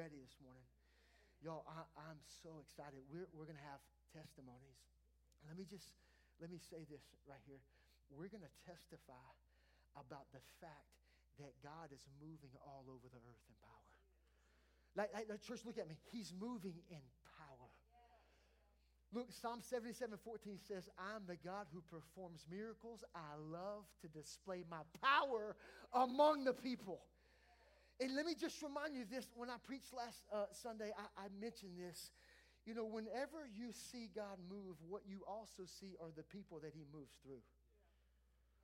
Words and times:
ready 0.00 0.16
this 0.16 0.40
morning? 0.40 0.64
Y'all, 1.44 1.68
I, 1.68 1.84
am 2.08 2.16
so 2.24 2.56
excited. 2.64 3.04
We're, 3.12 3.28
we're 3.36 3.44
going 3.44 3.60
to 3.60 3.68
have 3.68 3.84
testimonies. 4.16 4.80
Let 5.44 5.60
me 5.60 5.68
just, 5.68 5.92
let 6.40 6.48
me 6.48 6.56
say 6.56 6.88
this 6.88 7.04
right 7.28 7.44
here. 7.44 7.60
We're 8.08 8.32
going 8.32 8.48
to 8.48 8.56
testify 8.64 9.28
about 10.00 10.32
the 10.32 10.40
fact 10.56 10.96
that 11.36 11.52
God 11.60 11.92
is 11.92 12.00
moving 12.16 12.56
all 12.64 12.88
over 12.88 13.12
the 13.12 13.20
earth 13.28 13.44
in 13.44 13.56
power. 13.60 13.92
Like, 14.96 15.12
like, 15.12 15.28
church, 15.44 15.68
look 15.68 15.76
at 15.76 15.84
me. 15.84 16.00
He's 16.08 16.32
moving 16.32 16.80
in 16.88 17.04
power. 17.36 17.68
Look, 19.12 19.28
Psalm 19.36 19.60
77 19.60 20.16
14 20.16 20.56
says, 20.64 20.88
I'm 20.96 21.28
the 21.28 21.36
God 21.44 21.68
who 21.76 21.84
performs 21.84 22.48
miracles. 22.48 23.04
I 23.12 23.36
love 23.36 23.84
to 24.00 24.08
display 24.08 24.64
my 24.64 24.80
power 24.96 25.60
among 25.92 26.48
the 26.48 26.56
people. 26.56 27.04
And 28.00 28.16
let 28.16 28.24
me 28.24 28.34
just 28.34 28.62
remind 28.62 28.96
you 28.96 29.04
this 29.04 29.28
when 29.36 29.50
I 29.50 29.56
preached 29.62 29.92
last 29.92 30.24
uh, 30.32 30.46
Sunday, 30.52 30.90
I, 30.96 31.24
I 31.24 31.26
mentioned 31.38 31.76
this. 31.76 32.12
You 32.64 32.74
know, 32.74 32.84
whenever 32.84 33.44
you 33.52 33.72
see 33.72 34.08
God 34.14 34.40
move, 34.48 34.76
what 34.88 35.02
you 35.06 35.20
also 35.28 35.64
see 35.64 35.96
are 36.00 36.08
the 36.16 36.22
people 36.22 36.60
that 36.60 36.72
He 36.74 36.84
moves 36.92 37.12
through. 37.22 37.44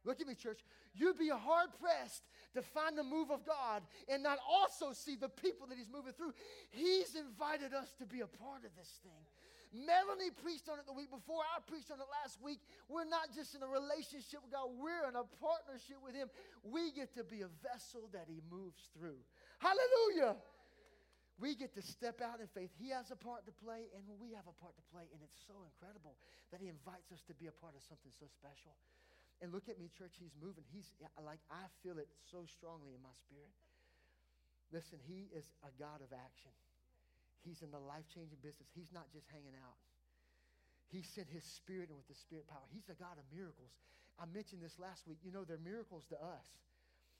Look 0.05 0.20
at 0.20 0.27
me, 0.27 0.34
church. 0.34 0.60
You'd 0.95 1.19
be 1.19 1.29
hard 1.29 1.69
pressed 1.83 2.23
to 2.55 2.62
find 2.62 2.96
the 2.96 3.02
move 3.02 3.30
of 3.30 3.45
God 3.45 3.83
and 4.09 4.23
not 4.23 4.38
also 4.48 4.93
see 4.93 5.16
the 5.16 5.29
people 5.29 5.66
that 5.66 5.77
He's 5.77 5.91
moving 5.91 6.12
through. 6.12 6.32
He's 6.71 7.16
invited 7.16 7.74
us 7.74 7.93
to 7.98 8.07
be 8.07 8.21
a 8.21 8.30
part 8.30 8.65
of 8.65 8.71
this 8.77 9.01
thing. 9.02 9.27
Melanie 9.74 10.30
preached 10.30 10.71
on 10.71 10.79
it 10.79 10.87
the 10.87 10.95
week 10.95 11.10
before. 11.10 11.43
I 11.43 11.59
preached 11.66 11.91
on 11.91 11.98
it 11.98 12.07
last 12.23 12.38
week. 12.41 12.62
We're 12.88 13.09
not 13.09 13.34
just 13.34 13.55
in 13.59 13.62
a 13.62 13.68
relationship 13.68 14.41
with 14.46 14.55
God, 14.55 14.71
we're 14.79 15.05
in 15.10 15.18
a 15.18 15.27
partnership 15.43 15.98
with 16.01 16.15
Him. 16.15 16.30
We 16.62 16.93
get 16.93 17.12
to 17.18 17.24
be 17.24 17.43
a 17.43 17.51
vessel 17.66 18.09
that 18.15 18.30
He 18.30 18.41
moves 18.46 18.88
through. 18.96 19.18
Hallelujah. 19.59 20.37
We 21.37 21.52
get 21.52 21.77
to 21.77 21.84
step 21.84 22.24
out 22.24 22.41
in 22.41 22.48
faith. 22.56 22.73
He 22.80 22.88
has 22.96 23.12
a 23.12 23.19
part 23.19 23.45
to 23.45 23.52
play, 23.60 23.92
and 23.92 24.02
we 24.16 24.32
have 24.32 24.48
a 24.48 24.56
part 24.56 24.73
to 24.77 24.84
play. 24.88 25.05
And 25.12 25.21
it's 25.21 25.37
so 25.45 25.68
incredible 25.68 26.16
that 26.49 26.65
He 26.65 26.73
invites 26.73 27.12
us 27.12 27.21
to 27.29 27.35
be 27.37 27.45
a 27.45 27.52
part 27.52 27.77
of 27.77 27.84
something 27.84 28.12
so 28.16 28.24
special. 28.32 28.73
And 29.45 29.52
look 29.52 29.68
at 29.68 29.77
me, 29.77 29.93
church, 29.93 30.16
he's 30.16 30.32
moving. 30.40 30.65
He's 30.73 30.88
like, 31.21 31.45
I 31.52 31.68
feel 31.84 32.01
it 32.01 32.09
so 32.32 32.49
strongly 32.49 32.96
in 32.96 33.02
my 33.04 33.12
spirit. 33.29 33.52
Listen, 34.73 34.96
he 35.04 35.29
is 35.29 35.45
a 35.60 35.68
God 35.77 36.01
of 36.01 36.09
action. 36.16 36.52
He's 37.45 37.60
in 37.60 37.71
the 37.71 37.79
life 37.80 38.09
changing 38.10 38.40
business. 38.40 38.66
He's 38.73 38.90
not 38.90 39.12
just 39.12 39.29
hanging 39.29 39.54
out. 39.60 39.77
He 40.88 41.04
sent 41.04 41.29
his 41.29 41.45
spirit 41.45 41.93
and 41.93 41.99
with 42.01 42.09
the 42.09 42.16
spirit 42.16 42.49
power. 42.49 42.65
He's 42.73 42.88
a 42.88 42.96
God 42.96 43.21
of 43.21 43.27
miracles. 43.29 43.77
I 44.16 44.24
mentioned 44.24 44.65
this 44.65 44.80
last 44.80 45.04
week. 45.04 45.21
You 45.21 45.30
know, 45.30 45.45
they're 45.45 45.60
miracles 45.60 46.09
to 46.10 46.16
us. 46.16 46.49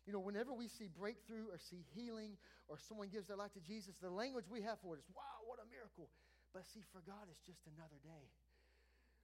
You 0.07 0.12
know, 0.15 0.23
whenever 0.23 0.55
we 0.55 0.69
see 0.69 0.87
breakthrough 0.87 1.51
or 1.51 1.59
see 1.59 1.83
healing 1.95 2.39
or 2.69 2.79
someone 2.79 3.09
gives 3.11 3.27
their 3.27 3.37
life 3.37 3.53
to 3.55 3.61
Jesus, 3.61 3.99
the 4.01 4.11
language 4.11 4.47
we 4.48 4.63
have 4.63 4.79
for 4.79 4.95
it 4.95 5.03
is, 5.03 5.11
wow, 5.11 5.43
what 5.47 5.59
a 5.59 5.67
miracle. 5.67 6.09
But 6.55 6.65
see, 6.65 6.87
for 6.95 7.03
God, 7.03 7.27
it's 7.31 7.43
just 7.43 7.67
another 7.67 7.98
day. 8.07 8.31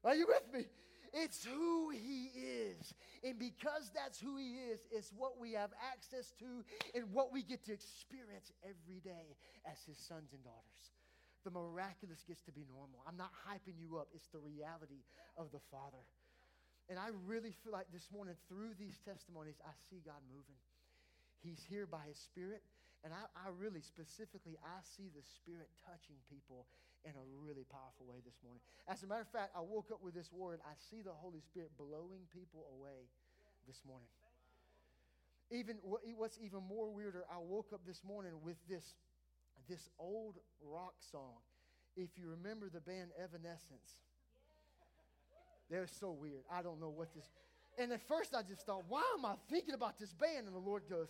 Are 0.03 0.19
you 0.19 0.27
with 0.27 0.43
me? 0.53 0.67
It's 1.15 1.45
who 1.45 1.91
he 1.91 2.33
is. 2.35 2.95
And 3.23 3.39
because 3.39 3.93
that's 3.95 4.19
who 4.19 4.37
he 4.37 4.59
is, 4.73 4.81
it's 4.91 5.13
what 5.15 5.39
we 5.39 5.53
have 5.53 5.71
access 5.93 6.33
to 6.41 6.65
and 6.99 7.13
what 7.13 7.33
we 7.33 7.43
get 7.43 7.63
to 7.67 7.73
experience 7.73 8.51
every 8.65 8.99
day 9.05 9.37
as 9.71 9.79
his 9.87 9.99
sons 9.99 10.33
and 10.33 10.43
daughters. 10.43 10.85
The 11.45 11.51
miraculous 11.51 12.25
gets 12.27 12.43
to 12.49 12.53
be 12.53 12.65
normal. 12.67 13.05
I'm 13.07 13.17
not 13.17 13.31
hyping 13.47 13.79
you 13.79 13.99
up, 13.99 14.09
it's 14.15 14.29
the 14.29 14.41
reality 14.41 15.05
of 15.37 15.53
the 15.53 15.61
Father. 15.71 16.03
And 16.89 16.99
I 16.99 17.15
really 17.27 17.53
feel 17.63 17.73
like 17.73 17.93
this 17.93 18.09
morning, 18.11 18.35
through 18.49 18.75
these 18.79 18.99
testimonies, 19.05 19.61
I 19.63 19.73
see 19.91 20.03
God 20.05 20.19
moving. 20.27 20.59
He's 21.43 21.63
here 21.69 21.87
by 21.87 22.07
his 22.09 22.19
Spirit. 22.19 22.63
And 23.05 23.13
I, 23.13 23.27
I 23.35 23.51
really 23.51 23.83
specifically, 23.83 24.55
I 24.63 24.79
see 24.87 25.11
the 25.11 25.27
Spirit 25.27 25.67
touching 25.83 26.15
people 26.31 26.71
in 27.03 27.11
a 27.19 27.25
really 27.43 27.67
powerful 27.67 28.07
way 28.07 28.23
this 28.23 28.39
morning. 28.47 28.63
As 28.87 29.03
a 29.03 29.11
matter 29.11 29.27
of 29.27 29.33
fact, 29.35 29.51
I 29.59 29.61
woke 29.61 29.91
up 29.91 29.99
with 29.99 30.15
this 30.15 30.31
word. 30.31 30.63
I 30.63 30.79
see 30.79 31.03
the 31.03 31.11
Holy 31.11 31.43
Spirit 31.43 31.75
blowing 31.75 32.31
people 32.31 32.71
away 32.79 33.11
this 33.67 33.83
morning. 33.83 34.07
Even 35.51 35.77
what's 35.83 36.39
even 36.41 36.63
more 36.63 36.89
weirder, 36.89 37.27
I 37.29 37.37
woke 37.43 37.75
up 37.75 37.83
this 37.85 38.01
morning 38.07 38.33
with 38.43 38.57
this, 38.71 38.95
this 39.69 39.91
old 39.99 40.39
rock 40.65 40.95
song. 41.11 41.43
If 41.97 42.17
you 42.17 42.31
remember 42.31 42.71
the 42.73 42.81
band 42.81 43.11
Evanescence, 43.19 44.01
they're 45.69 45.91
so 45.91 46.13
weird. 46.13 46.45
I 46.51 46.63
don't 46.63 46.81
know 46.81 46.89
what 46.89 47.13
this. 47.15 47.29
And 47.79 47.93
at 47.93 48.01
first, 48.07 48.35
I 48.35 48.43
just 48.43 48.65
thought, 48.65 48.85
why 48.89 49.03
am 49.19 49.25
I 49.25 49.35
thinking 49.51 49.75
about 49.75 49.99
this 49.99 50.13
band? 50.13 50.47
And 50.47 50.55
the 50.55 50.61
Lord 50.61 50.85
goes, 50.89 51.09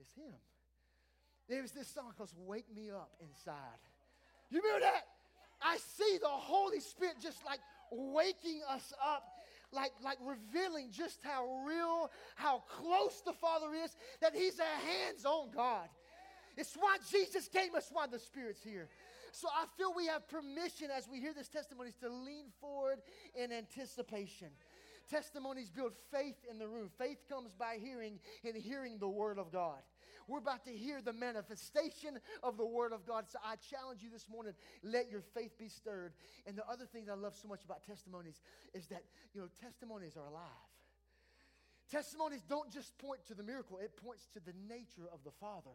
it's 0.00 0.14
Him. 0.14 0.34
There's 1.48 1.72
this 1.72 1.88
song 1.88 2.12
called 2.16 2.30
Wake 2.46 2.66
Me 2.74 2.90
Up 2.90 3.10
Inside. 3.20 3.80
You 4.50 4.60
remember 4.62 4.80
that? 4.86 5.06
I 5.62 5.76
see 5.76 6.18
the 6.20 6.28
Holy 6.28 6.80
Spirit 6.80 7.16
just 7.20 7.44
like 7.44 7.60
waking 7.90 8.60
us 8.68 8.92
up, 9.04 9.24
like, 9.72 9.92
like 10.02 10.18
revealing 10.24 10.90
just 10.90 11.18
how 11.22 11.64
real, 11.66 12.10
how 12.36 12.62
close 12.68 13.20
the 13.26 13.32
Father 13.32 13.74
is, 13.84 13.94
that 14.20 14.34
He's 14.34 14.58
a 14.58 14.62
hands 14.62 15.24
on 15.24 15.50
God. 15.54 15.88
It's 16.56 16.74
why 16.74 16.98
Jesus 17.10 17.48
came, 17.48 17.70
it's 17.74 17.90
why 17.92 18.06
the 18.06 18.18
Spirit's 18.18 18.62
here. 18.62 18.88
So 19.32 19.48
I 19.48 19.66
feel 19.76 19.92
we 19.94 20.06
have 20.06 20.28
permission 20.28 20.88
as 20.96 21.08
we 21.08 21.20
hear 21.20 21.32
this 21.32 21.48
testimonies 21.48 21.94
to 22.00 22.08
lean 22.08 22.46
forward 22.60 22.98
in 23.34 23.52
anticipation. 23.52 24.48
Testimonies 25.10 25.70
build 25.70 25.92
faith 26.12 26.36
in 26.48 26.58
the 26.58 26.68
room. 26.68 26.88
Faith 26.96 27.18
comes 27.28 27.52
by 27.52 27.78
hearing 27.80 28.20
and 28.44 28.56
hearing 28.56 28.98
the 28.98 29.08
Word 29.08 29.38
of 29.38 29.50
God. 29.50 29.80
We're 30.28 30.38
about 30.38 30.64
to 30.66 30.70
hear 30.70 31.02
the 31.02 31.12
manifestation 31.12 32.20
of 32.42 32.56
the 32.56 32.66
Word 32.66 32.92
of 32.92 33.04
God. 33.04 33.24
So 33.28 33.38
I 33.44 33.56
challenge 33.56 34.02
you 34.02 34.10
this 34.10 34.28
morning 34.30 34.52
let 34.84 35.10
your 35.10 35.22
faith 35.34 35.58
be 35.58 35.68
stirred. 35.68 36.12
And 36.46 36.56
the 36.56 36.66
other 36.68 36.86
thing 36.86 37.06
that 37.06 37.12
I 37.12 37.16
love 37.16 37.34
so 37.34 37.48
much 37.48 37.64
about 37.64 37.84
testimonies 37.84 38.40
is 38.72 38.86
that, 38.86 39.02
you 39.34 39.40
know, 39.40 39.48
testimonies 39.60 40.16
are 40.16 40.26
alive. 40.26 40.70
Testimonies 41.90 42.42
don't 42.48 42.70
just 42.70 42.96
point 42.98 43.26
to 43.26 43.34
the 43.34 43.42
miracle, 43.42 43.78
it 43.78 43.96
points 43.96 44.28
to 44.34 44.40
the 44.40 44.54
nature 44.68 45.08
of 45.12 45.24
the 45.24 45.32
Father. 45.40 45.74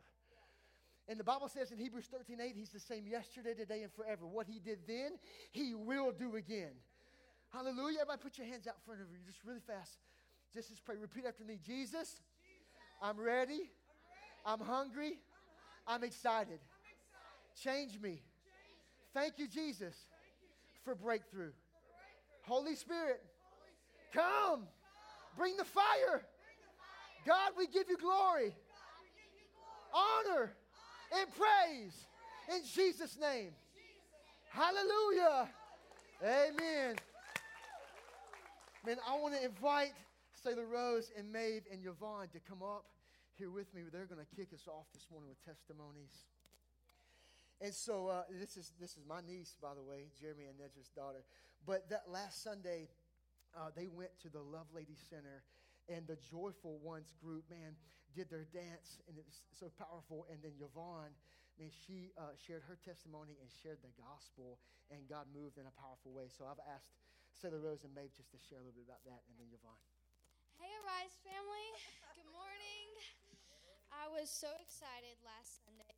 And 1.07 1.19
the 1.19 1.23
Bible 1.23 1.49
says 1.49 1.71
in 1.71 1.77
Hebrews 1.77 2.07
13 2.07 2.39
8, 2.39 2.53
He's 2.55 2.69
the 2.69 2.79
same 2.79 3.05
yesterday, 3.05 3.53
today, 3.53 3.83
and 3.83 3.91
forever. 3.91 4.25
What 4.25 4.47
He 4.47 4.59
did 4.59 4.79
then, 4.87 5.11
He 5.51 5.73
will 5.73 6.11
do 6.11 6.35
again. 6.35 6.71
Hallelujah. 7.55 8.03
Everybody 8.03 8.19
put 8.21 8.37
your 8.37 8.47
hands 8.47 8.67
out 8.67 8.75
in 8.75 8.83
front 8.83 8.99
of 8.99 9.07
you 9.07 9.17
just 9.25 9.39
really 9.45 9.63
fast. 9.63 9.95
Just 10.53 10.71
as 10.71 10.79
pray. 10.79 10.97
Repeat 10.99 11.23
after 11.25 11.45
me. 11.45 11.57
Jesus, 11.65 11.87
Jesus 11.87 12.19
I'm, 13.01 13.15
ready. 13.15 13.71
I'm 14.43 14.59
ready. 14.59 14.59
I'm 14.59 14.59
hungry. 14.59 15.15
I'm, 15.87 16.03
hungry. 16.03 16.03
I'm, 16.03 16.03
excited. 16.03 16.59
I'm 16.59 16.83
excited. 16.91 17.63
Change 17.63 18.01
me. 18.01 18.19
Change. 18.19 18.19
Thank 19.13 19.39
you, 19.39 19.47
Jesus, 19.47 19.55
Thank 19.55 20.35
you, 20.43 20.51
Jesus. 20.51 20.83
For, 20.83 20.95
breakthrough. 20.95 21.55
for 21.55 21.63
breakthrough. 21.95 22.43
Holy 22.43 22.75
Spirit, 22.75 23.23
Holy 23.23 23.71
Spirit. 23.87 24.11
Come. 24.11 24.59
come. 24.59 24.67
Bring 25.37 25.55
the 25.55 25.63
fire. 25.63 26.19
Bring 26.19 26.59
the 26.59 26.75
fire. 26.75 27.23
God, 27.23 27.55
we 27.57 27.67
give 27.67 27.87
you 27.87 27.95
glory. 27.95 28.51
Honor, 29.95 30.51
Honor. 30.51 30.55
and 31.23 31.27
praise. 31.31 31.95
praise. 32.51 32.59
In 32.59 32.67
Jesus' 32.67 33.15
name. 33.15 33.55
In 33.55 33.79
Jesus 33.79 34.11
name. 34.11 34.51
Hallelujah. 34.51 35.47
Hallelujah. 36.19 36.51
Amen. 36.51 36.95
Man, 38.85 39.01
I 39.01 39.17
want 39.17 39.33
to 39.33 39.41
invite 39.41 39.97
Sailor 40.37 40.69
Rose 40.69 41.09
and 41.17 41.33
Maeve 41.33 41.65
and 41.73 41.81
Yvonne 41.81 42.29
to 42.37 42.39
come 42.45 42.61
up 42.61 42.85
here 43.33 43.49
with 43.49 43.65
me. 43.73 43.81
They're 43.89 44.05
going 44.05 44.21
to 44.21 44.29
kick 44.37 44.53
us 44.53 44.69
off 44.69 44.85
this 44.93 45.09
morning 45.09 45.33
with 45.33 45.41
testimonies. 45.41 46.13
And 47.57 47.73
so 47.73 48.13
uh, 48.13 48.29
this 48.29 48.53
is 48.53 48.77
this 48.77 48.93
is 48.93 49.01
my 49.09 49.25
niece, 49.25 49.57
by 49.57 49.73
the 49.73 49.81
way, 49.81 50.13
Jeremy 50.13 50.45
and 50.45 50.61
Nedra's 50.61 50.93
daughter. 50.93 51.25
But 51.65 51.89
that 51.89 52.13
last 52.13 52.45
Sunday, 52.45 52.85
uh, 53.57 53.73
they 53.73 53.89
went 53.89 54.13
to 54.21 54.29
the 54.29 54.45
Love 54.45 54.69
Lady 54.69 54.93
Center, 55.09 55.41
and 55.89 56.05
the 56.05 56.21
Joyful 56.29 56.77
Ones 56.77 57.09
group, 57.17 57.49
man, 57.49 57.73
did 58.13 58.29
their 58.29 58.45
dance, 58.53 59.01
and 59.09 59.17
it 59.17 59.25
was 59.25 59.41
so 59.49 59.73
powerful. 59.81 60.29
And 60.29 60.45
then 60.45 60.53
Yvonne, 60.61 61.17
man, 61.57 61.73
she 61.73 62.13
uh, 62.21 62.37
shared 62.37 62.61
her 62.69 62.77
testimony 62.85 63.33
and 63.41 63.49
shared 63.49 63.81
the 63.81 63.89
gospel, 63.97 64.61
and 64.93 65.09
God 65.09 65.25
moved 65.33 65.57
in 65.57 65.65
a 65.65 65.73
powerful 65.73 66.13
way. 66.13 66.29
So 66.29 66.45
I've 66.45 66.61
asked 66.69 66.93
Sailor 67.35 67.59
Rose 67.59 67.83
and 67.83 67.91
Maeve 67.91 68.15
just 68.15 68.31
to 68.31 68.39
share 68.39 68.59
a 68.59 68.63
little 68.63 68.79
bit 68.79 68.87
about 68.87 69.03
that, 69.03 69.27
and 69.27 69.35
then 69.35 69.51
Yvonne. 69.51 69.83
Hey, 70.55 70.71
Arise 70.87 71.19
family. 71.19 71.69
Good 72.15 72.31
morning. 72.31 72.87
I 73.91 74.07
was 74.07 74.31
so 74.31 74.47
excited 74.63 75.19
last 75.19 75.59
Sunday 75.67 75.91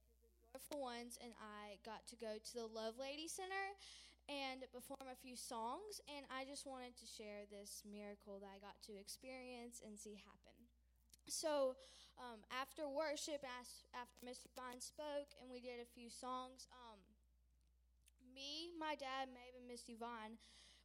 Joyful 0.49 0.81
Ones 0.81 1.21
and 1.21 1.37
I 1.37 1.77
got 1.85 2.09
to 2.09 2.17
go 2.17 2.41
to 2.41 2.53
the 2.57 2.65
Love 2.65 2.97
Lady 2.97 3.29
Center 3.29 3.77
and 4.25 4.65
perform 4.73 5.07
a 5.07 5.15
few 5.15 5.37
songs, 5.37 6.03
and 6.11 6.27
I 6.27 6.43
just 6.43 6.67
wanted 6.67 6.97
to 6.99 7.07
share 7.07 7.47
this 7.47 7.85
miracle 7.87 8.41
that 8.43 8.51
I 8.51 8.59
got 8.59 8.75
to 8.89 8.97
experience 8.97 9.79
and 9.85 9.95
see 9.95 10.19
happen. 10.19 10.57
So, 11.31 11.79
um, 12.19 12.43
after 12.51 12.89
worship, 12.89 13.45
after 13.45 14.19
Mr. 14.25 14.51
Vine 14.57 14.83
spoke, 14.83 15.31
and 15.39 15.47
we 15.47 15.63
did 15.63 15.79
a 15.79 15.87
few 15.87 16.11
songs, 16.11 16.67
um, 16.75 16.99
me, 18.35 18.75
my 18.75 18.99
dad, 18.99 19.31
Maeve, 19.31 19.55
and 19.55 19.69
Miss 19.69 19.87
Yvonne 19.87 20.35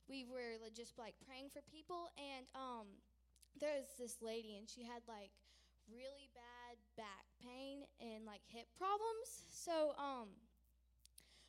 we 0.09 0.25
were 0.25 0.59
just 0.75 0.99
like 0.99 1.15
praying 1.27 1.51
for 1.53 1.61
people, 1.71 2.11
and 2.19 2.47
um, 2.55 2.87
there 3.61 3.77
was 3.79 3.93
this 3.99 4.23
lady, 4.23 4.57
and 4.57 4.69
she 4.69 4.83
had 4.83 5.03
like 5.07 5.31
really 5.91 6.31
bad 6.35 6.79
back 6.97 7.27
pain 7.41 7.83
and 7.99 8.25
like 8.25 8.43
hip 8.47 8.69
problems. 8.79 9.49
So 9.51 9.97
um 9.99 10.31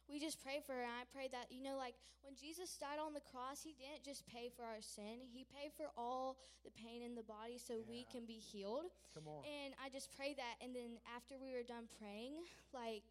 we 0.10 0.20
just 0.20 0.44
pray 0.44 0.60
for 0.60 0.74
her 0.74 0.84
and 0.84 0.92
I 0.92 1.08
pray 1.14 1.30
that 1.32 1.48
you 1.50 1.64
know 1.64 1.78
like 1.78 1.96
when 2.24 2.36
Jesus 2.36 2.80
died 2.80 3.00
on 3.04 3.14
the 3.14 3.24
cross, 3.24 3.64
he 3.64 3.76
didn't 3.76 4.04
just 4.04 4.26
pay 4.28 4.48
for 4.48 4.64
our 4.64 4.80
sin. 4.80 5.20
He 5.20 5.44
paid 5.44 5.76
for 5.76 5.92
all 5.98 6.40
the 6.64 6.72
pain 6.72 7.04
in 7.04 7.16
the 7.16 7.24
body 7.24 7.60
so 7.60 7.76
yeah. 7.76 7.88
we 7.90 8.08
can 8.12 8.24
be 8.26 8.40
healed. 8.40 8.92
Come 9.14 9.28
on. 9.28 9.44
And 9.44 9.76
I 9.84 9.92
just 9.92 10.16
pray 10.16 10.34
that 10.36 10.56
and 10.64 10.76
then 10.76 11.00
after 11.12 11.36
we 11.36 11.52
were 11.52 11.68
done 11.68 11.92
praying, 12.00 12.48
like 12.74 13.04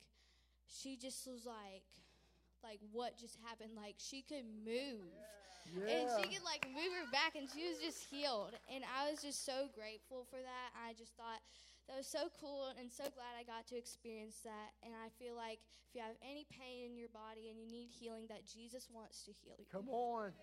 she 0.68 0.96
just 0.96 1.26
was 1.28 1.44
like 1.44 1.84
like 2.62 2.80
what 2.90 3.18
just 3.18 3.36
happened? 3.44 3.74
Like 3.76 3.96
she 3.98 4.22
could 4.22 4.46
move. 4.64 5.02
Yeah. 5.70 5.86
and 5.86 6.04
she 6.18 6.26
could 6.26 6.42
like 6.42 6.66
move 6.74 6.90
her 6.90 7.06
back 7.14 7.38
and 7.38 7.46
she 7.46 7.62
was 7.70 7.78
just 7.78 8.02
healed. 8.10 8.54
And 8.66 8.82
i 8.82 9.10
was 9.10 9.22
just 9.22 9.46
so 9.46 9.70
grateful 9.74 10.26
for 10.26 10.42
that. 10.42 10.68
I 10.74 10.94
just 10.98 11.14
thought 11.14 11.38
that 11.86 11.96
was 11.96 12.06
so 12.06 12.30
cool 12.42 12.74
and 12.78 12.90
so 12.90 13.06
glad 13.14 13.34
i 13.38 13.42
got 13.46 13.66
to 13.70 13.76
experience 13.78 14.42
that. 14.42 14.74
And 14.82 14.94
i 14.94 15.10
feel 15.22 15.34
like 15.38 15.62
if 15.86 15.94
you 15.94 16.02
have 16.02 16.18
any 16.22 16.46
pain 16.50 16.90
in 16.90 16.98
your 16.98 17.10
body 17.14 17.50
and 17.50 17.58
you 17.58 17.66
need 17.70 17.90
healing 17.94 18.26
that 18.28 18.42
jesus 18.46 18.90
wants 18.90 19.22
to 19.26 19.32
heal 19.32 19.54
you. 19.58 19.66
Come 19.70 19.88
on. 19.88 20.34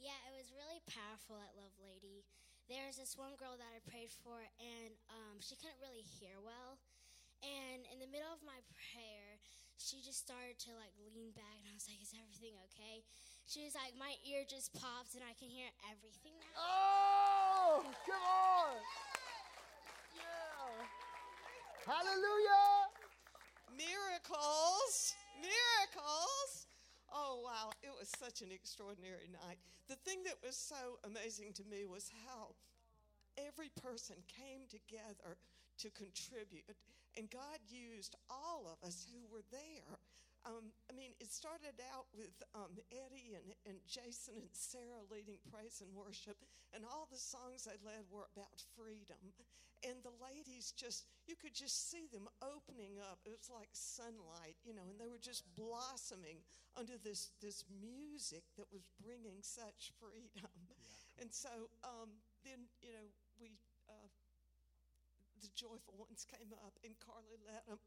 Yeah 0.00 0.16
it 0.28 0.34
was 0.36 0.48
really 0.56 0.80
powerful 0.88 1.36
at 1.36 1.52
love 1.60 1.72
lady 1.80 2.24
there 2.70 2.86
was 2.86 2.94
this 2.94 3.18
one 3.18 3.34
girl 3.34 3.58
that 3.58 3.66
I 3.74 3.82
prayed 3.90 4.14
for, 4.22 4.38
and 4.62 4.94
um, 5.10 5.42
she 5.42 5.58
couldn't 5.58 5.82
really 5.82 6.06
hear 6.06 6.38
well. 6.38 6.78
And 7.42 7.82
in 7.90 7.98
the 7.98 8.06
middle 8.06 8.30
of 8.30 8.38
my 8.46 8.62
prayer, 8.70 9.42
she 9.74 9.98
just 9.98 10.22
started 10.22 10.54
to 10.70 10.78
like 10.78 10.94
lean 11.02 11.34
back, 11.34 11.58
and 11.58 11.66
I 11.66 11.74
was 11.74 11.90
like, 11.90 11.98
"Is 11.98 12.14
everything 12.14 12.54
okay?" 12.70 13.02
She 13.50 13.66
was 13.66 13.74
like, 13.74 13.98
"My 13.98 14.14
ear 14.22 14.46
just 14.46 14.70
popped, 14.78 15.18
and 15.18 15.26
I 15.26 15.34
can 15.34 15.50
hear 15.50 15.66
everything 15.90 16.38
now." 16.38 16.54
Oh, 16.62 17.82
come 18.06 18.22
on! 18.22 18.78
Yeah, 20.14 20.86
hallelujah! 21.90 22.70
Miracles, 23.74 25.18
miracles. 25.42 26.69
Oh, 27.12 27.42
wow. 27.44 27.70
It 27.82 27.90
was 27.98 28.08
such 28.08 28.40
an 28.40 28.52
extraordinary 28.52 29.28
night. 29.32 29.58
The 29.88 29.96
thing 29.96 30.22
that 30.24 30.38
was 30.44 30.56
so 30.56 30.98
amazing 31.04 31.52
to 31.54 31.64
me 31.64 31.84
was 31.84 32.10
how 32.26 32.54
every 33.38 33.70
person 33.82 34.16
came 34.28 34.62
together 34.70 35.36
to 35.78 35.90
contribute. 35.90 36.64
And 37.16 37.30
God 37.30 37.58
used 37.68 38.16
all 38.30 38.70
of 38.70 38.86
us 38.86 39.06
who 39.10 39.26
were 39.34 39.42
there 39.50 39.98
um, 40.48 40.72
I 40.88 40.92
mean, 40.96 41.12
it 41.20 41.32
started 41.32 41.76
out 41.92 42.08
with 42.16 42.32
um, 42.56 42.72
Eddie 42.88 43.36
and, 43.36 43.52
and 43.68 43.76
Jason 43.84 44.40
and 44.40 44.52
Sarah 44.52 45.04
leading 45.12 45.36
praise 45.52 45.84
and 45.84 45.92
worship, 45.92 46.40
and 46.72 46.84
all 46.84 47.08
the 47.10 47.20
songs 47.20 47.68
they 47.68 47.76
led 47.84 48.08
were 48.08 48.28
about 48.32 48.64
freedom. 48.76 49.20
And 49.80 49.96
the 50.04 50.12
ladies 50.20 50.76
just, 50.76 51.08
you 51.24 51.40
could 51.40 51.56
just 51.56 51.88
see 51.88 52.04
them 52.12 52.28
opening 52.44 53.00
up. 53.00 53.20
It 53.24 53.32
was 53.32 53.48
like 53.48 53.72
sunlight, 53.72 54.60
you 54.60 54.76
know, 54.76 54.84
and 54.84 55.00
they 55.00 55.08
were 55.08 55.20
just 55.20 55.44
blossoming 55.56 56.44
under 56.76 57.00
this, 57.00 57.32
this 57.40 57.64
music 57.80 58.44
that 58.60 58.68
was 58.68 58.84
bringing 59.00 59.40
such 59.40 59.96
freedom. 59.96 60.52
Yeah. 60.68 61.24
And 61.24 61.32
so 61.32 61.72
um, 61.80 62.12
then, 62.44 62.68
you 62.84 62.92
know, 62.92 63.08
we, 63.40 63.56
uh, 63.88 64.08
the 65.40 65.48
joyful 65.56 65.96
ones 65.96 66.28
came 66.28 66.52
up, 66.60 66.76
and 66.84 66.92
Carly 67.00 67.40
led 67.40 67.64
them 67.64 67.80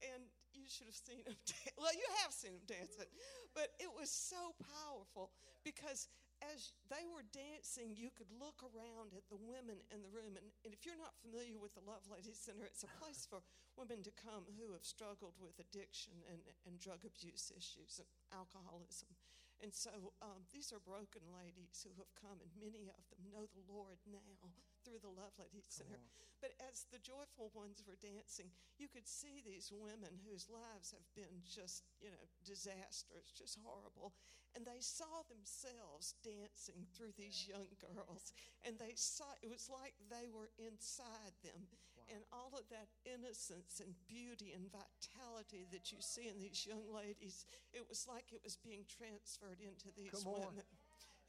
and 0.00 0.24
you 0.54 0.66
should 0.66 0.86
have 0.86 0.98
seen 0.98 1.22
him 1.22 1.36
dance. 1.46 1.76
Well, 1.78 1.94
you 1.94 2.08
have 2.22 2.32
seen 2.32 2.56
him 2.56 2.66
dancing, 2.66 3.10
but 3.54 3.74
it 3.78 3.90
was 3.90 4.10
so 4.10 4.54
powerful 4.60 5.30
because 5.62 6.08
as 6.40 6.72
they 6.88 7.04
were 7.12 7.26
dancing, 7.36 7.92
you 7.92 8.08
could 8.08 8.32
look 8.32 8.64
around 8.64 9.12
at 9.12 9.28
the 9.28 9.36
women 9.36 9.76
in 9.92 10.00
the 10.00 10.08
room. 10.08 10.40
And, 10.40 10.48
and, 10.64 10.72
if 10.72 10.88
you're 10.88 10.96
not 10.96 11.12
familiar 11.20 11.60
with 11.60 11.76
the 11.76 11.84
Love 11.84 12.00
Ladies 12.08 12.40
Center, 12.40 12.64
it's 12.64 12.80
a 12.80 12.92
place 12.96 13.28
for 13.28 13.44
women 13.76 14.00
to 14.08 14.12
come 14.16 14.48
who 14.56 14.72
have 14.72 14.84
struggled 14.84 15.36
with 15.36 15.60
addiction 15.60 16.16
and, 16.32 16.40
and 16.64 16.80
drug 16.80 17.04
abuse 17.04 17.52
issues 17.52 18.00
and 18.00 18.08
alcoholism. 18.32 19.12
And 19.60 19.76
so 19.76 19.92
um, 20.24 20.48
these 20.48 20.72
are 20.72 20.80
broken 20.80 21.20
ladies 21.36 21.84
who 21.84 21.92
have 22.00 22.08
come, 22.16 22.40
and 22.40 22.48
many 22.56 22.88
of 22.88 23.04
them 23.12 23.28
know 23.28 23.44
the 23.44 23.68
Lord 23.68 24.00
now 24.08 24.48
through 24.80 25.04
the 25.04 25.12
Love 25.12 25.36
Ladies 25.36 25.68
Center. 25.68 26.00
But 26.40 26.56
as 26.64 26.88
the 26.88 27.04
joyful 27.04 27.52
ones 27.52 27.84
were 27.84 28.00
dancing, 28.00 28.48
you 28.80 28.88
could 28.88 29.04
see 29.04 29.44
these 29.44 29.68
women 29.68 30.16
whose 30.24 30.48
lives 30.48 30.96
have 30.96 31.04
been 31.12 31.44
just, 31.44 31.84
you 32.00 32.08
know, 32.08 32.24
disastrous, 32.40 33.28
just 33.36 33.60
horrible. 33.60 34.16
And 34.56 34.64
they 34.64 34.80
saw 34.80 35.28
themselves 35.28 36.16
dancing 36.24 36.88
through 36.96 37.12
these 37.20 37.44
young 37.44 37.68
girls. 37.76 38.32
And 38.64 38.80
they 38.80 38.96
saw, 38.96 39.28
it 39.44 39.52
was 39.52 39.68
like 39.68 39.92
they 40.08 40.32
were 40.32 40.48
inside 40.56 41.36
them. 41.44 41.68
And 42.10 42.26
all 42.34 42.50
of 42.58 42.66
that 42.74 42.90
innocence 43.06 43.78
and 43.78 43.94
beauty 44.10 44.50
and 44.50 44.66
vitality 44.66 45.62
that 45.70 45.94
you 45.94 45.98
see 46.02 46.26
in 46.26 46.42
these 46.42 46.66
young 46.66 46.82
ladies, 46.90 47.46
it 47.70 47.86
was 47.86 48.06
like 48.10 48.34
it 48.34 48.42
was 48.42 48.58
being 48.58 48.82
transferred 48.90 49.62
into 49.62 49.94
these 49.94 50.26
women. 50.26 50.66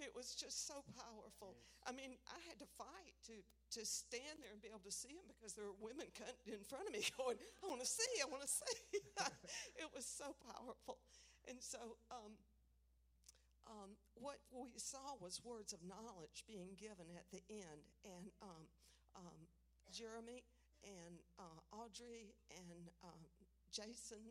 It 0.02 0.10
was 0.18 0.34
just 0.34 0.66
so 0.66 0.82
powerful. 0.98 1.54
Yes. 1.54 1.86
I 1.86 1.92
mean, 1.94 2.18
I 2.26 2.42
had 2.50 2.58
to 2.58 2.70
fight 2.74 3.14
to 3.30 3.38
to 3.78 3.86
stand 3.86 4.42
there 4.42 4.52
and 4.52 4.60
be 4.60 4.68
able 4.68 4.84
to 4.84 4.92
see 4.92 5.14
them 5.14 5.30
because 5.30 5.54
there 5.54 5.70
were 5.70 5.78
women 5.80 6.10
in 6.50 6.66
front 6.66 6.90
of 6.90 6.92
me 6.92 7.06
going, 7.22 7.38
"I 7.62 7.70
want 7.70 7.86
to 7.86 7.88
see, 7.88 8.10
I 8.18 8.26
want 8.26 8.42
to 8.42 8.50
see." 8.50 8.98
it 9.78 9.90
was 9.94 10.10
so 10.10 10.34
powerful, 10.42 10.98
and 11.46 11.62
so 11.62 12.02
um, 12.10 12.34
um, 13.70 13.94
what 14.18 14.42
we 14.50 14.74
saw 14.76 15.16
was 15.22 15.40
words 15.46 15.72
of 15.72 15.86
knowledge 15.86 16.44
being 16.50 16.74
given 16.82 17.06
at 17.14 17.30
the 17.30 17.46
end, 17.54 17.86
and 18.04 18.34
um, 18.42 18.66
um 19.16 19.46
Jeremy 19.92 20.44
and 20.84 21.16
uh, 21.40 21.60
Audrey 21.74 22.34
and 22.58 22.90
um, 23.04 23.22
Jason, 23.72 24.22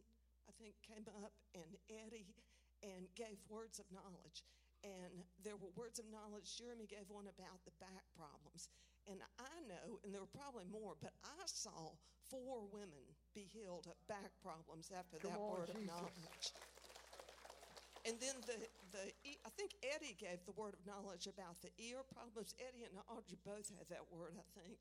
I 0.49 0.53
think, 0.59 0.75
came 0.83 1.07
up, 1.23 1.33
and 1.55 1.71
Eddie, 1.89 2.35
and 2.83 3.07
gave 3.15 3.39
words 3.49 3.79
of 3.79 3.87
knowledge 3.93 4.45
and 4.85 5.13
there 5.45 5.57
were 5.57 5.73
words 5.77 6.01
of 6.01 6.09
knowledge. 6.09 6.57
Jeremy 6.57 6.89
gave 6.89 7.05
one 7.13 7.29
about 7.29 7.61
the 7.69 7.75
back 7.81 8.05
problems. 8.17 8.69
And 9.09 9.21
I 9.41 9.57
know, 9.69 10.01
and 10.05 10.13
there 10.13 10.21
were 10.21 10.37
probably 10.37 10.69
more, 10.69 10.97
but 11.01 11.13
I 11.25 11.45
saw 11.45 11.97
four 12.29 12.65
women 12.73 13.05
be 13.35 13.45
healed 13.49 13.89
of 13.89 13.97
back 14.09 14.31
problems 14.41 14.93
after 14.93 15.19
Come 15.19 15.33
that 15.33 15.41
on, 15.41 15.51
word 15.51 15.69
Jesus. 15.73 15.81
of 15.81 15.89
knowledge. 15.89 16.47
And 18.09 18.17
then 18.17 18.37
the, 18.49 18.57
the 18.97 19.05
I 19.45 19.51
think 19.61 19.77
Eddie 19.85 20.17
gave 20.17 20.41
the 20.49 20.57
word 20.57 20.73
of 20.73 20.81
knowledge 20.89 21.29
about 21.29 21.61
the 21.61 21.69
ear 21.77 22.01
problems. 22.17 22.57
Eddie 22.57 22.89
and 22.89 22.97
Audrey 23.13 23.37
both 23.45 23.69
had 23.77 23.89
that 23.93 24.09
word, 24.09 24.33
I 24.41 24.47
think. 24.57 24.81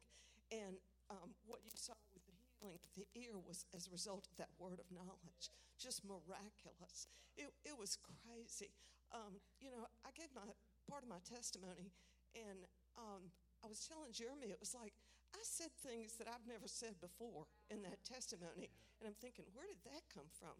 And 0.56 0.80
um, 1.10 1.34
what 1.46 1.62
you 1.66 1.72
saw 1.76 1.98
with 2.14 2.26
the 2.26 2.34
healing 2.38 2.80
of 2.82 2.94
the 2.96 3.08
ear 3.20 3.38
was 3.38 3.66
as 3.76 3.88
a 3.88 3.92
result 3.92 4.28
of 4.30 4.38
that 4.38 4.50
word 4.58 4.80
of 4.80 4.88
knowledge. 4.94 5.50
Just 5.78 6.06
miraculous. 6.06 7.08
It, 7.38 7.50
it 7.66 7.78
was 7.78 7.98
crazy 7.98 8.72
um, 9.14 9.42
you 9.58 9.74
know, 9.74 9.90
I 10.06 10.14
gave 10.14 10.30
my 10.38 10.46
part 10.86 11.02
of 11.02 11.10
my 11.10 11.22
testimony, 11.26 11.94
and 12.38 12.66
um, 12.98 13.34
I 13.66 13.68
was 13.68 13.82
telling 13.86 14.14
Jeremy, 14.14 14.54
it 14.54 14.62
was 14.62 14.78
like 14.78 14.94
I 15.34 15.42
said 15.42 15.74
things 15.82 16.18
that 16.18 16.30
I've 16.30 16.46
never 16.46 16.66
said 16.66 16.98
before 17.02 17.50
in 17.70 17.82
that 17.86 18.02
testimony, 18.06 18.70
and 19.02 19.10
I'm 19.10 19.18
thinking, 19.18 19.46
where 19.54 19.66
did 19.66 19.82
that 19.90 20.06
come 20.14 20.30
from? 20.38 20.54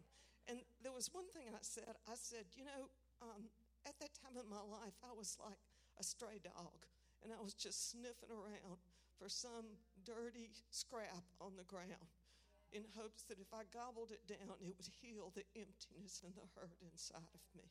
And 0.50 0.62
there 0.82 0.94
was 0.94 1.10
one 1.14 1.30
thing 1.30 1.46
I 1.50 1.62
said. 1.62 1.94
I 2.10 2.18
said, 2.18 2.50
you 2.58 2.66
know, 2.66 2.90
um, 3.22 3.46
at 3.86 3.94
that 4.02 4.10
time 4.18 4.34
in 4.34 4.46
my 4.50 4.62
life, 4.62 4.98
I 5.06 5.14
was 5.14 5.38
like 5.38 5.62
a 5.98 6.04
stray 6.06 6.42
dog, 6.42 6.86
and 7.22 7.30
I 7.30 7.38
was 7.38 7.54
just 7.54 7.90
sniffing 7.94 8.34
around 8.34 8.82
for 9.14 9.30
some 9.30 9.78
dirty 10.04 10.50
scrap 10.70 11.24
on 11.40 11.56
the 11.56 11.66
ground 11.68 12.10
in 12.70 12.86
hopes 12.94 13.26
that 13.26 13.42
if 13.42 13.50
I 13.50 13.66
gobbled 13.74 14.14
it 14.14 14.22
down, 14.30 14.54
it 14.62 14.74
would 14.78 14.90
heal 15.02 15.34
the 15.34 15.46
emptiness 15.58 16.22
and 16.22 16.34
the 16.38 16.46
hurt 16.54 16.78
inside 16.82 17.34
of 17.34 17.42
me. 17.58 17.66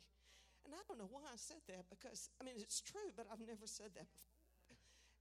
And 0.68 0.76
I 0.76 0.84
don't 0.86 1.00
know 1.00 1.10
why 1.10 1.24
I 1.32 1.40
said 1.40 1.64
that 1.72 1.88
because, 1.88 2.30
I 2.38 2.44
mean, 2.44 2.60
it's 2.60 2.84
true, 2.84 3.16
but 3.16 3.26
I've 3.32 3.42
never 3.42 3.64
said 3.64 3.96
that 3.96 4.12
before. 4.12 4.40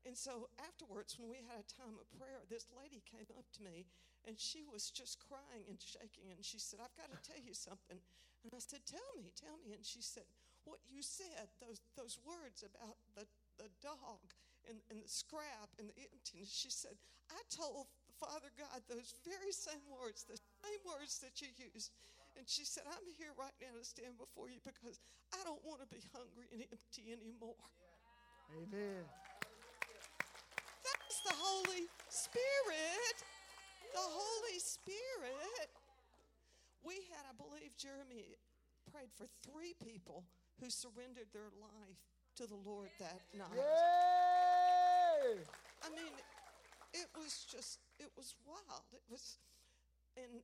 And 0.06 0.18
so 0.18 0.50
afterwards, 0.58 1.14
when 1.14 1.30
we 1.30 1.42
had 1.46 1.62
a 1.62 1.70
time 1.70 1.94
of 1.94 2.10
prayer, 2.18 2.42
this 2.50 2.66
lady 2.74 3.02
came 3.06 3.30
up 3.38 3.46
to 3.58 3.62
me 3.62 3.86
and 4.26 4.34
she 4.38 4.66
was 4.66 4.90
just 4.90 5.22
crying 5.22 5.66
and 5.70 5.78
shaking. 5.78 6.34
And 6.34 6.42
she 6.42 6.58
said, 6.58 6.82
I've 6.82 6.98
got 6.98 7.10
to 7.14 7.20
tell 7.22 7.38
you 7.38 7.54
something. 7.54 7.98
And 8.42 8.50
I 8.54 8.62
said, 8.62 8.82
Tell 8.86 9.10
me, 9.18 9.30
tell 9.34 9.58
me. 9.62 9.74
And 9.74 9.84
she 9.86 10.02
said, 10.02 10.26
What 10.64 10.82
you 10.86 11.02
said, 11.02 11.50
those, 11.62 11.82
those 11.94 12.18
words 12.22 12.62
about 12.66 12.98
the, 13.14 13.26
the 13.58 13.70
dog 13.82 14.34
and, 14.68 14.78
and 14.92 15.00
the 15.02 15.08
scrap 15.08 15.72
and 15.80 15.88
the 15.88 15.96
emptiness, 15.98 16.52
she 16.52 16.70
said, 16.70 16.94
I 17.32 17.40
told 17.50 17.88
Father 18.20 18.52
God 18.56 18.84
those 18.88 19.16
very 19.24 19.52
same 19.52 19.82
words, 19.88 20.24
the 20.24 20.38
same 20.64 20.82
words 20.84 21.18
that 21.24 21.40
you 21.40 21.48
used. 21.56 21.92
And 22.36 22.46
she 22.46 22.62
said, 22.62 22.86
I'm 22.86 23.08
here 23.18 23.34
right 23.34 23.54
now 23.58 23.74
to 23.74 23.82
stand 23.82 24.14
before 24.14 24.46
you 24.46 24.62
because 24.62 25.00
I 25.34 25.40
don't 25.42 25.62
want 25.66 25.82
to 25.82 25.88
be 25.90 25.98
hungry 26.14 26.46
and 26.54 26.62
empty 26.62 27.10
anymore. 27.10 27.58
Amen. 28.54 29.02
That's 30.84 31.18
the 31.26 31.34
Holy 31.34 31.90
Spirit. 32.08 33.16
The 33.92 34.06
Holy 34.06 34.58
Spirit. 34.62 35.68
We 36.86 37.02
had, 37.10 37.26
I 37.26 37.34
believe, 37.34 37.74
Jeremy 37.76 38.38
prayed 38.92 39.10
for 39.18 39.26
three 39.42 39.74
people 39.82 40.24
who 40.60 40.70
surrendered 40.70 41.28
their 41.34 41.50
life 41.60 42.00
to 42.36 42.46
the 42.46 42.58
Lord 42.64 42.88
that 43.00 43.20
night. 43.36 43.58
I 45.82 45.88
mean, 45.94 46.14
it 46.94 47.08
was 47.18 47.44
just, 47.46 47.82
it 47.98 48.10
was 48.16 48.34
wild. 48.46 48.86
It 48.94 49.02
was, 49.10 49.38
and 50.16 50.42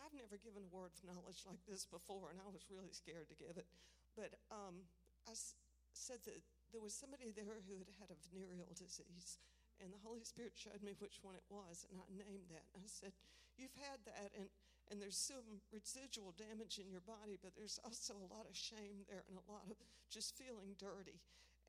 I've 0.00 0.14
never 0.16 0.36
given 0.40 0.64
a 0.64 0.72
word 0.72 0.92
of 0.92 1.00
knowledge 1.04 1.44
like 1.48 1.60
this 1.68 1.84
before, 1.88 2.32
and 2.32 2.40
I 2.40 2.48
was 2.48 2.68
really 2.68 2.92
scared 2.92 3.28
to 3.32 3.36
give 3.36 3.56
it. 3.56 3.68
But 4.16 4.36
um, 4.52 4.84
I 5.28 5.32
s- 5.36 5.56
said 5.92 6.20
that 6.28 6.40
there 6.72 6.80
was 6.80 6.92
somebody 6.96 7.32
there 7.32 7.60
who 7.68 7.76
had 7.80 7.92
had 8.00 8.10
a 8.12 8.18
venereal 8.32 8.72
disease, 8.76 9.40
and 9.80 9.92
the 9.92 10.00
Holy 10.00 10.24
Spirit 10.24 10.56
showed 10.56 10.80
me 10.80 10.96
which 11.00 11.20
one 11.20 11.36
it 11.36 11.44
was, 11.52 11.84
and 11.88 12.00
I 12.00 12.08
named 12.16 12.48
that. 12.52 12.64
I 12.76 12.84
said, 12.88 13.12
You've 13.56 13.76
had 13.88 14.00
that, 14.04 14.36
and, 14.36 14.48
and 14.92 15.00
there's 15.00 15.16
some 15.16 15.64
residual 15.72 16.36
damage 16.36 16.76
in 16.76 16.92
your 16.92 17.00
body, 17.00 17.40
but 17.40 17.56
there's 17.56 17.80
also 17.80 18.12
a 18.20 18.28
lot 18.28 18.44
of 18.44 18.52
shame 18.52 19.08
there 19.08 19.24
and 19.32 19.40
a 19.40 19.46
lot 19.48 19.64
of 19.72 19.80
just 20.12 20.36
feeling 20.36 20.76
dirty. 20.76 21.16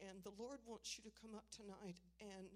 And 0.01 0.21
the 0.23 0.33
Lord 0.37 0.59
wants 0.65 0.97
you 0.97 1.03
to 1.09 1.13
come 1.17 1.33
up 1.33 1.45
tonight 1.49 1.97
and 2.21 2.47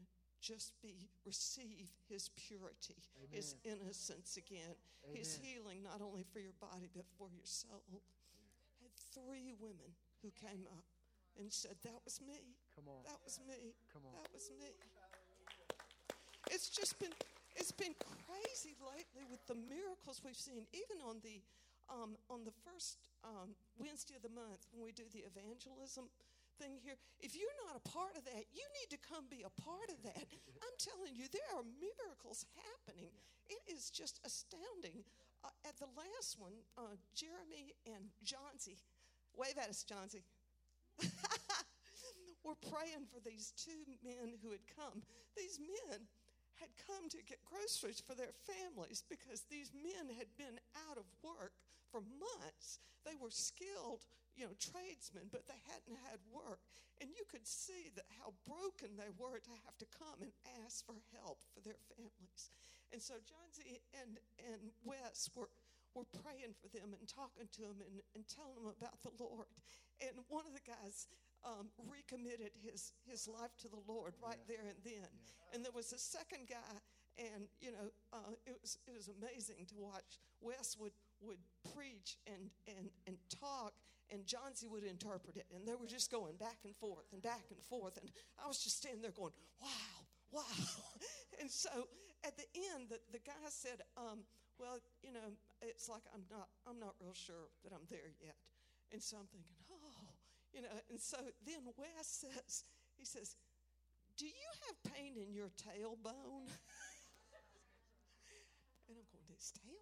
just 0.42 0.74
be 0.82 1.10
receive 1.26 1.90
his 2.10 2.30
purity, 2.36 2.98
his 3.30 3.56
innocence 3.64 4.38
again, 4.38 4.74
his 5.14 5.38
healing 5.42 5.82
not 5.84 6.02
only 6.02 6.26
for 6.34 6.40
your 6.40 6.58
body 6.60 6.90
but 6.94 7.06
for 7.18 7.30
your 7.30 7.46
soul. 7.46 8.02
Had 8.82 8.94
three 9.14 9.54
women 9.62 9.94
who 10.22 10.30
came 10.34 10.66
up 10.74 10.86
and 11.38 11.52
said, 11.54 11.78
That 11.84 12.02
was 12.06 12.20
me. 12.22 12.58
Come 12.76 12.90
on. 12.90 13.06
That 13.06 13.22
was 13.24 13.40
me. 13.48 13.74
Come 13.94 14.02
on. 14.06 14.18
That 14.18 14.34
was 14.34 14.50
me. 14.60 14.74
It's 16.50 16.70
just 16.70 16.98
been 17.00 17.14
it's 17.56 17.72
been 17.72 17.94
crazy 18.00 18.74
lately 18.82 19.28
with 19.30 19.46
the 19.46 19.56
miracles 19.56 20.22
we've 20.26 20.40
seen, 20.40 20.66
even 20.74 21.04
on 21.06 21.22
the 21.22 21.42
um, 21.92 22.18
on 22.30 22.44
the 22.44 22.56
first 22.66 22.98
um, 23.24 23.54
Wednesday 23.78 24.16
of 24.16 24.24
the 24.24 24.34
month 24.34 24.66
when 24.72 24.84
we 24.84 24.92
do 24.92 25.04
the 25.14 25.24
evangelism 25.28 26.10
thing 26.62 26.78
here. 26.86 26.94
If 27.18 27.34
you're 27.34 27.58
not 27.66 27.82
a 27.82 27.90
part 27.90 28.14
of 28.14 28.24
that, 28.30 28.46
you 28.54 28.62
need 28.78 28.94
to 28.94 29.02
come 29.02 29.26
be 29.26 29.42
a 29.42 29.54
part 29.66 29.90
of 29.90 29.98
that. 30.06 30.30
I'm 30.66 30.78
telling 30.78 31.18
you, 31.18 31.26
there 31.34 31.50
are 31.58 31.66
miracles 31.82 32.46
happening. 32.54 33.10
It 33.50 33.66
is 33.66 33.90
just 33.90 34.22
astounding. 34.22 35.02
Uh, 35.42 35.50
at 35.66 35.74
the 35.82 35.90
last 35.98 36.38
one, 36.38 36.54
uh, 36.78 36.94
Jeremy 37.18 37.74
and 37.90 38.14
Johnsy, 38.22 38.78
wave 39.34 39.58
at 39.58 39.74
us, 39.74 39.82
Johnsy. 39.82 40.22
We're 42.46 42.62
praying 42.70 43.10
for 43.10 43.18
these 43.26 43.54
two 43.58 43.82
men 44.06 44.38
who 44.46 44.54
had 44.54 44.66
come. 44.78 45.02
These 45.34 45.58
men 45.58 46.06
had 46.62 46.70
come 46.86 47.10
to 47.10 47.26
get 47.26 47.42
groceries 47.46 48.02
for 48.06 48.14
their 48.14 48.34
families 48.46 49.02
because 49.10 49.42
these 49.50 49.74
men 49.74 50.14
had 50.14 50.30
been 50.38 50.62
out 50.90 50.98
of 50.98 51.10
work 51.26 51.58
for 51.90 52.02
months. 52.02 52.78
They 53.06 53.18
were 53.18 53.34
skilled, 53.34 54.06
you 54.36 54.48
know, 54.48 54.56
tradesmen, 54.60 55.28
but 55.32 55.48
they 55.48 55.60
hadn't 55.68 56.00
had 56.08 56.20
work. 56.32 56.64
And 57.00 57.10
you 57.12 57.26
could 57.28 57.46
see 57.46 57.90
that 57.98 58.06
how 58.22 58.34
broken 58.46 58.94
they 58.96 59.10
were 59.18 59.42
to 59.42 59.54
have 59.66 59.76
to 59.82 59.88
come 59.90 60.22
and 60.22 60.32
ask 60.64 60.86
for 60.86 60.96
help 61.18 61.42
for 61.52 61.62
their 61.66 61.80
families. 61.98 62.54
And 62.94 63.02
so 63.02 63.18
Johnsy 63.24 63.82
and, 63.98 64.20
and 64.46 64.72
Wes 64.84 65.32
were, 65.34 65.50
were 65.96 66.08
praying 66.22 66.54
for 66.60 66.70
them 66.70 66.94
and 66.94 67.08
talking 67.08 67.48
to 67.48 67.62
them 67.62 67.80
and, 67.82 68.04
and 68.14 68.24
telling 68.28 68.60
them 68.60 68.70
about 68.70 69.00
the 69.02 69.16
Lord. 69.18 69.50
And 70.04 70.14
one 70.30 70.46
of 70.46 70.54
the 70.54 70.66
guys 70.66 71.08
um, 71.46 71.70
recommitted 71.90 72.52
his, 72.62 72.94
his 73.10 73.28
life 73.28 73.54
to 73.62 73.68
the 73.68 73.82
Lord 73.88 74.14
right 74.22 74.42
there 74.48 74.66
and 74.68 74.78
then. 74.86 75.10
And 75.54 75.66
there 75.66 75.74
was 75.74 75.92
a 75.94 76.00
second 76.00 76.48
guy, 76.48 76.76
and 77.18 77.50
you 77.60 77.72
know, 77.72 77.92
uh, 78.14 78.34
it 78.46 78.56
was 78.62 78.78
it 78.88 78.96
was 78.96 79.10
amazing 79.10 79.68
to 79.68 79.76
watch. 79.76 80.20
Wes 80.40 80.78
would 80.80 80.96
would 81.20 81.42
preach 81.76 82.18
and 82.26 82.50
and 82.68 82.90
and 83.06 83.18
talk, 83.30 83.74
and 84.12 84.26
Johnsy 84.26 84.68
would 84.68 84.84
interpret 84.84 85.38
it, 85.38 85.48
and 85.56 85.68
they 85.68 85.76
were 85.76 85.88
just 85.88 86.12
going 86.12 86.36
back 86.36 86.60
and 86.64 86.76
forth 86.76 87.08
and 87.14 87.22
back 87.22 87.46
and 87.50 87.62
forth, 87.64 87.98
and 87.98 88.12
I 88.44 88.48
was 88.48 88.60
just 88.64 88.78
standing 88.78 89.02
there 89.02 89.12
going, 89.12 89.34
"Wow, 89.62 90.06
wow!" 90.32 90.44
and 91.40 91.50
so 91.50 91.70
at 92.24 92.38
the 92.38 92.46
end, 92.76 92.90
the, 92.90 93.00
the 93.12 93.20
guy 93.20 93.48
said, 93.50 93.82
um, 93.98 94.24
"Well, 94.60 94.80
you 95.02 95.14
know, 95.14 95.34
it's 95.62 95.90
like 95.90 96.04
I'm 96.14 96.24
not 96.30 96.50
I'm 96.68 96.80
not 96.80 96.96
real 97.00 97.16
sure 97.16 97.50
that 97.64 97.74
I'm 97.74 97.88
there 97.90 98.14
yet," 98.22 98.36
and 98.92 99.02
so 99.02 99.18
I'm 99.18 99.28
thinking, 99.28 99.56
"Oh." 99.72 100.12
You 100.54 100.62
know, 100.62 100.76
and 100.90 101.00
so 101.00 101.18
then 101.46 101.64
Wes 101.78 102.08
says, 102.28 102.64
he 102.98 103.06
says, 103.06 103.36
Do 104.18 104.26
you 104.26 104.50
have 104.68 104.94
pain 104.94 105.16
in 105.16 105.34
your 105.34 105.50
tailbone? 105.56 106.52
and 108.88 108.98
I'm 109.00 109.08
going, 109.12 109.26
This 109.30 109.54
tailbone. 109.56 109.81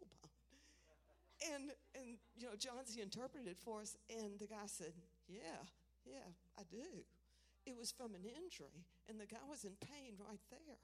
And 1.39 1.72
and 1.96 2.19
you 2.36 2.48
know, 2.48 2.55
Johnsy 2.60 3.01
interpreted 3.01 3.55
for 3.58 3.81
us, 3.81 3.96
and 4.10 4.38
the 4.39 4.48
guy 4.48 4.67
said, 4.67 4.91
Yeah, 5.27 5.63
yeah, 6.05 6.27
I 6.58 6.63
do. 6.69 7.05
It 7.65 7.77
was 7.77 7.91
from 7.91 8.15
an 8.15 8.25
injury, 8.27 8.84
and 9.08 9.19
the 9.19 9.29
guy 9.29 9.43
was 9.48 9.63
in 9.63 9.75
pain 9.79 10.19
right 10.19 10.43
there. 10.51 10.84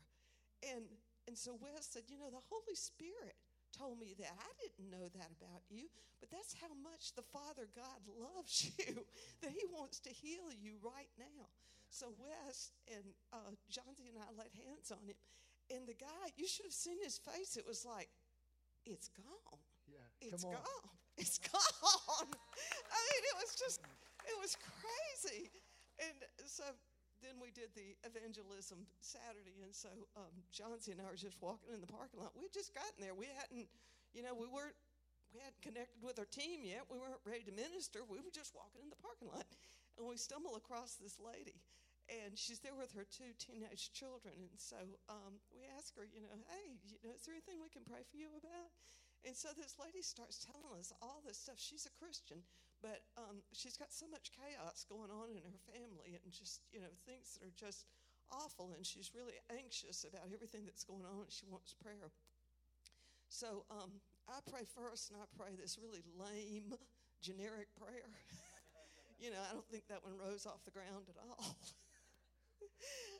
And 0.75 0.85
and 1.27 1.37
so 1.37 1.59
Wes 1.59 1.91
said, 1.91 2.07
You 2.07 2.19
know, 2.19 2.31
the 2.31 2.43
Holy 2.47 2.75
Spirit 2.75 3.35
told 3.75 3.99
me 3.99 4.15
that. 4.15 4.31
I 4.31 4.51
didn't 4.63 4.87
know 4.87 5.11
that 5.11 5.35
about 5.35 5.67
you, 5.67 5.91
but 6.23 6.31
that's 6.31 6.55
how 6.55 6.71
much 6.79 7.11
the 7.11 7.27
Father 7.27 7.67
God 7.75 7.99
loves 8.07 8.71
you, 8.79 9.03
that 9.43 9.51
He 9.51 9.67
wants 9.75 9.99
to 10.07 10.09
heal 10.09 10.47
you 10.55 10.79
right 10.79 11.11
now. 11.19 11.51
So 11.89 12.11
Wes 12.19 12.71
and 12.87 13.03
uh, 13.31 13.55
Johnsy 13.69 14.07
and 14.07 14.19
I 14.19 14.31
laid 14.35 14.55
hands 14.55 14.91
on 14.91 15.03
him, 15.07 15.15
and 15.71 15.87
the 15.87 15.93
guy, 15.93 16.31
you 16.35 16.47
should 16.47 16.65
have 16.65 16.73
seen 16.73 16.97
his 17.01 17.17
face. 17.17 17.57
It 17.57 17.65
was 17.67 17.85
like, 17.85 18.09
it's 18.85 19.09
gone. 19.09 19.64
It's 20.21 20.43
gone. 20.43 20.55
It's 21.17 21.39
gone. 21.39 22.27
I 22.27 22.99
mean, 23.07 23.23
it 23.23 23.35
was 23.39 23.55
just, 23.55 23.79
it 24.27 24.35
was 24.43 24.59
crazy. 24.59 25.47
And 26.03 26.19
so 26.43 26.67
then 27.23 27.39
we 27.39 27.55
did 27.55 27.71
the 27.71 27.95
evangelism 28.03 28.83
Saturday, 28.99 29.63
and 29.63 29.71
so 29.71 29.87
um, 30.19 30.35
Johnsy 30.51 30.91
and 30.91 30.99
I 30.99 31.07
were 31.07 31.15
just 31.15 31.39
walking 31.39 31.71
in 31.71 31.79
the 31.79 31.87
parking 31.87 32.19
lot. 32.19 32.35
We 32.35 32.43
had 32.43 32.51
just 32.51 32.75
gotten 32.75 32.99
there. 32.99 33.15
We 33.15 33.31
hadn't, 33.31 33.71
you 34.11 34.27
know, 34.27 34.35
we 34.35 34.51
weren't, 34.51 34.75
we 35.31 35.39
hadn't 35.39 35.63
connected 35.63 36.03
with 36.03 36.19
our 36.19 36.27
team 36.27 36.67
yet. 36.67 36.83
We 36.91 36.99
weren't 36.99 37.23
ready 37.23 37.47
to 37.47 37.55
minister. 37.55 38.03
We 38.03 38.19
were 38.19 38.33
just 38.33 38.51
walking 38.51 38.83
in 38.83 38.91
the 38.91 38.99
parking 38.99 39.31
lot, 39.31 39.47
and 39.95 40.03
we 40.03 40.19
stumble 40.19 40.59
across 40.59 40.99
this 40.99 41.15
lady, 41.15 41.63
and 42.11 42.35
she's 42.35 42.59
there 42.59 42.75
with 42.75 42.91
her 42.91 43.07
two 43.07 43.31
teenage 43.39 43.95
children. 43.95 44.35
And 44.35 44.59
so 44.59 44.99
um, 45.07 45.39
we 45.55 45.63
ask 45.79 45.95
her, 45.95 46.03
you 46.03 46.19
know, 46.19 46.35
hey, 46.51 46.75
you 46.85 47.07
know, 47.07 47.15
is 47.15 47.23
there 47.23 47.33
anything 47.33 47.63
we 47.63 47.71
can 47.71 47.87
pray 47.87 48.03
for 48.03 48.19
you 48.19 48.35
about? 48.35 48.69
And 49.25 49.33
so 49.33 49.49
this 49.57 49.73
lady 49.81 50.05
starts 50.05 50.45
telling 50.45 50.77
us 50.77 50.93
all 51.01 51.25
this 51.25 51.41
stuff. 51.41 51.57
She's 51.57 51.89
a 51.89 51.93
Christian, 51.97 52.45
but 52.85 53.01
um, 53.17 53.41
she's 53.57 53.73
got 53.73 53.89
so 53.89 54.05
much 54.05 54.29
chaos 54.29 54.85
going 54.85 55.09
on 55.09 55.33
in 55.33 55.41
her 55.41 55.61
family 55.73 56.13
and 56.13 56.29
just, 56.29 56.61
you 56.69 56.77
know, 56.77 56.93
things 57.09 57.33
that 57.33 57.49
are 57.49 57.57
just 57.57 57.89
awful. 58.29 58.77
And 58.77 58.85
she's 58.85 59.17
really 59.17 59.41
anxious 59.49 60.05
about 60.05 60.29
everything 60.29 60.61
that's 60.69 60.85
going 60.85 61.09
on. 61.09 61.25
And 61.25 61.33
she 61.33 61.49
wants 61.49 61.73
prayer. 61.73 62.13
So 63.33 63.65
um, 63.73 63.97
I 64.29 64.45
pray 64.45 64.69
first, 64.69 65.09
and 65.09 65.17
I 65.17 65.25
pray 65.33 65.57
this 65.57 65.81
really 65.81 66.05
lame, 66.13 66.77
generic 67.25 67.73
prayer. 67.73 68.13
you 69.19 69.33
know, 69.33 69.41
I 69.41 69.57
don't 69.57 69.67
think 69.73 69.89
that 69.89 70.05
one 70.05 70.13
rose 70.21 70.45
off 70.45 70.61
the 70.69 70.71
ground 70.71 71.09
at 71.09 71.17
all. 71.17 71.57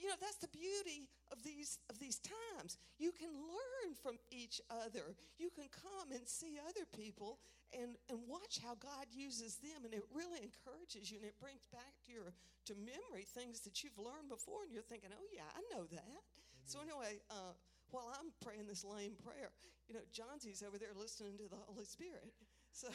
But 0.00 0.08
you 0.08 0.16
know 0.16 0.20
that's 0.24 0.40
the 0.40 0.48
beauty 0.48 1.12
of 1.28 1.44
these 1.44 1.76
of 1.92 2.00
these 2.00 2.16
times. 2.24 2.80
You 2.96 3.12
can 3.12 3.28
learn 3.28 3.92
from 4.00 4.16
each 4.32 4.56
other. 4.72 5.12
You 5.36 5.52
can 5.52 5.68
come 5.68 6.08
and 6.08 6.24
see 6.24 6.56
other 6.56 6.88
people 6.96 7.36
and 7.76 8.00
and 8.08 8.16
watch 8.24 8.64
how 8.64 8.80
God 8.80 9.12
uses 9.12 9.60
them, 9.60 9.84
and 9.84 9.92
it 9.92 10.08
really 10.08 10.40
encourages 10.40 11.12
you, 11.12 11.20
and 11.20 11.28
it 11.28 11.36
brings 11.36 11.68
back 11.68 11.92
to 12.08 12.12
your 12.16 12.32
to 12.32 12.72
memory 12.80 13.28
things 13.28 13.60
that 13.68 13.84
you've 13.84 14.00
learned 14.00 14.32
before, 14.32 14.64
and 14.64 14.72
you're 14.72 14.88
thinking, 14.88 15.12
oh 15.12 15.28
yeah, 15.36 15.52
I 15.52 15.60
know 15.68 15.84
that. 15.92 16.20
So 16.64 16.80
anyway, 16.80 17.20
uh, 17.28 17.52
while 17.92 18.08
I'm 18.16 18.32
praying 18.40 18.64
this 18.72 18.88
lame 18.88 19.20
prayer, 19.20 19.52
you 19.84 19.92
know, 19.92 20.04
Johnsy's 20.16 20.64
over 20.64 20.80
there 20.80 20.96
listening 20.96 21.36
to 21.44 21.44
the 21.44 21.60
Holy 21.68 21.84
Spirit. 21.84 22.32
So 22.72 22.88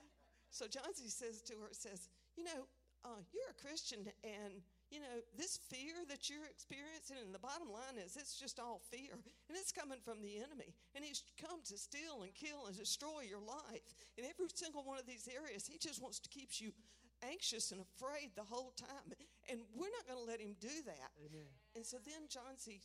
so 0.48 0.64
Johnsy 0.64 1.12
says 1.12 1.44
to 1.52 1.54
her, 1.60 1.68
says, 1.76 2.08
you 2.32 2.48
know, 2.48 2.64
uh, 3.04 3.20
you're 3.28 3.52
a 3.52 3.60
Christian, 3.60 4.08
and 4.24 4.64
you 4.96 5.04
know, 5.04 5.20
this 5.36 5.60
fear 5.68 5.92
that 6.08 6.32
you're 6.32 6.48
experiencing, 6.48 7.20
and 7.20 7.36
the 7.36 7.44
bottom 7.44 7.68
line 7.68 8.00
is 8.00 8.16
it's 8.16 8.40
just 8.40 8.56
all 8.56 8.80
fear, 8.88 9.12
and 9.12 9.52
it's 9.52 9.68
coming 9.68 10.00
from 10.00 10.24
the 10.24 10.40
enemy. 10.40 10.72
And 10.96 11.04
he's 11.04 11.20
come 11.36 11.60
to 11.68 11.76
steal 11.76 12.24
and 12.24 12.32
kill 12.32 12.64
and 12.64 12.72
destroy 12.72 13.28
your 13.28 13.44
life. 13.44 13.84
In 14.16 14.24
every 14.24 14.48
single 14.56 14.88
one 14.88 14.96
of 14.96 15.04
these 15.04 15.28
areas, 15.28 15.68
he 15.68 15.76
just 15.76 16.00
wants 16.00 16.16
to 16.24 16.32
keep 16.32 16.48
you 16.64 16.72
anxious 17.20 17.76
and 17.76 17.84
afraid 17.84 18.32
the 18.40 18.48
whole 18.48 18.72
time. 18.72 19.12
And 19.52 19.60
we're 19.76 19.92
not 19.92 20.08
going 20.08 20.16
to 20.16 20.24
let 20.24 20.40
him 20.40 20.56
do 20.64 20.72
that. 20.88 21.12
Amen. 21.20 21.52
And 21.76 21.84
so 21.84 22.00
then 22.00 22.24
Johnsy 22.32 22.80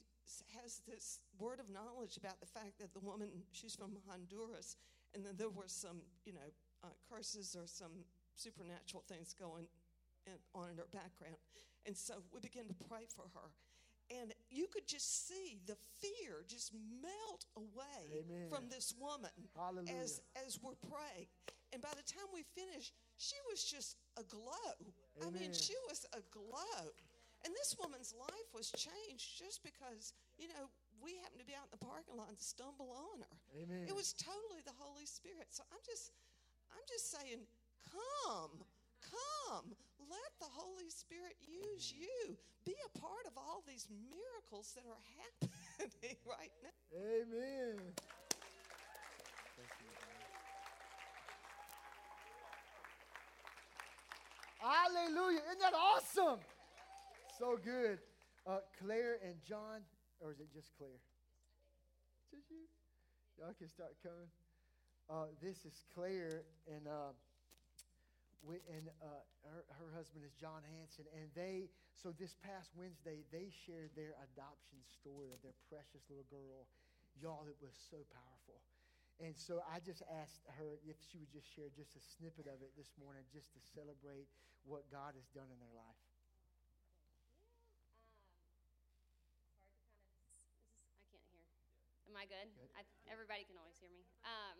has 0.59 0.83
this 0.83 1.23
word 1.39 1.63
of 1.63 1.71
knowledge 1.71 2.19
about 2.19 2.43
the 2.43 2.51
fact 2.51 2.75
that 2.83 2.91
the 2.91 2.99
woman, 2.99 3.31
she's 3.55 3.75
from 3.75 3.95
Honduras, 4.11 4.75
and 5.15 5.23
then 5.23 5.39
there 5.39 5.49
were 5.51 5.71
some, 5.71 6.03
you 6.27 6.35
know, 6.35 6.51
uh, 6.83 6.91
curses 7.07 7.55
or 7.55 7.71
some 7.71 8.03
supernatural 8.35 9.07
things 9.07 9.31
going 9.31 9.71
on 10.53 10.69
in 10.69 10.75
her 10.75 10.91
background. 10.91 11.39
And 11.85 11.97
so 11.97 12.21
we 12.33 12.39
began 12.39 12.67
to 12.67 12.77
pray 12.87 13.05
for 13.09 13.25
her. 13.33 13.49
And 14.11 14.33
you 14.51 14.67
could 14.67 14.87
just 14.87 15.27
see 15.27 15.59
the 15.65 15.77
fear 16.03 16.43
just 16.47 16.75
melt 16.99 17.45
away 17.55 18.27
Amen. 18.27 18.51
from 18.51 18.67
this 18.67 18.93
woman 18.99 19.31
Hallelujah. 19.55 20.03
as, 20.03 20.19
as 20.35 20.59
we're 20.59 20.75
praying. 20.83 21.31
And 21.71 21.79
by 21.81 21.95
the 21.95 22.03
time 22.03 22.27
we 22.35 22.43
finished, 22.43 22.91
she 23.15 23.39
was 23.47 23.63
just 23.63 23.95
aglow. 24.19 24.75
I 25.23 25.31
mean, 25.31 25.55
she 25.55 25.75
was 25.87 26.03
aglow. 26.11 26.91
And 27.47 27.55
this 27.55 27.73
woman's 27.79 28.13
life 28.13 28.49
was 28.53 28.69
changed 28.75 29.39
just 29.39 29.63
because, 29.63 30.11
you 30.37 30.51
know, 30.51 30.67
we 30.99 31.17
happened 31.23 31.41
to 31.41 31.47
be 31.47 31.55
out 31.55 31.71
in 31.71 31.73
the 31.73 31.81
parking 31.81 32.19
lot 32.19 32.29
and 32.29 32.37
stumble 32.37 32.91
on 32.93 33.23
her. 33.23 33.35
Amen. 33.57 33.87
It 33.87 33.95
was 33.95 34.13
totally 34.13 34.61
the 34.61 34.75
Holy 34.77 35.07
Spirit. 35.07 35.49
So 35.49 35.63
I'm 35.71 35.81
just 35.87 36.11
I'm 36.69 36.85
just 36.87 37.09
saying, 37.11 37.41
come, 37.89 38.63
come. 39.09 39.73
Let 40.09 40.31
the 40.39 40.49
Holy 40.51 40.89
Spirit 40.89 41.35
use 41.47 41.93
you. 41.93 42.37
Be 42.65 42.75
a 42.75 42.99
part 42.99 43.25
of 43.25 43.37
all 43.37 43.63
these 43.67 43.87
miracles 43.89 44.73
that 44.75 44.85
are 44.85 45.01
happening 45.79 46.17
right 46.27 46.53
now. 46.61 46.75
Amen. 46.93 47.79
Hallelujah. 54.61 55.41
Isn't 55.49 55.59
that 55.59 55.73
awesome? 55.73 56.39
So 57.39 57.57
good. 57.57 57.97
Uh, 58.45 58.59
Claire 58.77 59.17
and 59.25 59.35
John, 59.47 59.81
or 60.19 60.31
is 60.31 60.39
it 60.39 60.53
just 60.53 60.69
Claire? 60.77 61.01
Just 62.29 62.45
you? 62.49 62.69
Y'all 63.39 63.53
can 63.57 63.67
start 63.67 63.97
coming. 64.03 64.29
Uh, 65.09 65.33
this 65.41 65.65
is 65.65 65.83
Claire, 65.95 66.43
and 66.69 66.87
uh, 66.87 67.17
and 68.49 68.89
uh, 69.01 69.21
her, 69.45 69.63
her 69.77 69.89
husband 69.93 70.25
is 70.25 70.33
John 70.33 70.65
Hanson, 70.65 71.05
and 71.13 71.29
they. 71.37 71.69
So 71.93 72.09
this 72.09 72.33
past 72.41 72.73
Wednesday, 72.73 73.21
they 73.29 73.53
shared 73.53 73.93
their 73.93 74.17
adoption 74.17 74.81
story 74.89 75.29
of 75.29 75.37
their 75.45 75.53
precious 75.69 76.01
little 76.09 76.25
girl. 76.33 76.65
Y'all, 77.19 77.45
it 77.45 77.59
was 77.61 77.77
so 77.77 78.01
powerful. 78.09 78.63
And 79.21 79.37
so 79.37 79.61
I 79.69 79.77
just 79.77 80.01
asked 80.09 80.41
her 80.57 80.81
if 80.81 80.97
she 80.97 81.21
would 81.21 81.29
just 81.29 81.45
share 81.45 81.69
just 81.69 81.93
a 81.93 82.01
snippet 82.01 82.49
of 82.49 82.65
it 82.65 82.73
this 82.73 82.89
morning, 82.97 83.21
just 83.29 83.53
to 83.53 83.61
celebrate 83.61 84.25
what 84.65 84.89
God 84.89 85.13
has 85.13 85.29
done 85.29 85.45
in 85.53 85.61
their 85.61 85.75
life. 85.77 86.01
I 90.97 91.05
can't 91.13 91.27
hear. 91.29 91.45
Am 92.09 92.17
I 92.17 92.25
good? 92.25 92.49
Good. 92.57 92.73
I, 92.73 92.81
everybody 93.05 93.45
can 93.45 93.61
always 93.61 93.77
hear 93.77 93.93
me. 93.93 94.01
Um, 94.25 94.57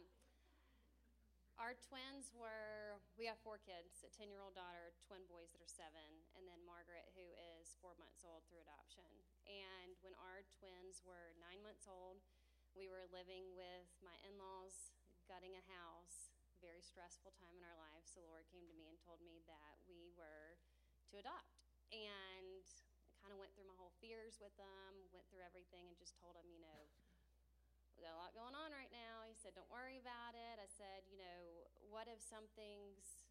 our 1.61 1.77
twins 1.77 2.33
were, 2.33 2.97
we 3.21 3.29
have 3.29 3.37
four 3.45 3.61
kids 3.61 4.01
a 4.01 4.09
10 4.09 4.33
year 4.33 4.41
old 4.41 4.57
daughter, 4.57 4.97
twin 5.05 5.21
boys 5.29 5.53
that 5.53 5.61
are 5.61 5.69
seven, 5.69 6.09
and 6.33 6.49
then 6.49 6.57
Margaret, 6.65 7.13
who 7.13 7.27
is 7.37 7.77
four 7.77 7.93
months 8.01 8.25
old 8.25 8.41
through 8.49 8.65
adoption. 8.65 9.05
And 9.45 9.93
when 10.01 10.17
our 10.17 10.41
twins 10.57 11.05
were 11.05 11.37
nine 11.37 11.61
months 11.61 11.85
old, 11.85 12.25
we 12.73 12.89
were 12.89 13.05
living 13.13 13.53
with 13.53 13.93
my 14.01 14.17
in 14.25 14.41
laws, 14.41 14.89
gutting 15.29 15.53
a 15.53 15.63
house, 15.69 16.33
very 16.65 16.81
stressful 16.81 17.37
time 17.37 17.53
in 17.53 17.61
our 17.61 17.77
lives. 17.77 18.17
The 18.17 18.25
Lord 18.25 18.49
came 18.49 18.65
to 18.65 18.73
me 18.73 18.89
and 18.89 18.97
told 18.97 19.21
me 19.21 19.45
that 19.45 19.77
we 19.85 20.09
were 20.17 20.57
to 21.13 21.21
adopt. 21.21 21.61
And 21.93 22.65
I 22.65 23.13
kind 23.21 23.37
of 23.37 23.37
went 23.37 23.53
through 23.53 23.69
my 23.69 23.77
whole 23.77 23.93
fears 24.01 24.41
with 24.41 24.55
them, 24.57 24.97
went 25.13 25.29
through 25.29 25.45
everything, 25.45 25.85
and 25.85 25.93
just 25.93 26.17
told 26.17 26.33
them, 26.33 26.49
you 26.49 26.57
know, 26.57 26.89
got 28.01 28.17
a 28.17 28.21
lot 28.21 28.33
going 28.33 28.57
on 28.57 28.73
right 28.73 28.89
now. 28.89 29.23
He 29.29 29.37
said, 29.37 29.53
don't 29.53 29.69
worry 29.69 30.01
about 30.01 30.33
it. 30.33 30.57
I 30.57 30.65
said, 30.65 31.05
you 31.05 31.21
know, 31.21 31.69
what 31.87 32.09
if 32.09 32.17
something's 32.17 33.29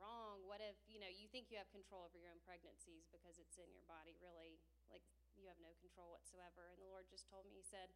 wrong? 0.00 0.44
What 0.48 0.64
if, 0.64 0.76
you 0.88 0.96
know, 0.96 1.08
you 1.08 1.28
think 1.28 1.52
you 1.52 1.60
have 1.60 1.68
control 1.68 2.08
over 2.08 2.16
your 2.16 2.32
own 2.32 2.40
pregnancies 2.44 3.08
because 3.12 3.36
it's 3.36 3.60
in 3.60 3.68
your 3.72 3.84
body, 3.84 4.16
really, 4.20 4.60
like 4.88 5.04
you 5.36 5.48
have 5.52 5.60
no 5.60 5.76
control 5.80 6.16
whatsoever. 6.16 6.72
And 6.72 6.80
the 6.80 6.88
Lord 6.88 7.08
just 7.12 7.28
told 7.28 7.44
me, 7.44 7.52
He 7.52 7.64
said, 7.64 7.92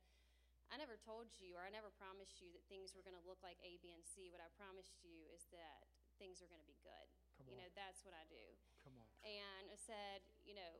I 0.70 0.78
never 0.78 0.94
told 1.00 1.32
you 1.42 1.58
or 1.58 1.66
I 1.66 1.72
never 1.72 1.90
promised 1.90 2.38
you 2.38 2.52
that 2.54 2.62
things 2.70 2.94
were 2.94 3.02
going 3.02 3.18
to 3.18 3.26
look 3.26 3.42
like 3.42 3.58
A, 3.66 3.80
B, 3.82 3.90
and 3.90 4.06
C. 4.06 4.30
What 4.30 4.38
I 4.38 4.46
promised 4.54 5.02
you 5.02 5.26
is 5.34 5.50
that 5.50 5.88
things 6.20 6.38
are 6.44 6.46
going 6.52 6.62
to 6.62 6.68
be 6.68 6.78
good. 6.84 7.08
Come 7.40 7.50
you 7.50 7.56
on. 7.58 7.64
know, 7.64 7.70
that's 7.74 8.06
what 8.06 8.14
I 8.14 8.22
do. 8.30 8.44
Come 8.86 8.94
on. 8.94 9.08
And 9.26 9.72
I 9.72 9.78
said, 9.80 10.22
you 10.46 10.54
know, 10.54 10.78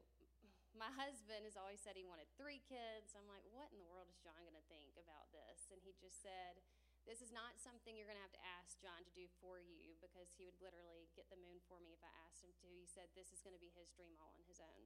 my 0.74 0.90
husband 0.94 1.42
has 1.46 1.58
always 1.58 1.82
said 1.82 1.98
he 1.98 2.06
wanted 2.06 2.30
three 2.38 2.62
kids. 2.62 3.14
I'm 3.18 3.26
like, 3.26 3.42
what 3.50 3.70
in 3.74 3.78
the 3.78 3.88
world 3.90 4.06
is 4.06 4.22
John 4.22 4.38
going 4.46 4.58
to 4.58 4.70
think 4.70 4.94
about 4.96 5.30
this? 5.34 5.70
And 5.70 5.82
he 5.82 5.94
just 5.98 6.22
said, 6.22 6.62
this 7.08 7.24
is 7.24 7.32
not 7.32 7.56
something 7.56 7.96
you're 7.96 8.06
going 8.06 8.20
to 8.20 8.26
have 8.26 8.36
to 8.36 8.48
ask 8.60 8.76
John 8.78 9.02
to 9.02 9.12
do 9.16 9.24
for 9.40 9.56
you 9.58 9.96
because 10.04 10.30
he 10.36 10.44
would 10.44 10.58
literally 10.60 11.08
get 11.16 11.26
the 11.32 11.40
moon 11.40 11.58
for 11.64 11.80
me 11.80 11.96
if 11.96 12.02
I 12.04 12.12
asked 12.28 12.44
him 12.44 12.52
to. 12.60 12.68
He 12.70 12.86
said, 12.86 13.08
this 13.16 13.32
is 13.32 13.40
going 13.40 13.56
to 13.56 13.62
be 13.62 13.72
his 13.72 13.90
dream 13.96 14.14
all 14.20 14.36
on 14.36 14.44
his 14.46 14.60
own. 14.60 14.84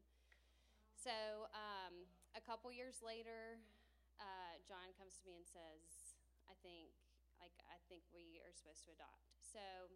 So 0.95 1.51
um, 1.53 2.09
a 2.33 2.41
couple 2.41 2.71
years 2.73 3.03
later, 3.05 3.61
uh, 4.17 4.57
John 4.65 4.95
comes 4.95 5.21
to 5.21 5.25
me 5.27 5.37
and 5.37 5.45
says, 5.45 6.17
I 6.49 6.55
think, 6.63 6.95
like, 7.43 7.53
I 7.67 7.77
think 7.91 8.07
we 8.15 8.41
are 8.47 8.55
supposed 8.55 8.87
to 8.89 8.95
adopt. 8.95 9.35
So 9.43 9.91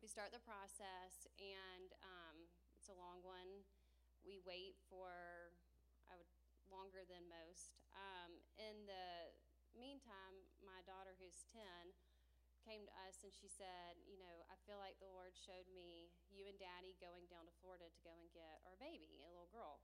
we 0.00 0.08
start 0.08 0.32
the 0.32 0.40
process, 0.40 1.28
and 1.36 1.92
um, 2.00 2.48
it's 2.80 2.88
a 2.88 2.96
long 2.96 3.20
one. 3.20 3.68
We 4.24 4.40
wait 4.44 4.76
for 4.88 5.52
I 6.10 6.18
would 6.18 6.28
longer 6.70 7.02
than 7.06 7.26
most. 7.26 7.74
Um, 7.92 8.38
in 8.56 8.86
the 8.86 9.34
meantime, 9.74 10.46
my 10.62 10.80
daughter, 10.86 11.18
who's 11.18 11.42
ten, 11.50 11.94
came 12.62 12.84
to 12.86 12.94
us 13.08 13.24
and 13.24 13.32
she 13.32 13.48
said, 13.50 13.98
"You 14.06 14.20
know, 14.20 14.46
I 14.46 14.56
feel 14.68 14.78
like 14.78 15.00
the 15.02 15.10
Lord 15.10 15.34
showed 15.34 15.66
me 15.72 16.12
you 16.30 16.46
and 16.46 16.56
Daddy 16.60 16.94
going 17.00 17.26
down 17.26 17.48
to 17.48 17.54
Florida 17.58 17.88
to 17.90 18.00
go 18.06 18.14
and 18.20 18.30
get 18.30 18.62
our 18.68 18.76
baby, 18.78 19.24
a 19.24 19.32
little 19.32 19.50
girl." 19.50 19.82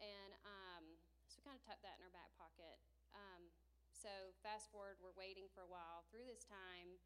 And 0.00 0.32
um, 0.46 0.84
so 1.28 1.40
we 1.40 1.44
kind 1.44 1.58
of 1.58 1.64
tucked 1.64 1.84
that 1.84 2.00
in 2.00 2.04
our 2.04 2.14
back 2.14 2.32
pocket. 2.38 2.80
Um, 3.12 3.52
so 3.92 4.32
fast 4.40 4.72
forward, 4.72 4.96
we're 5.02 5.16
waiting 5.16 5.50
for 5.52 5.60
a 5.60 5.70
while. 5.70 6.08
Through 6.08 6.24
this 6.24 6.44
time, 6.46 6.96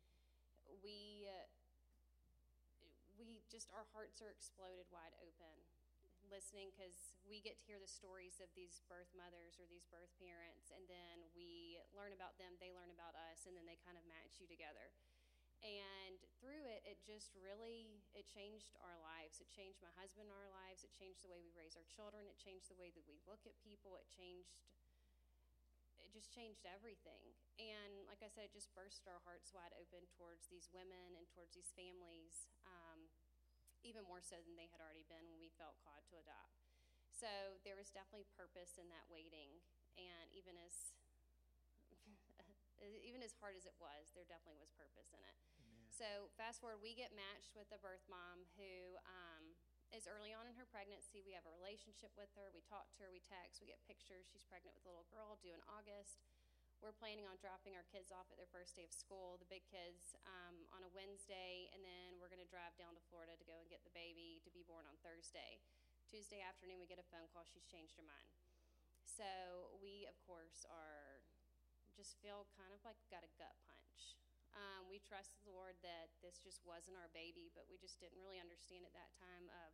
we 0.82 1.26
uh, 1.26 1.48
we 3.18 3.42
just 3.50 3.70
our 3.74 3.86
hearts 3.94 4.22
are 4.22 4.30
exploded 4.30 4.86
wide 4.90 5.14
open 5.22 5.73
listening 6.30 6.72
because 6.72 7.16
we 7.24 7.40
get 7.40 7.56
to 7.60 7.64
hear 7.64 7.80
the 7.80 7.90
stories 7.90 8.40
of 8.40 8.48
these 8.52 8.80
birth 8.86 9.10
mothers 9.16 9.56
or 9.60 9.66
these 9.68 9.88
birth 9.88 10.12
parents 10.16 10.70
and 10.72 10.84
then 10.88 11.24
we 11.32 11.80
learn 11.94 12.12
about 12.12 12.36
them 12.40 12.56
they 12.58 12.72
learn 12.74 12.92
about 12.92 13.16
us 13.16 13.44
and 13.48 13.54
then 13.56 13.64
they 13.64 13.78
kind 13.80 13.96
of 13.96 14.04
match 14.06 14.40
you 14.40 14.46
together. 14.48 14.92
And 15.64 16.20
through 16.40 16.68
it 16.68 16.84
it 16.84 17.00
just 17.00 17.32
really 17.40 18.04
it 18.12 18.28
changed 18.28 18.76
our 18.84 19.00
lives. 19.00 19.40
It 19.40 19.48
changed 19.48 19.80
my 19.80 19.92
husband 19.96 20.28
our 20.28 20.50
lives. 20.52 20.84
It 20.84 20.92
changed 20.92 21.24
the 21.24 21.32
way 21.32 21.40
we 21.40 21.56
raise 21.56 21.74
our 21.74 21.88
children. 21.88 22.28
It 22.28 22.36
changed 22.36 22.68
the 22.68 22.76
way 22.76 22.92
that 22.92 23.04
we 23.08 23.16
look 23.24 23.44
at 23.48 23.56
people. 23.64 23.96
It 23.96 24.08
changed 24.12 24.60
it 26.04 26.12
just 26.12 26.28
changed 26.30 26.68
everything. 26.68 27.32
And 27.56 28.04
like 28.04 28.20
I 28.20 28.28
said, 28.28 28.50
it 28.50 28.54
just 28.54 28.68
burst 28.76 29.08
our 29.08 29.24
hearts 29.24 29.56
wide 29.56 29.72
open 29.74 30.04
towards 30.12 30.46
these 30.52 30.68
women 30.68 31.16
and 31.16 31.24
towards 31.32 31.56
these 31.56 31.72
families, 31.72 32.52
um, 32.68 33.08
even 33.84 34.02
more 34.08 34.24
so 34.24 34.40
than 34.42 34.56
they 34.56 34.66
had 34.72 34.80
already 34.80 35.04
been 35.06 35.28
when 35.28 35.38
we 35.38 35.52
felt 35.54 35.76
called 35.84 36.02
to 36.10 36.18
adopt. 36.18 36.64
So 37.12 37.60
there 37.62 37.78
was 37.78 37.94
definitely 37.94 38.26
purpose 38.34 38.80
in 38.80 38.90
that 38.90 39.06
waiting, 39.06 39.62
and 39.94 40.26
even 40.34 40.58
as 40.58 40.96
even 43.06 43.22
as 43.22 43.36
hard 43.38 43.54
as 43.54 43.68
it 43.68 43.76
was, 43.78 44.10
there 44.16 44.26
definitely 44.26 44.58
was 44.58 44.74
purpose 44.74 45.14
in 45.14 45.22
it. 45.22 45.36
So 45.94 46.26
fast 46.34 46.58
forward, 46.58 46.82
we 46.82 46.98
get 46.98 47.14
matched 47.14 47.54
with 47.54 47.70
a 47.70 47.78
birth 47.78 48.02
mom 48.10 48.50
who 48.58 48.98
um, 49.06 49.54
is 49.94 50.10
early 50.10 50.34
on 50.34 50.50
in 50.50 50.58
her 50.58 50.66
pregnancy. 50.66 51.22
We 51.22 51.38
have 51.38 51.46
a 51.46 51.54
relationship 51.54 52.10
with 52.18 52.34
her. 52.34 52.50
We 52.50 52.66
talk 52.66 52.90
to 52.98 53.06
her. 53.06 53.14
We 53.14 53.22
text. 53.22 53.62
We 53.62 53.70
get 53.70 53.78
pictures. 53.86 54.26
She's 54.26 54.42
pregnant 54.42 54.74
with 54.74 54.82
a 54.82 54.90
little 54.90 55.06
girl 55.06 55.38
due 55.38 55.54
in 55.54 55.62
August. 55.70 56.18
We're 56.84 56.92
planning 57.00 57.24
on 57.24 57.40
dropping 57.40 57.72
our 57.80 57.88
kids 57.88 58.12
off 58.12 58.28
at 58.28 58.36
their 58.36 58.52
first 58.52 58.76
day 58.76 58.84
of 58.84 58.92
school, 58.92 59.40
the 59.40 59.48
big 59.48 59.64
kids, 59.64 60.12
um, 60.28 60.68
on 60.68 60.84
a 60.84 60.92
Wednesday, 60.92 61.72
and 61.72 61.80
then 61.80 62.20
we're 62.20 62.28
going 62.28 62.44
to 62.44 62.52
drive 62.52 62.76
down 62.76 62.92
to 62.92 63.00
Florida 63.08 63.32
to 63.40 63.46
go 63.48 63.56
and 63.56 63.72
get 63.72 63.80
the 63.88 63.94
baby 63.96 64.44
to 64.44 64.52
be 64.52 64.60
born 64.68 64.84
on 64.84 64.92
Thursday. 65.00 65.64
Tuesday 66.04 66.44
afternoon, 66.44 66.76
we 66.76 66.84
get 66.84 67.00
a 67.00 67.08
phone 67.08 67.24
call. 67.32 67.48
She's 67.48 67.64
changed 67.64 67.96
her 67.96 68.04
mind. 68.04 68.36
So 69.00 69.24
we, 69.80 70.04
of 70.04 70.20
course, 70.28 70.68
are 70.68 71.24
just 71.96 72.20
feel 72.20 72.44
kind 72.52 72.76
of 72.76 72.84
like 72.84 73.00
got 73.08 73.24
a 73.24 73.32
gut 73.40 73.56
punch. 73.64 74.20
Um, 74.52 74.84
we 74.84 75.00
trusted 75.00 75.40
the 75.48 75.56
Lord 75.56 75.80
that 75.80 76.12
this 76.20 76.36
just 76.36 76.60
wasn't 76.68 77.00
our 77.00 77.08
baby, 77.16 77.48
but 77.56 77.64
we 77.64 77.80
just 77.80 77.96
didn't 77.96 78.20
really 78.20 78.36
understand 78.36 78.84
at 78.84 78.92
that 78.92 79.08
time 79.16 79.48
of, 79.64 79.72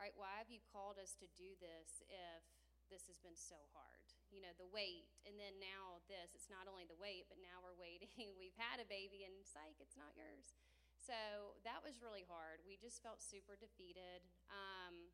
all 0.00 0.08
right, 0.08 0.16
why 0.16 0.40
have 0.40 0.48
you 0.48 0.64
called 0.72 0.96
us 0.96 1.12
to 1.20 1.28
do 1.36 1.60
this 1.60 2.00
if 2.08 2.57
this 2.88 3.08
has 3.08 3.20
been 3.20 3.36
so 3.36 3.56
hard? 3.72 4.04
You 4.28 4.44
know, 4.44 4.52
the 4.60 4.68
wait, 4.68 5.08
and 5.24 5.40
then 5.40 5.56
now 5.60 6.04
this. 6.08 6.36
It's 6.36 6.52
not 6.52 6.68
only 6.68 6.84
the 6.84 6.98
wait, 6.98 7.28
but 7.32 7.40
now 7.40 7.64
we're 7.64 7.76
waiting. 7.76 8.12
We've 8.42 8.56
had 8.60 8.80
a 8.80 8.88
baby, 8.88 9.24
and 9.24 9.32
psych, 9.44 9.80
it's 9.80 9.96
not 9.96 10.12
yours. 10.16 10.52
So 10.98 11.56
that 11.64 11.80
was 11.80 12.04
really 12.04 12.28
hard. 12.28 12.60
We 12.68 12.76
just 12.76 13.00
felt 13.00 13.24
super 13.24 13.56
defeated. 13.56 14.26
Um, 14.52 15.08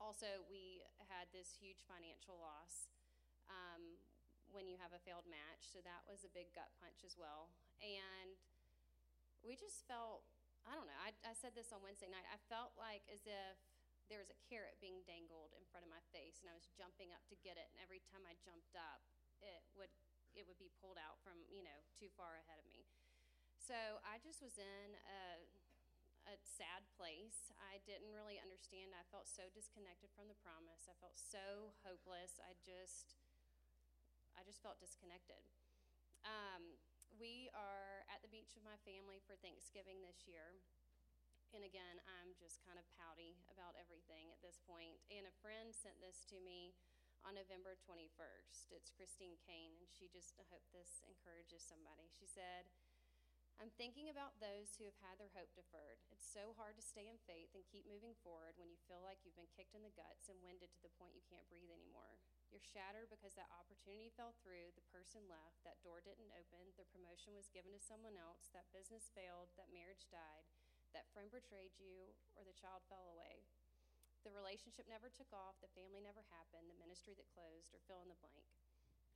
also, 0.00 0.42
we 0.48 0.82
had 1.06 1.28
this 1.30 1.54
huge 1.54 1.84
financial 1.86 2.40
loss 2.40 2.90
um, 3.46 4.00
when 4.50 4.66
you 4.66 4.80
have 4.80 4.90
a 4.96 5.02
failed 5.02 5.28
match, 5.30 5.62
so 5.68 5.78
that 5.86 6.02
was 6.10 6.26
a 6.26 6.32
big 6.32 6.50
gut 6.56 6.72
punch 6.82 7.06
as 7.06 7.14
well. 7.14 7.54
And 7.78 8.34
we 9.46 9.54
just 9.54 9.86
felt, 9.86 10.26
I 10.66 10.74
don't 10.74 10.88
know, 10.88 10.98
I, 10.98 11.14
I 11.22 11.36
said 11.36 11.54
this 11.54 11.70
on 11.70 11.84
Wednesday 11.84 12.10
night, 12.10 12.26
I 12.26 12.40
felt 12.50 12.74
like 12.74 13.06
as 13.12 13.28
if 13.28 13.56
there 14.10 14.18
was 14.18 14.34
a 14.34 14.42
carrot 14.50 14.74
being 14.82 15.06
dangled 15.06 15.54
in 15.54 15.62
front 15.70 15.86
of 15.86 15.90
my 15.94 16.02
face, 16.10 16.42
and 16.42 16.50
I 16.50 16.58
was 16.58 16.66
jumping 16.74 17.14
up 17.14 17.22
to 17.30 17.38
get 17.46 17.54
it, 17.54 17.70
and 17.70 17.78
every 17.78 18.02
time 18.10 18.26
I 18.26 18.34
jumped 18.42 18.74
up, 18.74 19.06
it 19.38 19.62
would 19.78 19.94
it 20.34 20.46
would 20.46 20.58
be 20.62 20.70
pulled 20.82 20.98
out 20.98 21.22
from 21.22 21.46
you 21.46 21.62
know 21.62 21.78
too 21.94 22.10
far 22.18 22.34
ahead 22.42 22.58
of 22.58 22.66
me. 22.68 22.90
So 23.60 24.02
I 24.02 24.18
just 24.18 24.42
was 24.42 24.58
in 24.58 24.98
a, 25.06 25.46
a 26.26 26.34
sad 26.42 26.88
place. 26.96 27.54
I 27.60 27.78
didn't 27.86 28.10
really 28.10 28.40
understand. 28.40 28.96
I 28.96 29.06
felt 29.12 29.30
so 29.30 29.46
disconnected 29.52 30.10
from 30.16 30.26
the 30.26 30.38
promise. 30.42 30.88
I 30.90 30.96
felt 30.98 31.14
so 31.14 31.76
hopeless. 31.84 32.40
I 32.40 32.56
just, 32.64 33.14
I 34.34 34.42
just 34.42 34.64
felt 34.64 34.80
disconnected. 34.80 35.44
Um, 36.24 36.80
we 37.20 37.52
are 37.52 38.08
at 38.08 38.24
the 38.24 38.32
beach 38.32 38.56
with 38.56 38.64
my 38.64 38.80
family 38.82 39.20
for 39.28 39.36
Thanksgiving 39.38 40.00
this 40.00 40.24
year. 40.24 40.56
And 41.50 41.66
again, 41.66 41.98
I'm 42.06 42.30
just 42.38 42.62
kind 42.62 42.78
of 42.78 42.86
pouty 42.94 43.34
about 43.50 43.74
everything 43.74 44.30
at 44.30 44.38
this 44.38 44.62
point. 44.62 45.02
And 45.10 45.26
a 45.26 45.40
friend 45.42 45.74
sent 45.74 45.98
this 45.98 46.22
to 46.30 46.38
me 46.38 46.78
on 47.26 47.34
November 47.34 47.74
21st. 47.82 48.70
It's 48.70 48.94
Christine 48.94 49.34
Caine, 49.42 49.74
and 49.76 49.90
she 49.90 50.06
just, 50.06 50.30
I 50.38 50.46
hope 50.48 50.62
this 50.70 51.02
encourages 51.10 51.66
somebody. 51.66 52.06
She 52.14 52.30
said, 52.30 52.70
I'm 53.60 53.68
thinking 53.76 54.08
about 54.08 54.40
those 54.40 54.72
who 54.78 54.88
have 54.88 54.96
had 55.04 55.20
their 55.20 55.34
hope 55.36 55.52
deferred. 55.52 56.00
It's 56.08 56.24
so 56.24 56.56
hard 56.56 56.80
to 56.80 56.86
stay 56.86 57.04
in 57.10 57.20
faith 57.28 57.52
and 57.52 57.66
keep 57.68 57.84
moving 57.84 58.16
forward 58.24 58.56
when 58.56 58.72
you 58.72 58.80
feel 58.88 59.04
like 59.04 59.20
you've 59.20 59.36
been 59.36 59.52
kicked 59.52 59.76
in 59.76 59.84
the 59.84 59.92
guts 59.92 60.32
and 60.32 60.40
winded 60.40 60.72
to 60.72 60.80
the 60.80 60.94
point 60.96 61.12
you 61.12 61.26
can't 61.28 61.44
breathe 61.52 61.68
anymore. 61.68 62.16
You're 62.48 62.64
shattered 62.64 63.12
because 63.12 63.36
that 63.36 63.52
opportunity 63.52 64.08
fell 64.16 64.32
through, 64.40 64.72
the 64.72 64.88
person 64.88 65.28
left, 65.28 65.60
that 65.68 65.84
door 65.84 66.00
didn't 66.00 66.32
open, 66.32 66.72
the 66.80 66.88
promotion 66.88 67.36
was 67.36 67.52
given 67.52 67.76
to 67.76 67.82
someone 67.84 68.16
else, 68.16 68.48
that 68.56 68.72
business 68.72 69.12
failed, 69.12 69.52
that 69.60 69.68
marriage 69.76 70.08
died, 70.08 70.48
that 70.92 71.10
friend 71.14 71.30
betrayed 71.30 71.74
you, 71.78 72.14
or 72.36 72.42
the 72.44 72.56
child 72.56 72.82
fell 72.86 73.10
away. 73.10 73.46
The 74.22 74.36
relationship 74.36 74.84
never 74.84 75.08
took 75.08 75.32
off, 75.32 75.56
the 75.64 75.72
family 75.72 76.04
never 76.04 76.20
happened, 76.28 76.68
the 76.68 76.76
ministry 76.76 77.16
that 77.16 77.32
closed, 77.32 77.72
or 77.72 77.80
fill 77.88 78.04
in 78.04 78.12
the 78.12 78.20
blank. 78.20 78.46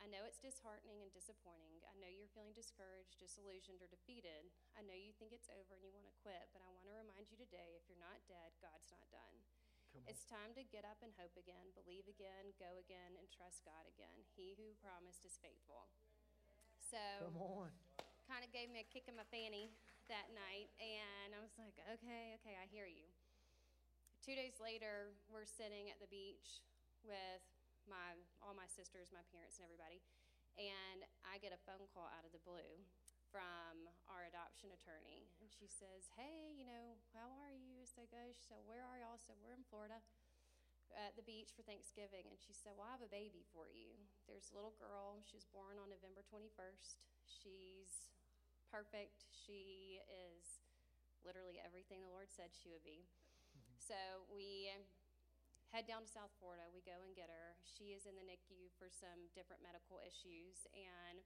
I 0.02 0.10
know 0.10 0.26
it's 0.26 0.42
disheartening 0.42 1.04
and 1.04 1.12
disappointing. 1.14 1.80
I 1.86 1.94
know 2.00 2.10
you're 2.10 2.32
feeling 2.34 2.56
discouraged, 2.56 3.20
disillusioned, 3.20 3.78
or 3.78 3.88
defeated. 3.88 4.50
I 4.74 4.82
know 4.82 4.96
you 4.96 5.14
think 5.14 5.30
it's 5.30 5.52
over 5.52 5.76
and 5.76 5.84
you 5.86 5.94
want 5.94 6.10
to 6.10 6.20
quit, 6.24 6.50
but 6.50 6.60
I 6.60 6.68
want 6.74 6.84
to 6.84 6.96
remind 6.98 7.30
you 7.30 7.38
today 7.38 7.78
if 7.78 7.86
you're 7.86 8.00
not 8.02 8.18
dead, 8.26 8.58
God's 8.58 8.90
not 8.90 9.06
done. 9.14 9.36
It's 10.10 10.26
time 10.26 10.50
to 10.58 10.66
get 10.66 10.82
up 10.82 10.98
and 11.06 11.14
hope 11.14 11.38
again, 11.38 11.70
believe 11.78 12.10
again, 12.10 12.50
go 12.58 12.82
again, 12.82 13.14
and 13.14 13.30
trust 13.30 13.62
God 13.62 13.86
again. 13.86 14.26
He 14.34 14.58
who 14.58 14.74
promised 14.82 15.22
is 15.22 15.38
faithful. 15.38 15.86
So, 16.82 16.98
kind 18.26 18.42
of 18.42 18.50
gave 18.50 18.74
me 18.74 18.82
a 18.82 18.88
kick 18.90 19.06
in 19.06 19.14
my 19.14 19.26
fanny 19.30 19.70
that 20.08 20.32
night, 20.32 20.68
and 20.80 21.32
I 21.32 21.40
was 21.40 21.54
like, 21.56 21.76
okay, 21.96 22.36
okay, 22.40 22.54
I 22.60 22.68
hear 22.68 22.84
you. 22.84 23.08
Two 24.20 24.36
days 24.36 24.56
later, 24.60 25.12
we're 25.28 25.48
sitting 25.48 25.92
at 25.92 26.00
the 26.00 26.08
beach 26.08 26.64
with 27.04 27.44
my 27.84 28.16
all 28.40 28.56
my 28.56 28.68
sisters, 28.68 29.12
my 29.12 29.24
parents, 29.28 29.60
and 29.60 29.68
everybody, 29.68 30.00
and 30.56 31.04
I 31.28 31.36
get 31.40 31.52
a 31.52 31.60
phone 31.68 31.84
call 31.92 32.08
out 32.08 32.24
of 32.24 32.32
the 32.32 32.40
blue 32.40 32.80
from 33.28 33.90
our 34.08 34.24
adoption 34.24 34.72
attorney, 34.72 35.28
and 35.44 35.52
she 35.52 35.68
says, 35.68 36.08
"Hey, 36.16 36.56
you 36.56 36.64
know, 36.64 36.96
how 37.12 37.28
are 37.44 37.52
you?" 37.52 37.84
I 37.84 37.88
said. 37.88 38.08
She 38.32 38.48
said, 38.48 38.64
"Where 38.64 38.80
are 38.80 38.96
y'all?" 38.96 39.20
Said, 39.20 39.36
"We're 39.44 39.56
in 39.56 39.68
Florida." 39.68 40.00
At 40.94 41.18
the 41.18 41.26
beach 41.26 41.50
for 41.50 41.66
Thanksgiving, 41.66 42.22
and 42.30 42.38
she 42.38 42.54
said, 42.54 42.78
Well, 42.78 42.86
I 42.86 42.94
have 42.94 43.02
a 43.02 43.10
baby 43.10 43.42
for 43.50 43.66
you. 43.66 43.98
There's 44.30 44.52
a 44.52 44.54
little 44.54 44.78
girl. 44.78 45.18
She 45.26 45.34
was 45.34 45.42
born 45.50 45.74
on 45.74 45.90
November 45.90 46.22
21st. 46.22 47.02
She's 47.26 48.13
perfect. 48.70 49.26
She 49.32 50.00
is 50.08 50.60
literally 51.24 51.60
everything 51.60 52.04
the 52.04 52.12
Lord 52.12 52.28
said 52.28 52.52
she 52.52 52.68
would 52.68 52.84
be. 52.84 53.04
Mm-hmm. 53.04 53.76
So 53.80 53.98
we 54.28 54.72
head 55.72 55.90
down 55.90 56.06
to 56.06 56.10
South 56.10 56.30
Florida. 56.38 56.70
We 56.70 56.84
go 56.86 57.02
and 57.02 57.16
get 57.18 57.32
her. 57.32 57.58
She 57.66 57.96
is 57.96 58.06
in 58.06 58.14
the 58.14 58.22
NICU 58.22 58.70
for 58.78 58.86
some 58.86 59.26
different 59.34 59.64
medical 59.64 59.98
issues, 60.04 60.70
and 60.70 61.24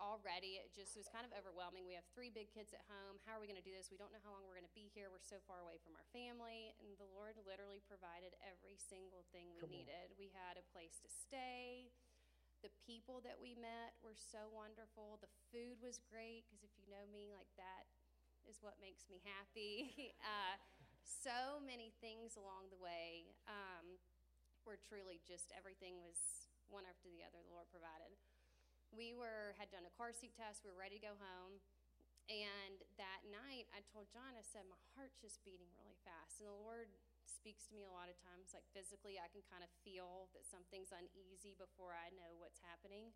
already 0.00 0.56
it 0.56 0.72
just 0.72 0.96
was 0.96 1.08
kind 1.12 1.28
of 1.28 1.32
overwhelming. 1.36 1.84
We 1.84 1.92
have 1.96 2.08
three 2.16 2.32
big 2.32 2.48
kids 2.48 2.72
at 2.72 2.80
home. 2.88 3.20
How 3.28 3.36
are 3.36 3.40
we 3.40 3.48
going 3.48 3.60
to 3.60 3.64
do 3.64 3.72
this? 3.72 3.92
We 3.92 4.00
don't 4.00 4.12
know 4.12 4.20
how 4.24 4.32
long 4.32 4.48
we're 4.48 4.56
going 4.56 4.68
to 4.68 4.76
be 4.76 4.88
here. 4.92 5.12
We're 5.12 5.24
so 5.24 5.40
far 5.44 5.60
away 5.60 5.76
from 5.80 5.92
our 5.96 6.04
family, 6.12 6.72
and 6.80 6.96
the 6.96 7.08
Lord 7.12 7.36
literally 7.44 7.84
provided 7.84 8.32
every 8.40 8.80
single 8.80 9.28
thing 9.32 9.52
we 9.56 9.60
Come 9.64 9.72
on. 9.72 9.84
needed. 9.84 10.16
We 10.16 10.32
had 10.32 10.56
a 10.56 10.64
place 10.72 11.00
to 11.04 11.08
stay. 11.12 11.92
The 12.60 12.72
people 12.84 13.24
that 13.24 13.40
we 13.40 13.56
met 13.56 13.96
were 14.04 14.16
so 14.16 14.52
wonderful. 14.52 15.16
The 15.24 15.32
food 15.48 15.80
was 15.80 15.96
great 16.12 16.44
because 16.44 16.60
if 16.60 16.72
you 16.76 16.84
know 16.92 17.08
me, 17.08 17.32
like 17.32 17.48
that 17.56 17.88
is 18.44 18.60
what 18.60 18.76
makes 18.80 19.08
me 19.08 19.24
happy. 19.24 20.12
uh, 20.20 20.60
so 21.02 21.60
many 21.64 21.96
things 22.04 22.36
along 22.36 22.68
the 22.68 22.80
way 22.80 23.32
um, 23.48 23.96
were 24.68 24.76
truly 24.76 25.24
just 25.24 25.48
everything 25.56 25.96
was 26.04 26.48
one 26.68 26.84
after 26.84 27.08
the 27.08 27.24
other. 27.24 27.40
The 27.40 27.56
Lord 27.56 27.68
provided. 27.72 28.12
We 28.92 29.16
were 29.16 29.56
had 29.56 29.72
done 29.72 29.88
a 29.88 29.94
car 29.96 30.12
seat 30.12 30.36
test. 30.36 30.60
We 30.60 30.68
were 30.68 30.80
ready 30.80 31.00
to 31.00 31.04
go 31.04 31.16
home. 31.16 31.64
And 32.30 32.78
that 32.94 33.26
night, 33.26 33.66
I 33.74 33.82
told 33.90 34.06
John, 34.14 34.38
I 34.38 34.46
said, 34.46 34.62
my 34.70 34.78
heart's 34.94 35.18
just 35.18 35.42
beating 35.42 35.66
really 35.74 35.98
fast. 36.06 36.38
And 36.38 36.46
the 36.46 36.54
Lord 36.62 36.86
speaks 37.30 37.70
to 37.70 37.74
me 37.74 37.86
a 37.86 37.94
lot 37.94 38.10
of 38.10 38.18
times, 38.18 38.50
like 38.50 38.66
physically, 38.74 39.16
I 39.16 39.30
can 39.30 39.46
kind 39.46 39.62
of 39.62 39.70
feel 39.86 40.28
that 40.34 40.44
something's 40.44 40.90
uneasy 40.90 41.54
before 41.54 41.94
I 41.94 42.10
know 42.10 42.34
what's 42.36 42.60
happening. 42.60 43.14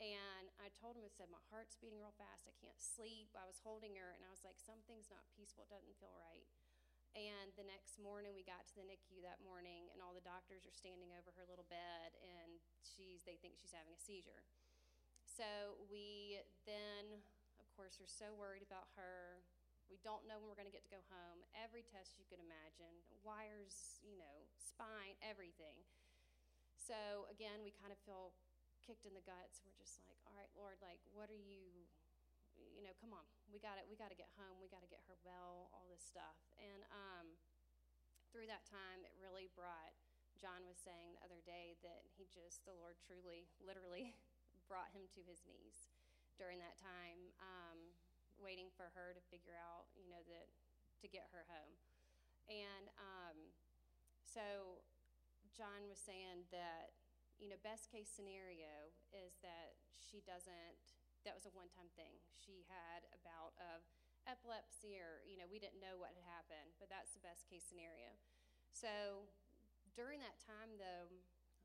And 0.00 0.50
I 0.58 0.72
told 0.72 0.98
him, 0.98 1.06
I 1.06 1.12
said, 1.12 1.30
my 1.30 1.42
heart's 1.52 1.78
beating 1.78 2.00
real 2.00 2.16
fast. 2.16 2.48
I 2.48 2.56
can't 2.58 2.80
sleep. 2.80 3.30
I 3.38 3.46
was 3.46 3.62
holding 3.62 3.94
her, 4.00 4.10
and 4.16 4.24
I 4.26 4.32
was 4.32 4.42
like, 4.42 4.58
something's 4.58 5.12
not 5.12 5.28
peaceful. 5.30 5.68
It 5.68 5.70
doesn't 5.70 6.00
feel 6.00 6.16
right. 6.18 6.48
And 7.12 7.52
the 7.60 7.68
next 7.68 8.00
morning, 8.00 8.32
we 8.32 8.40
got 8.40 8.64
to 8.72 8.76
the 8.80 8.88
NICU 8.88 9.20
that 9.20 9.44
morning, 9.44 9.92
and 9.92 10.00
all 10.00 10.16
the 10.16 10.24
doctors 10.24 10.64
are 10.64 10.72
standing 10.72 11.12
over 11.12 11.28
her 11.36 11.44
little 11.44 11.68
bed, 11.68 12.16
and 12.24 12.56
she's 12.80 13.20
they 13.28 13.36
think 13.36 13.60
she's 13.60 13.76
having 13.76 13.92
a 13.92 14.00
seizure. 14.00 14.48
So 15.28 15.76
we 15.92 16.40
then, 16.64 17.20
of 17.60 17.68
course, 17.76 18.00
are 18.00 18.08
so 18.08 18.32
worried 18.32 18.64
about 18.64 18.88
her. 18.96 19.44
We 19.92 20.00
don't 20.00 20.24
know 20.24 20.40
when 20.40 20.48
we're 20.48 20.56
going 20.56 20.72
to 20.72 20.72
get 20.72 20.88
to 20.88 20.96
go 20.96 21.04
home. 21.12 21.44
Every 21.52 21.84
test 21.84 22.16
you 22.16 22.24
could 22.24 22.40
imagine, 22.40 22.96
wires, 23.20 24.00
you 24.00 24.16
know, 24.16 24.48
spine, 24.56 25.20
everything. 25.20 25.84
So 26.80 27.28
again, 27.28 27.60
we 27.60 27.76
kind 27.76 27.92
of 27.92 28.00
feel 28.08 28.32
kicked 28.80 29.04
in 29.04 29.12
the 29.12 29.20
guts. 29.28 29.60
We're 29.60 29.76
just 29.76 30.00
like, 30.08 30.16
all 30.24 30.32
right, 30.32 30.48
Lord, 30.56 30.80
like, 30.80 31.04
what 31.12 31.28
are 31.28 31.36
you? 31.36 31.84
You 32.56 32.88
know, 32.88 32.96
come 32.96 33.12
on, 33.12 33.28
we 33.52 33.60
got 33.60 33.76
it. 33.76 33.84
We 33.84 34.00
got 34.00 34.08
to 34.08 34.16
get 34.16 34.32
home. 34.40 34.56
We 34.64 34.72
got 34.72 34.80
to 34.80 34.88
get 34.88 35.04
her 35.12 35.16
well. 35.28 35.68
All 35.76 35.84
this 35.92 36.00
stuff, 36.00 36.40
and 36.56 36.80
um, 36.88 37.36
through 38.32 38.48
that 38.48 38.64
time, 38.64 39.04
it 39.04 39.12
really 39.20 39.52
brought. 39.52 39.92
John 40.40 40.64
was 40.66 40.80
saying 40.80 41.14
the 41.14 41.22
other 41.22 41.38
day 41.46 41.78
that 41.86 42.02
he 42.18 42.26
just, 42.26 42.66
the 42.66 42.74
Lord 42.74 42.98
truly, 42.98 43.46
literally 43.62 44.16
brought 44.70 44.90
him 44.90 45.06
to 45.14 45.20
his 45.22 45.44
knees 45.46 45.86
during 46.34 46.58
that 46.58 46.74
time, 46.80 47.30
um, 47.38 47.78
waiting 48.42 48.68
for 48.74 48.90
her 48.92 49.14
to 49.14 49.22
figure 49.30 49.56
out, 49.56 49.88
you 49.96 50.10
know, 50.10 50.20
that 50.28 50.50
to 51.00 51.06
get 51.08 51.30
her 51.32 51.46
home. 51.48 51.74
And 52.50 52.90
um, 52.98 53.38
so 54.26 54.82
John 55.54 55.86
was 55.86 55.98
saying 55.98 56.50
that, 56.50 56.94
you 57.38 57.50
know, 57.50 57.58
best 57.62 57.90
case 57.90 58.10
scenario 58.10 58.92
is 59.10 59.38
that 59.42 59.78
she 59.90 60.22
doesn't, 60.22 60.78
that 61.26 61.34
was 61.34 61.46
a 61.46 61.54
one 61.54 61.70
time 61.74 61.90
thing. 61.94 62.18
She 62.34 62.66
had 62.66 63.06
a 63.14 63.18
bout 63.22 63.54
of 63.58 63.82
epilepsy 64.26 64.98
or, 64.98 65.22
you 65.26 65.34
know, 65.38 65.46
we 65.50 65.58
didn't 65.58 65.82
know 65.82 65.98
what 65.98 66.14
had 66.14 66.26
happened, 66.26 66.74
but 66.78 66.86
that's 66.86 67.14
the 67.14 67.22
best 67.22 67.46
case 67.50 67.66
scenario. 67.66 68.14
So 68.70 69.26
during 69.98 70.22
that 70.22 70.38
time, 70.42 70.78
though, 70.78 71.10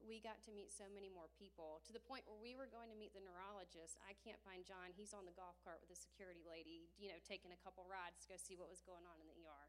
we 0.04 0.22
got 0.22 0.40
to 0.46 0.52
meet 0.54 0.70
so 0.70 0.86
many 0.94 1.10
more 1.10 1.30
people 1.36 1.82
to 1.86 1.92
the 1.92 2.04
point 2.04 2.26
where 2.30 2.38
we 2.38 2.54
were 2.54 2.70
going 2.70 2.94
to 2.94 2.98
meet 2.98 3.18
the 3.18 3.24
neurologist. 3.24 3.98
I 4.06 4.14
can't 4.22 4.40
find 4.46 4.62
John. 4.64 4.94
He's 4.94 5.12
on 5.12 5.26
the 5.26 5.36
golf 5.36 5.58
cart 5.66 5.82
with 5.82 5.90
the 5.90 6.00
security 6.00 6.46
lady, 6.46 6.90
you 7.02 7.10
know, 7.10 7.20
taking 7.26 7.50
a 7.52 7.60
couple 7.60 7.84
rides 7.90 8.22
to 8.26 8.32
go 8.32 8.38
see 8.38 8.56
what 8.56 8.70
was 8.70 8.86
going 8.86 9.04
on 9.10 9.18
in 9.20 9.28
the 9.28 9.38
ER. 9.46 9.66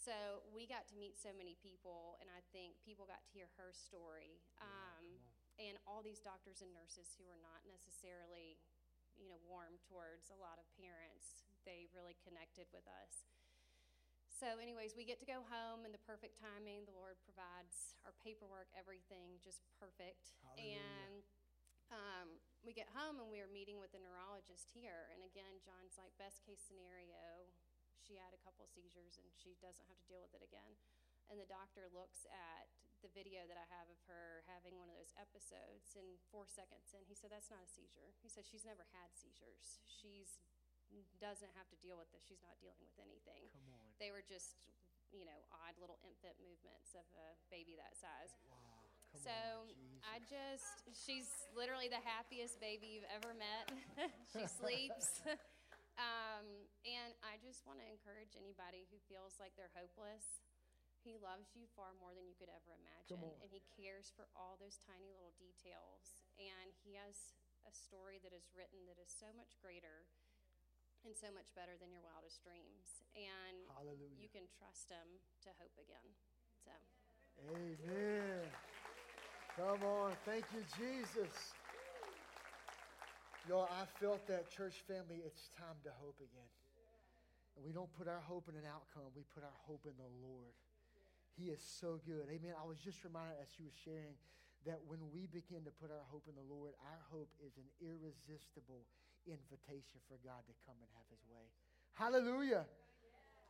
So 0.00 0.46
we 0.48 0.64
got 0.64 0.88
to 0.88 0.96
meet 0.96 1.20
so 1.20 1.28
many 1.36 1.60
people, 1.60 2.16
and 2.24 2.32
I 2.32 2.40
think 2.56 2.80
people 2.80 3.04
got 3.04 3.20
to 3.20 3.30
hear 3.36 3.52
her 3.60 3.68
story. 3.76 4.40
Um, 4.64 5.20
and 5.60 5.76
all 5.84 6.00
these 6.00 6.24
doctors 6.24 6.64
and 6.64 6.72
nurses 6.72 7.12
who 7.20 7.28
were 7.28 7.36
not 7.36 7.60
necessarily, 7.68 8.56
you 9.20 9.28
know, 9.28 9.36
warm 9.44 9.76
towards 9.84 10.32
a 10.32 10.38
lot 10.40 10.56
of 10.56 10.64
parents, 10.80 11.44
they 11.68 11.84
really 11.92 12.16
connected 12.24 12.64
with 12.72 12.88
us. 12.88 13.28
So, 14.40 14.56
anyways, 14.56 14.96
we 14.96 15.04
get 15.04 15.20
to 15.20 15.28
go 15.28 15.44
home 15.52 15.84
in 15.84 15.92
the 15.92 16.00
perfect 16.08 16.40
timing. 16.40 16.88
The 16.88 16.96
Lord 16.96 17.20
provides 17.28 17.92
our 18.08 18.16
paperwork, 18.24 18.72
everything 18.72 19.36
just 19.36 19.68
perfect. 19.76 20.32
Hallelujah. 20.40 20.80
And 20.80 21.22
um, 21.92 22.28
we 22.64 22.72
get 22.72 22.88
home 22.88 23.20
and 23.20 23.28
we 23.28 23.44
are 23.44 23.52
meeting 23.52 23.76
with 23.84 23.92
the 23.92 24.00
neurologist 24.00 24.72
here. 24.72 25.12
And 25.12 25.20
again, 25.28 25.60
John's 25.60 26.00
like, 26.00 26.16
best 26.16 26.40
case 26.40 26.64
scenario, 26.64 27.52
she 28.00 28.16
had 28.16 28.32
a 28.32 28.40
couple 28.40 28.64
seizures 28.64 29.20
and 29.20 29.28
she 29.28 29.60
doesn't 29.60 29.84
have 29.92 30.00
to 30.00 30.08
deal 30.08 30.24
with 30.24 30.32
it 30.32 30.40
again. 30.40 30.72
And 31.28 31.36
the 31.36 31.44
doctor 31.44 31.92
looks 31.92 32.24
at 32.32 32.72
the 33.04 33.12
video 33.12 33.44
that 33.44 33.60
I 33.60 33.68
have 33.68 33.92
of 33.92 34.00
her 34.08 34.40
having 34.48 34.80
one 34.80 34.88
of 34.88 34.96
those 34.96 35.12
episodes, 35.20 36.00
in 36.00 36.16
four 36.32 36.48
seconds 36.48 36.96
And 36.96 37.04
he 37.04 37.12
said, 37.12 37.28
That's 37.28 37.52
not 37.52 37.60
a 37.60 37.68
seizure. 37.68 38.16
He 38.24 38.32
said, 38.32 38.48
She's 38.48 38.64
never 38.64 38.88
had 38.96 39.12
seizures. 39.12 39.84
She's 39.84 40.40
doesn't 41.22 41.52
have 41.56 41.68
to 41.70 41.78
deal 41.80 41.96
with 41.96 42.10
this. 42.10 42.22
She's 42.26 42.42
not 42.42 42.58
dealing 42.58 42.82
with 42.82 42.98
anything. 42.98 43.48
Come 43.54 43.70
on. 43.74 43.86
They 43.98 44.10
were 44.10 44.24
just, 44.24 44.58
you 45.14 45.24
know, 45.26 45.38
odd 45.52 45.74
little 45.78 45.98
infant 46.02 46.36
movements 46.42 46.94
of 46.98 47.06
a 47.16 47.28
baby 47.52 47.76
that 47.78 47.94
size. 47.96 48.34
Wow. 48.50 48.58
Come 49.10 49.22
So 49.26 49.36
on, 49.66 49.70
I 50.06 50.22
just, 50.22 50.86
she's 50.94 51.28
literally 51.54 51.90
the 51.90 52.00
happiest 52.02 52.62
baby 52.62 52.94
you've 52.94 53.10
ever 53.10 53.34
met. 53.34 53.70
she 54.32 54.46
sleeps. 54.46 55.22
Um, 56.00 56.64
and 56.88 57.12
I 57.20 57.36
just 57.44 57.68
want 57.68 57.76
to 57.76 57.84
encourage 57.84 58.32
anybody 58.32 58.88
who 58.88 58.96
feels 59.04 59.36
like 59.36 59.52
they're 59.52 59.74
hopeless. 59.76 60.40
He 61.04 61.20
loves 61.20 61.52
you 61.52 61.68
far 61.76 61.92
more 62.00 62.16
than 62.16 62.24
you 62.24 62.32
could 62.40 62.48
ever 62.48 62.72
imagine. 62.72 63.20
And 63.44 63.52
He 63.52 63.60
cares 63.76 64.08
for 64.08 64.24
all 64.32 64.56
those 64.56 64.80
tiny 64.88 65.12
little 65.12 65.36
details. 65.36 66.24
And 66.40 66.72
He 66.80 66.96
has 66.96 67.36
a 67.68 67.72
story 67.76 68.16
that 68.24 68.32
is 68.32 68.48
written 68.56 68.88
that 68.88 68.96
is 68.96 69.12
so 69.12 69.28
much 69.36 69.60
greater 69.60 70.08
and 71.04 71.16
so 71.16 71.32
much 71.32 71.48
better 71.56 71.76
than 71.80 71.88
your 71.90 72.04
wildest 72.04 72.44
dreams. 72.44 73.04
And 73.16 73.56
Hallelujah. 73.72 74.20
you 74.20 74.28
can 74.28 74.44
trust 74.50 74.92
Him 74.92 75.20
to 75.46 75.50
hope 75.56 75.74
again. 75.80 76.08
So. 76.64 76.74
Amen. 77.56 78.44
Come 79.56 79.82
on. 79.84 80.12
Thank 80.28 80.44
you, 80.52 80.62
Jesus. 80.76 81.56
Y'all, 83.48 83.66
I 83.72 83.88
felt 83.98 84.20
that 84.28 84.52
church 84.52 84.84
family, 84.84 85.24
it's 85.24 85.48
time 85.56 85.80
to 85.88 85.92
hope 86.04 86.20
again. 86.20 86.52
And 87.56 87.64
we 87.64 87.72
don't 87.72 87.90
put 87.96 88.06
our 88.06 88.22
hope 88.22 88.46
in 88.46 88.54
an 88.54 88.68
outcome, 88.68 89.10
we 89.16 89.24
put 89.32 89.42
our 89.42 89.58
hope 89.66 89.88
in 89.88 89.96
the 89.96 90.12
Lord. 90.22 90.54
He 91.34 91.48
is 91.48 91.58
so 91.58 91.98
good. 92.04 92.28
Amen. 92.28 92.52
I 92.52 92.68
was 92.68 92.76
just 92.78 93.00
reminded 93.00 93.40
as 93.40 93.48
she 93.48 93.64
was 93.64 93.72
sharing 93.80 94.12
that 94.68 94.76
when 94.84 95.00
we 95.08 95.24
begin 95.32 95.64
to 95.64 95.72
put 95.80 95.88
our 95.88 96.04
hope 96.12 96.28
in 96.28 96.36
the 96.36 96.44
Lord, 96.44 96.76
our 96.84 97.00
hope 97.08 97.32
is 97.40 97.56
an 97.56 97.64
irresistible 97.80 98.84
invitation 99.26 100.00
for 100.08 100.16
God 100.24 100.44
to 100.48 100.54
come 100.64 100.76
and 100.80 100.90
have 100.96 101.08
his 101.10 101.22
way. 101.28 101.52
Hallelujah. 101.94 102.64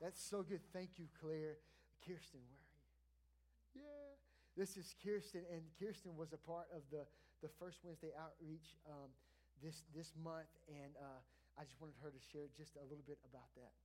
That's 0.00 0.18
so 0.20 0.42
good. 0.42 0.64
Thank 0.72 0.96
you, 0.96 1.06
Claire. 1.20 1.60
Kirsten, 2.00 2.40
where 2.48 2.64
are 2.64 2.72
you? 2.72 3.84
Yeah. 3.84 4.16
This 4.56 4.80
is 4.80 4.96
Kirsten, 5.04 5.44
and 5.52 5.62
Kirsten 5.76 6.16
was 6.16 6.32
a 6.32 6.40
part 6.40 6.66
of 6.72 6.82
the, 6.88 7.04
the 7.44 7.52
first 7.60 7.84
Wednesday 7.84 8.10
outreach 8.16 8.80
um, 8.88 9.12
this, 9.60 9.84
this 9.92 10.16
month, 10.16 10.48
and 10.66 10.96
uh, 10.96 11.20
I 11.60 11.68
just 11.68 11.76
wanted 11.78 12.00
her 12.00 12.08
to 12.08 12.22
share 12.32 12.48
just 12.56 12.80
a 12.80 12.84
little 12.88 13.04
bit 13.04 13.20
about 13.28 13.52
that. 13.60 13.76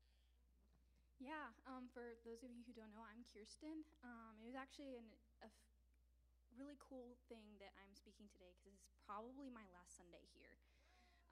Yeah, 1.20 1.52
um, 1.68 1.88
for 1.92 2.20
those 2.28 2.44
of 2.44 2.52
you 2.52 2.64
who 2.68 2.76
don't 2.76 2.92
know, 2.92 3.04
I'm 3.04 3.24
Kirsten. 3.32 3.84
Um, 4.04 4.36
it 4.44 4.48
was 4.48 4.56
actually 4.56 5.00
an, 5.00 5.08
a 5.44 5.48
f- 5.48 5.72
really 6.60 6.76
cool 6.80 7.16
thing 7.32 7.56
that 7.64 7.72
I'm 7.80 7.92
speaking 7.96 8.28
today 8.32 8.52
because 8.60 8.76
it's 8.76 8.92
probably 9.08 9.48
my 9.48 9.64
last 9.76 9.96
Sunday 9.96 10.24
here. 10.36 10.60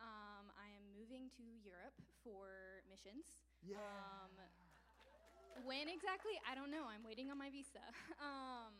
Um, 0.01 0.49
I 0.57 0.71
am 0.73 0.85
moving 0.93 1.29
to 1.37 1.43
Europe 1.61 1.97
for 2.23 2.81
missions. 2.89 3.43
Yeah. 3.61 3.77
Um, 3.77 4.33
when 5.61 5.85
exactly? 5.85 6.33
I 6.49 6.57
don't 6.57 6.73
know. 6.73 6.89
I'm 6.89 7.05
waiting 7.05 7.29
on 7.29 7.37
my 7.37 7.49
visa. 7.53 7.83
Um, 8.23 8.73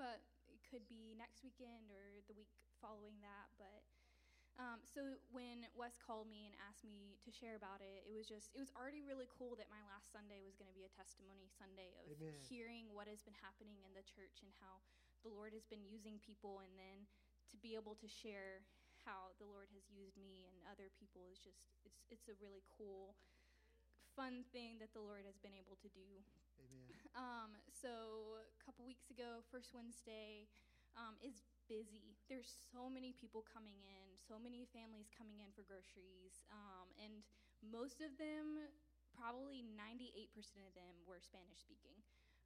but 0.00 0.24
it 0.48 0.64
could 0.64 0.88
be 0.88 1.12
next 1.18 1.44
weekend 1.44 1.92
or 1.92 2.24
the 2.24 2.32
week 2.32 2.48
following 2.80 3.20
that. 3.20 3.52
But 3.60 3.84
um, 4.56 4.84
so 4.84 5.20
when 5.32 5.68
Wes 5.76 5.96
called 6.00 6.28
me 6.28 6.48
and 6.48 6.54
asked 6.64 6.84
me 6.84 7.16
to 7.24 7.30
share 7.32 7.56
about 7.56 7.80
it, 7.80 8.04
it 8.04 8.12
was 8.12 8.28
just, 8.28 8.52
it 8.52 8.60
was 8.60 8.72
already 8.76 9.00
really 9.04 9.28
cool 9.32 9.56
that 9.56 9.68
my 9.72 9.80
last 9.88 10.12
Sunday 10.12 10.44
was 10.44 10.56
going 10.56 10.68
to 10.68 10.76
be 10.76 10.84
a 10.84 10.92
testimony 10.92 11.48
Sunday 11.48 11.92
of 12.00 12.08
Amen. 12.12 12.36
hearing 12.40 12.88
what 12.92 13.08
has 13.08 13.24
been 13.24 13.36
happening 13.40 13.80
in 13.84 13.92
the 13.96 14.04
church 14.04 14.44
and 14.44 14.52
how 14.60 14.80
the 15.24 15.32
Lord 15.32 15.56
has 15.56 15.64
been 15.64 15.86
using 15.86 16.18
people, 16.18 16.60
and 16.60 16.74
then 16.74 17.06
to 17.52 17.56
be 17.62 17.78
able 17.78 17.94
to 18.00 18.08
share 18.10 18.66
how 19.04 19.34
the 19.38 19.48
Lord 19.48 19.68
has 19.74 19.86
used 19.90 20.18
me 20.18 20.46
and 20.46 20.56
other 20.66 20.90
people 20.94 21.26
is 21.30 21.42
just, 21.42 21.62
it's, 21.86 22.02
it's 22.10 22.28
a 22.30 22.36
really 22.38 22.62
cool, 22.70 23.14
fun 24.14 24.46
thing 24.54 24.78
that 24.78 24.92
the 24.94 25.02
Lord 25.02 25.24
has 25.26 25.38
been 25.38 25.56
able 25.56 25.78
to 25.82 25.90
do. 25.90 26.22
Amen. 26.60 26.88
Um, 27.12 27.52
so 27.68 28.40
a 28.40 28.58
couple 28.64 28.88
weeks 28.88 29.12
ago, 29.12 29.44
first 29.52 29.76
Wednesday 29.76 30.48
um, 30.96 31.20
is 31.20 31.44
busy. 31.68 32.16
There's 32.28 32.48
so 32.72 32.88
many 32.88 33.12
people 33.12 33.44
coming 33.44 33.76
in, 33.84 34.16
so 34.16 34.40
many 34.40 34.64
families 34.72 35.12
coming 35.12 35.44
in 35.44 35.52
for 35.52 35.60
groceries, 35.64 36.40
um, 36.48 36.88
and 36.96 37.20
most 37.60 38.00
of 38.00 38.16
them, 38.16 38.64
probably 39.12 39.60
98% 39.76 40.32
of 40.64 40.72
them, 40.72 41.04
were 41.04 41.20
Spanish 41.20 41.60
speaking. 41.60 42.00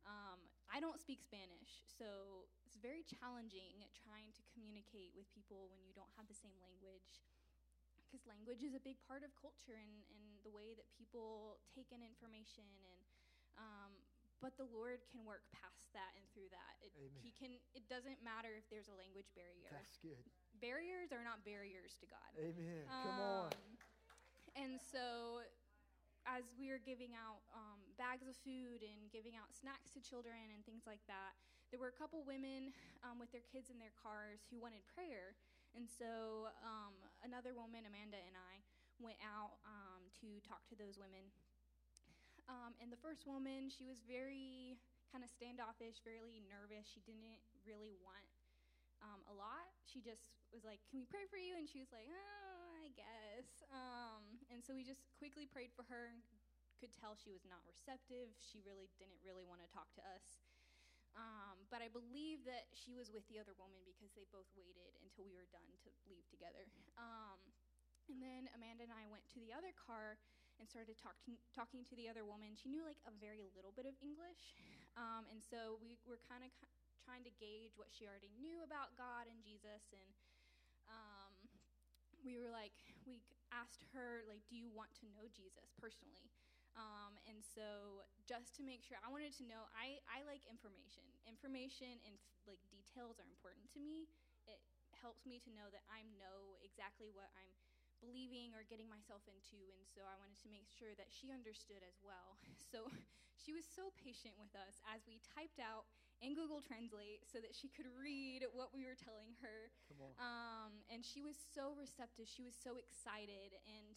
Um, 0.06 0.38
I 0.70 0.78
don't 0.78 0.98
speak 1.02 1.18
Spanish, 1.18 1.82
so 1.86 2.46
it's 2.62 2.78
very 2.78 3.02
challenging 3.02 3.82
trying 4.06 4.30
to 4.38 4.42
communicate 4.54 5.10
with 5.18 5.26
people 5.34 5.66
when 5.66 5.82
you 5.82 5.90
don't 5.90 6.10
have 6.14 6.30
the 6.30 6.38
same 6.38 6.54
language. 6.62 7.26
Because 8.06 8.22
language 8.30 8.62
is 8.62 8.70
a 8.70 8.82
big 8.82 9.02
part 9.02 9.26
of 9.26 9.34
culture 9.34 9.74
and, 9.74 9.90
and 10.14 10.22
the 10.46 10.54
way 10.54 10.78
that 10.78 10.86
people 10.94 11.58
take 11.74 11.90
in 11.90 12.06
information 12.06 12.70
and 12.86 13.02
um, 13.58 13.92
but 14.44 14.52
the 14.60 14.68
Lord 14.68 15.00
can 15.08 15.24
work 15.24 15.48
past 15.48 15.88
that 15.96 16.12
and 16.12 16.22
through 16.36 16.52
that. 16.52 16.76
It, 16.84 16.92
Amen. 17.00 17.20
He 17.24 17.32
can. 17.32 17.56
It 17.72 17.88
doesn't 17.88 18.20
matter 18.20 18.52
if 18.52 18.68
there's 18.68 18.92
a 18.92 18.96
language 19.00 19.32
barrier. 19.32 19.72
That's 19.72 19.96
good. 20.04 20.20
Barriers 20.60 21.08
are 21.08 21.24
not 21.24 21.40
barriers 21.48 21.96
to 22.04 22.06
God. 22.06 22.30
Amen. 22.36 22.84
Come 22.84 23.16
on. 23.16 23.48
Um, 23.56 23.74
And 24.56 24.76
so, 24.80 25.40
as 26.28 26.44
we 26.56 26.68
are 26.68 26.80
giving 26.80 27.12
out 27.16 27.44
um, 27.52 27.75
bags 27.96 28.28
of 28.28 28.36
food 28.44 28.80
and 28.84 29.10
giving 29.12 29.34
out 29.36 29.52
snacks 29.52 29.92
to 29.96 30.00
children 30.00 30.52
and 30.54 30.62
things 30.64 30.84
like 30.86 31.02
that, 31.08 31.36
there 31.72 31.80
were 31.82 31.90
a 31.90 31.98
couple 31.98 32.22
women 32.22 32.72
um, 33.02 33.18
with 33.18 33.32
their 33.34 33.44
kids 33.44 33.68
in 33.72 33.78
their 33.80 33.94
cars 33.98 34.46
who 34.48 34.60
wanted 34.60 34.84
prayer. 34.86 35.34
And 35.74 35.84
so, 35.88 36.48
um, 36.64 36.94
another 37.20 37.52
woman, 37.52 37.84
Amanda, 37.84 38.16
and 38.22 38.36
I 38.38 38.62
went 39.02 39.20
out 39.20 39.60
um, 39.66 40.08
to 40.22 40.40
talk 40.46 40.64
to 40.72 40.76
those 40.78 40.96
women. 40.96 41.28
Um, 42.46 42.78
and 42.78 42.88
the 42.92 43.00
first 43.02 43.26
woman, 43.26 43.66
she 43.68 43.84
was 43.84 43.98
very 44.06 44.78
kind 45.10 45.26
of 45.26 45.30
standoffish, 45.30 45.98
very 46.06 46.38
nervous. 46.46 46.86
She 46.86 47.02
didn't 47.02 47.42
really 47.66 47.94
want 47.98 48.26
um, 49.02 49.20
a 49.28 49.34
lot. 49.34 49.68
She 49.84 50.00
just 50.00 50.38
was 50.54 50.64
like, 50.64 50.80
"Can 50.88 50.98
we 51.02 51.06
pray 51.06 51.26
for 51.28 51.36
you?" 51.36 51.58
And 51.58 51.66
she 51.68 51.82
was 51.82 51.90
like, 51.92 52.06
"Oh, 52.08 52.70
I 52.86 52.90
guess." 52.94 53.48
Um, 53.74 54.22
and 54.52 54.62
so 54.64 54.74
we 54.74 54.86
just 54.86 55.02
quickly 55.18 55.46
prayed 55.46 55.74
for 55.74 55.84
her. 55.90 56.10
and 56.14 56.22
Could 56.76 56.92
tell 56.92 57.16
she 57.16 57.32
was 57.32 57.48
not 57.48 57.64
receptive. 57.64 58.36
She 58.36 58.60
really 58.60 58.92
didn't 59.00 59.20
really 59.24 59.48
want 59.48 59.64
to 59.64 59.68
talk 59.72 59.88
to 59.96 60.04
us. 60.12 60.40
Um, 61.16 61.64
but 61.72 61.80
I 61.80 61.88
believe 61.88 62.44
that 62.44 62.68
she 62.76 62.92
was 62.92 63.08
with 63.08 63.24
the 63.32 63.40
other 63.40 63.56
woman 63.56 63.80
because 63.88 64.12
they 64.12 64.28
both 64.28 64.48
waited 64.52 64.92
until 65.00 65.24
we 65.24 65.32
were 65.32 65.48
done 65.48 65.72
to 65.84 65.88
leave 66.04 66.28
together. 66.28 66.68
Um, 67.00 67.40
and 68.12 68.20
then 68.20 68.52
Amanda 68.52 68.84
and 68.84 68.92
I 68.92 69.08
went 69.08 69.24
to 69.32 69.40
the 69.40 69.56
other 69.56 69.72
car 69.72 70.20
and 70.60 70.68
started 70.68 70.96
talking 70.96 71.36
talking 71.52 71.84
to 71.88 71.94
the 71.96 72.08
other 72.08 72.24
woman. 72.24 72.56
She 72.56 72.68
knew 72.68 72.84
like 72.84 73.00
a 73.08 73.12
very 73.16 73.44
little 73.56 73.72
bit 73.72 73.84
of 73.88 73.96
English, 74.00 74.56
um, 74.96 75.28
and 75.28 75.40
so 75.40 75.80
we 75.80 75.96
were 76.08 76.20
kind 76.24 76.44
of 76.44 76.52
trying 77.04 77.24
to 77.28 77.32
gauge 77.36 77.76
what 77.76 77.92
she 77.92 78.08
already 78.08 78.32
knew 78.36 78.64
about 78.64 78.96
God 78.96 79.28
and 79.28 79.36
Jesus, 79.44 79.84
and 79.92 80.10
um, 80.88 81.32
we 82.24 82.40
were 82.40 82.48
like, 82.48 82.76
we 83.04 83.20
asked 83.52 83.84
her 83.92 84.24
like, 84.28 84.40
"Do 84.48 84.56
you 84.56 84.72
want 84.72 84.92
to 85.02 85.04
know 85.12 85.28
Jesus 85.28 85.72
personally?" 85.76 86.30
Um, 86.76 87.16
and 87.24 87.40
so 87.40 88.04
just 88.28 88.52
to 88.60 88.62
make 88.62 88.84
sure, 88.84 89.00
I 89.00 89.08
wanted 89.08 89.32
to 89.40 89.44
know. 89.48 89.64
I 89.72 90.00
I 90.08 90.20
like 90.28 90.44
information. 90.44 91.04
Information 91.24 91.96
and 92.04 92.20
like 92.44 92.60
details 92.68 93.16
are 93.16 93.28
important 93.28 93.66
to 93.72 93.80
me. 93.80 94.06
It 94.44 94.60
helps 94.92 95.24
me 95.24 95.40
to 95.44 95.50
know 95.52 95.72
that 95.72 95.84
I 95.88 96.04
know 96.20 96.60
exactly 96.60 97.08
what 97.12 97.32
I'm 97.36 97.48
believing 98.04 98.52
or 98.52 98.60
getting 98.68 98.92
myself 98.92 99.24
into 99.24 99.56
and 99.72 99.80
so 99.88 100.04
i 100.04 100.12
wanted 100.20 100.36
to 100.36 100.52
make 100.52 100.68
sure 100.68 100.92
that 101.00 101.08
she 101.08 101.32
understood 101.32 101.80
as 101.80 101.96
well 102.04 102.36
so 102.70 102.92
she 103.40 103.56
was 103.56 103.64
so 103.64 103.88
patient 103.96 104.36
with 104.36 104.52
us 104.52 104.76
as 104.92 105.00
we 105.08 105.16
typed 105.24 105.56
out 105.56 105.88
in 106.20 106.36
google 106.36 106.60
translate 106.60 107.24
so 107.24 107.40
that 107.40 107.56
she 107.56 107.72
could 107.72 107.88
read 107.96 108.44
what 108.52 108.68
we 108.76 108.84
were 108.84 109.00
telling 109.00 109.32
her 109.40 109.72
Come 109.88 110.04
on. 110.04 110.12
um, 110.20 110.72
and 110.92 111.00
she 111.08 111.24
was 111.24 111.40
so 111.40 111.72
receptive 111.72 112.28
she 112.28 112.44
was 112.44 112.52
so 112.52 112.76
excited 112.76 113.56
and 113.64 113.96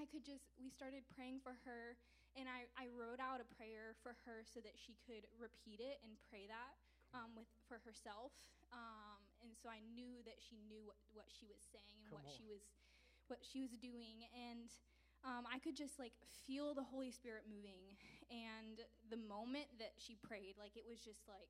i 0.00 0.06
could 0.06 0.24
just 0.24 0.50
we 0.58 0.70
started 0.70 1.02
praying 1.14 1.38
for 1.42 1.54
her 1.66 1.98
and 2.38 2.46
i, 2.46 2.66
I 2.78 2.86
wrote 2.94 3.18
out 3.18 3.42
a 3.42 3.48
prayer 3.58 3.94
for 4.02 4.14
her 4.24 4.42
so 4.46 4.60
that 4.62 4.78
she 4.78 4.94
could 5.06 5.26
repeat 5.38 5.82
it 5.82 5.98
and 6.02 6.14
pray 6.30 6.46
that 6.48 6.74
um, 7.14 7.32
with 7.36 7.48
for 7.64 7.80
herself. 7.84 8.32
Um, 8.68 9.24
and 9.40 9.56
so 9.56 9.72
i 9.72 9.80
knew 9.96 10.20
that 10.28 10.36
she 10.44 10.60
knew 10.68 10.84
what, 10.84 11.00
what 11.16 11.28
she 11.32 11.48
was 11.48 11.64
saying 11.72 12.04
and 12.04 12.12
Come 12.12 12.20
what 12.20 12.28
on. 12.28 12.36
she 12.36 12.44
was 12.44 12.60
what 13.32 13.40
she 13.40 13.60
was 13.64 13.72
doing. 13.80 14.28
And 14.36 14.68
um, 15.24 15.48
i 15.48 15.58
could 15.58 15.74
just 15.74 15.98
like 15.98 16.12
feel 16.44 16.76
the 16.76 16.84
holy 16.84 17.10
spirit 17.10 17.48
moving 17.48 17.96
and 18.28 18.84
the 19.08 19.16
moment 19.16 19.66
that 19.80 19.96
she 19.96 20.14
prayed 20.20 20.54
like 20.60 20.76
it 20.76 20.84
was 20.84 21.00
just 21.00 21.24
like 21.26 21.48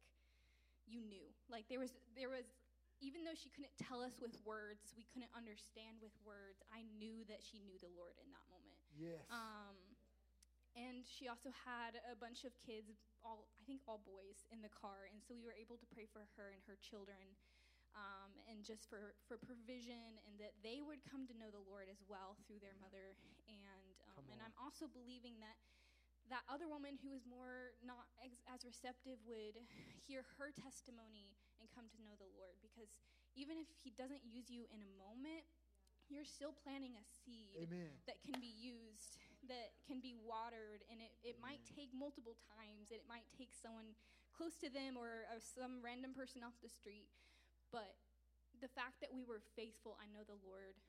you 0.86 1.02
knew. 1.04 1.26
Like 1.50 1.66
there 1.68 1.78
was 1.82 1.92
there 2.16 2.30
was 2.30 2.46
even 3.00 3.22
though 3.24 3.36
she 3.36 3.50
couldn't 3.50 3.74
tell 3.78 4.02
us 4.02 4.18
with 4.20 4.34
words 4.44 4.92
we 4.98 5.06
couldn't 5.10 5.30
understand 5.36 5.98
with 6.02 6.14
words 6.26 6.62
i 6.74 6.82
knew 6.98 7.22
that 7.26 7.40
she 7.42 7.58
knew 7.62 7.78
the 7.78 7.90
lord 7.94 8.14
in 8.22 8.28
that 8.34 8.46
moment 8.50 8.82
Yes. 8.96 9.22
um, 9.30 9.76
and 10.76 11.02
she 11.06 11.26
also 11.26 11.50
had 11.50 11.98
a 12.06 12.14
bunch 12.14 12.44
of 12.46 12.54
kids, 12.62 12.92
all 13.26 13.50
I 13.58 13.62
think 13.66 13.82
all 13.90 13.98
boys, 13.98 14.46
in 14.54 14.62
the 14.62 14.70
car, 14.70 15.10
and 15.10 15.18
so 15.18 15.34
we 15.34 15.42
were 15.42 15.56
able 15.56 15.74
to 15.80 15.88
pray 15.90 16.06
for 16.06 16.22
her 16.38 16.54
and 16.54 16.62
her 16.70 16.78
children, 16.78 17.34
um, 17.98 18.30
and 18.46 18.62
just 18.62 18.86
for 18.86 19.16
for 19.26 19.40
provision, 19.42 20.20
and 20.28 20.38
that 20.38 20.54
they 20.62 20.78
would 20.78 21.02
come 21.08 21.26
to 21.26 21.34
know 21.34 21.50
the 21.50 21.62
Lord 21.64 21.90
as 21.90 21.98
well 22.06 22.38
through 22.46 22.62
their 22.62 22.76
mother. 22.78 23.16
And 23.50 23.96
um, 24.12 24.22
and. 24.30 24.38
I'm 24.38 24.54
also 24.60 24.86
believing 24.86 25.40
that 25.42 25.58
that 26.30 26.44
other 26.46 26.68
woman 26.68 26.94
who 27.00 27.10
was 27.10 27.24
more 27.26 27.74
not 27.82 28.06
ex- 28.22 28.44
as 28.46 28.62
receptive 28.62 29.18
would 29.26 29.58
hear 30.06 30.22
her 30.38 30.52
testimony 30.54 31.32
and 31.68 31.76
come 31.76 31.92
to 31.92 32.00
know 32.00 32.16
the 32.16 32.32
Lord, 32.32 32.56
because 32.64 32.88
even 33.36 33.60
if 33.60 33.68
He 33.84 33.92
doesn't 33.92 34.24
use 34.24 34.48
you 34.48 34.64
in 34.72 34.80
a 34.80 34.90
moment, 34.96 35.44
you're 36.08 36.24
still 36.24 36.56
planting 36.56 36.96
a 36.96 37.04
seed 37.04 37.68
Amen. 37.68 37.92
that 38.08 38.24
can 38.24 38.40
be 38.40 38.48
used, 38.48 39.20
that 39.44 39.76
can 39.84 40.00
be 40.00 40.16
watered, 40.16 40.80
and 40.88 41.04
it, 41.04 41.12
it 41.20 41.36
might 41.36 41.60
take 41.68 41.92
multiple 41.92 42.40
times. 42.56 42.88
And 42.88 42.96
it 42.96 43.04
might 43.04 43.28
take 43.36 43.52
someone 43.52 43.92
close 44.32 44.56
to 44.64 44.72
them 44.72 44.96
or, 44.96 45.28
or 45.28 45.36
some 45.36 45.84
random 45.84 46.16
person 46.16 46.40
off 46.40 46.56
the 46.64 46.72
street. 46.72 47.12
But 47.68 47.92
the 48.64 48.72
fact 48.72 49.04
that 49.04 49.12
we 49.12 49.28
were 49.28 49.44
faithful, 49.52 50.00
I 50.00 50.08
know 50.08 50.24
the 50.24 50.40
Lord 50.40 50.80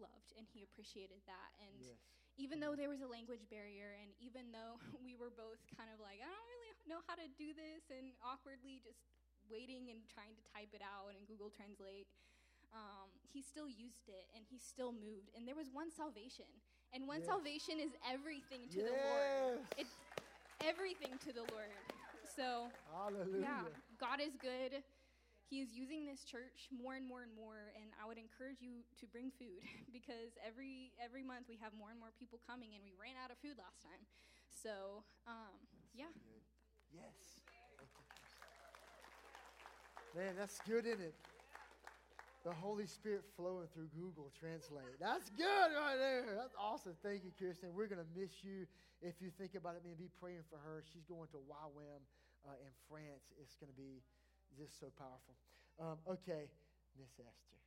loved 0.00 0.32
and 0.40 0.48
He 0.48 0.64
appreciated 0.64 1.20
that. 1.28 1.52
And 1.60 1.76
Yes. 1.76 2.00
even 2.40 2.64
though 2.64 2.72
there 2.72 2.88
was 2.88 3.04
a 3.04 3.10
language 3.10 3.44
barrier, 3.52 3.92
and 4.00 4.16
even 4.16 4.48
though 4.56 4.80
we 5.04 5.12
were 5.12 5.28
both 5.28 5.60
kind 5.76 5.92
of 5.92 6.00
like, 6.00 6.24
I 6.24 6.28
don't 6.32 6.48
really 6.56 6.88
know 6.88 7.04
how 7.04 7.20
to 7.20 7.28
do 7.36 7.52
this, 7.52 7.92
and 7.92 8.16
awkwardly 8.24 8.80
just 8.80 9.04
waiting 9.50 9.90
and 9.90 10.00
trying 10.06 10.32
to 10.38 10.44
type 10.54 10.70
it 10.72 10.80
out 10.80 11.10
and 11.12 11.26
Google 11.26 11.50
Translate, 11.50 12.06
um, 12.72 13.10
he 13.34 13.42
still 13.42 13.66
used 13.68 14.06
it 14.08 14.30
and 14.34 14.46
he 14.46 14.56
still 14.58 14.94
moved. 14.94 15.30
And 15.34 15.44
there 15.46 15.58
was 15.58 15.68
one 15.74 15.90
salvation. 15.90 16.46
And 16.94 17.06
one 17.06 17.22
Yes. 17.22 17.30
salvation 17.30 17.78
is 17.78 17.92
everything 18.02 18.66
to 18.74 18.82
the 18.82 18.94
Lord. 18.94 19.30
It's 19.78 19.94
everything 20.62 21.18
to 21.26 21.30
the 21.34 21.46
Lord. 21.50 21.70
So, 22.34 22.70
Hallelujah. 22.90 23.42
yeah, 23.42 23.62
God 23.98 24.18
is 24.18 24.34
good. 24.42 24.82
He 25.50 25.62
is 25.62 25.74
using 25.74 26.06
this 26.06 26.22
church 26.22 26.70
more 26.70 26.94
and 26.94 27.02
more 27.02 27.22
and 27.26 27.34
more, 27.34 27.74
and 27.74 27.90
I 27.98 28.06
would 28.06 28.18
encourage 28.18 28.62
you 28.62 28.86
to 29.02 29.04
bring 29.10 29.34
food 29.34 29.62
because 29.94 30.38
every 30.38 30.94
every 31.02 31.26
month 31.26 31.50
we 31.50 31.58
have 31.58 31.74
more 31.74 31.90
and 31.90 31.98
more 31.98 32.14
people 32.14 32.38
coming, 32.46 32.74
and 32.78 32.82
we 32.86 32.94
ran 32.94 33.18
out 33.18 33.34
of 33.34 33.38
food 33.42 33.58
last 33.58 33.82
time. 33.82 34.02
So, 34.50 35.02
um, 35.26 35.58
yeah. 35.94 36.10
Yes. 36.94 37.29
Man, 40.16 40.34
that's 40.34 40.58
good, 40.66 40.86
isn't 40.86 41.00
it? 41.00 41.14
The 42.42 42.50
Holy 42.50 42.86
Spirit 42.86 43.22
flowing 43.36 43.68
through 43.70 43.92
Google 43.94 44.32
Translate. 44.34 44.98
That's 44.98 45.30
good 45.30 45.70
right 45.76 45.94
there. 46.00 46.34
That's 46.34 46.56
awesome. 46.58 46.96
Thank 47.04 47.22
you, 47.22 47.30
Kirsten. 47.38 47.70
We're 47.76 47.86
going 47.86 48.02
to 48.02 48.12
miss 48.18 48.42
you. 48.42 48.66
If 49.02 49.22
you 49.22 49.30
think 49.30 49.54
about 49.54 49.76
it, 49.76 49.84
man, 49.84 49.94
be 49.94 50.10
praying 50.18 50.42
for 50.50 50.58
her. 50.58 50.82
She's 50.90 51.04
going 51.06 51.28
to 51.30 51.38
YWAM 51.46 52.02
uh, 52.42 52.58
in 52.58 52.72
France. 52.88 53.30
It's 53.38 53.54
going 53.54 53.70
to 53.70 53.78
be 53.78 54.02
just 54.58 54.80
so 54.80 54.90
powerful. 54.98 55.36
Um, 55.78 56.00
okay, 56.10 56.50
Miss 56.98 57.14
Esther. 57.14 57.60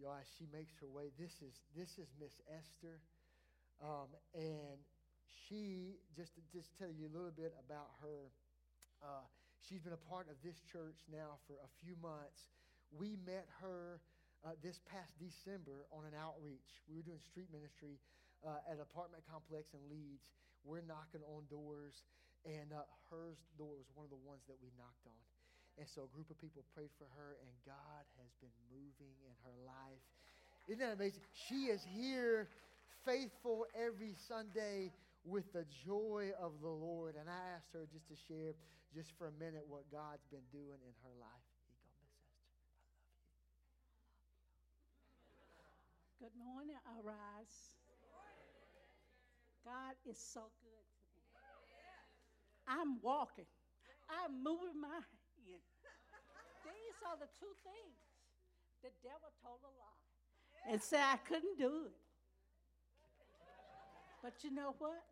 Y'all, 0.00 0.18
as 0.18 0.26
she 0.38 0.50
makes 0.50 0.74
her 0.80 0.90
way, 0.90 1.14
this 1.18 1.38
is 1.38 1.62
this 1.76 1.98
is 2.02 2.10
Miss 2.18 2.40
Esther. 2.50 2.98
Um, 3.78 4.10
and 4.34 4.82
she, 5.48 6.00
just 6.16 6.34
to 6.36 6.42
just 6.52 6.72
tell 6.76 6.90
you 6.90 7.08
a 7.08 7.12
little 7.12 7.34
bit 7.34 7.54
about 7.60 7.92
her, 8.00 8.32
uh, 9.02 9.24
she's 9.66 9.80
been 9.80 9.96
a 9.96 10.04
part 10.08 10.26
of 10.28 10.36
this 10.42 10.58
church 10.72 10.98
now 11.08 11.38
for 11.46 11.60
a 11.60 11.70
few 11.84 11.94
months. 12.00 12.50
We 12.92 13.20
met 13.26 13.46
her 13.60 14.00
uh, 14.46 14.54
this 14.62 14.80
past 14.88 15.12
December 15.18 15.86
on 15.90 16.06
an 16.06 16.14
outreach. 16.16 16.82
We 16.88 16.96
were 16.96 17.06
doing 17.06 17.22
street 17.26 17.50
ministry 17.50 18.00
uh, 18.46 18.64
at 18.70 18.78
an 18.78 18.84
apartment 18.84 19.26
complex 19.26 19.74
in 19.74 19.82
Leeds. 19.90 20.30
We're 20.62 20.84
knocking 20.84 21.22
on 21.26 21.46
doors, 21.50 21.94
and 22.46 22.70
uh, 22.74 22.86
hers 23.10 23.38
door 23.58 23.74
was 23.78 23.88
one 23.94 24.06
of 24.06 24.12
the 24.12 24.22
ones 24.22 24.42
that 24.46 24.58
we 24.58 24.70
knocked 24.78 25.06
on. 25.06 25.24
And 25.78 25.86
so 25.86 26.10
a 26.10 26.10
group 26.10 26.26
of 26.30 26.38
people 26.42 26.66
prayed 26.74 26.90
for 26.98 27.06
her, 27.14 27.38
and 27.38 27.52
God 27.62 28.02
has 28.18 28.30
been 28.42 28.54
moving 28.66 29.14
in 29.22 29.34
her 29.46 29.54
life. 29.62 30.02
Isn't 30.66 30.82
that 30.82 30.98
amazing? 30.98 31.22
She 31.46 31.70
is 31.70 31.80
here 31.94 32.50
faithful 33.06 33.64
every 33.78 34.18
Sunday 34.26 34.90
with 35.28 35.52
the 35.52 35.64
joy 35.84 36.32
of 36.40 36.52
the 36.64 36.72
Lord. 36.72 37.14
And 37.20 37.28
I 37.28 37.56
asked 37.56 37.76
her 37.76 37.84
just 37.92 38.08
to 38.08 38.16
share 38.16 38.56
just 38.96 39.12
for 39.20 39.28
a 39.28 39.34
minute 39.36 39.68
what 39.68 39.84
God's 39.92 40.24
been 40.32 40.48
doing 40.50 40.80
in 40.80 40.94
her 41.04 41.14
life. 41.20 41.48
Good 46.18 46.34
morning, 46.34 46.80
Arise. 46.98 47.76
God 49.62 49.94
is 50.08 50.18
so 50.18 50.48
good 50.64 50.88
to 50.96 50.98
me. 51.12 51.22
I'm 52.66 52.98
walking. 53.04 53.46
I'm 54.08 54.42
moving 54.42 54.80
my 54.80 54.98
hand. 54.98 55.62
These 56.64 56.98
are 57.04 57.16
the 57.20 57.28
two 57.38 57.52
things. 57.62 58.00
The 58.82 58.90
devil 59.04 59.30
told 59.44 59.60
a 59.62 59.72
lie 59.76 60.72
and 60.72 60.82
said 60.82 61.00
I 61.00 61.16
couldn't 61.16 61.58
do 61.58 61.86
it. 61.86 61.96
But 64.22 64.42
you 64.42 64.50
know 64.50 64.74
what? 64.78 65.04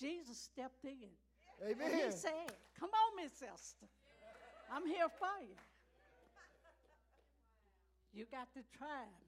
Jesus 0.00 0.38
stepped 0.38 0.84
in. 0.84 1.12
And 1.62 1.76
Amen. 1.76 1.92
he 1.92 2.10
said, 2.10 2.48
Come 2.78 2.88
on, 2.88 3.22
Miss 3.22 3.42
Esther. 3.42 3.86
I'm 4.72 4.86
here 4.86 5.08
for 5.18 5.28
you. 5.42 5.56
You 8.12 8.24
got 8.30 8.52
to 8.54 8.60
try 8.76 9.04
him. 9.04 9.26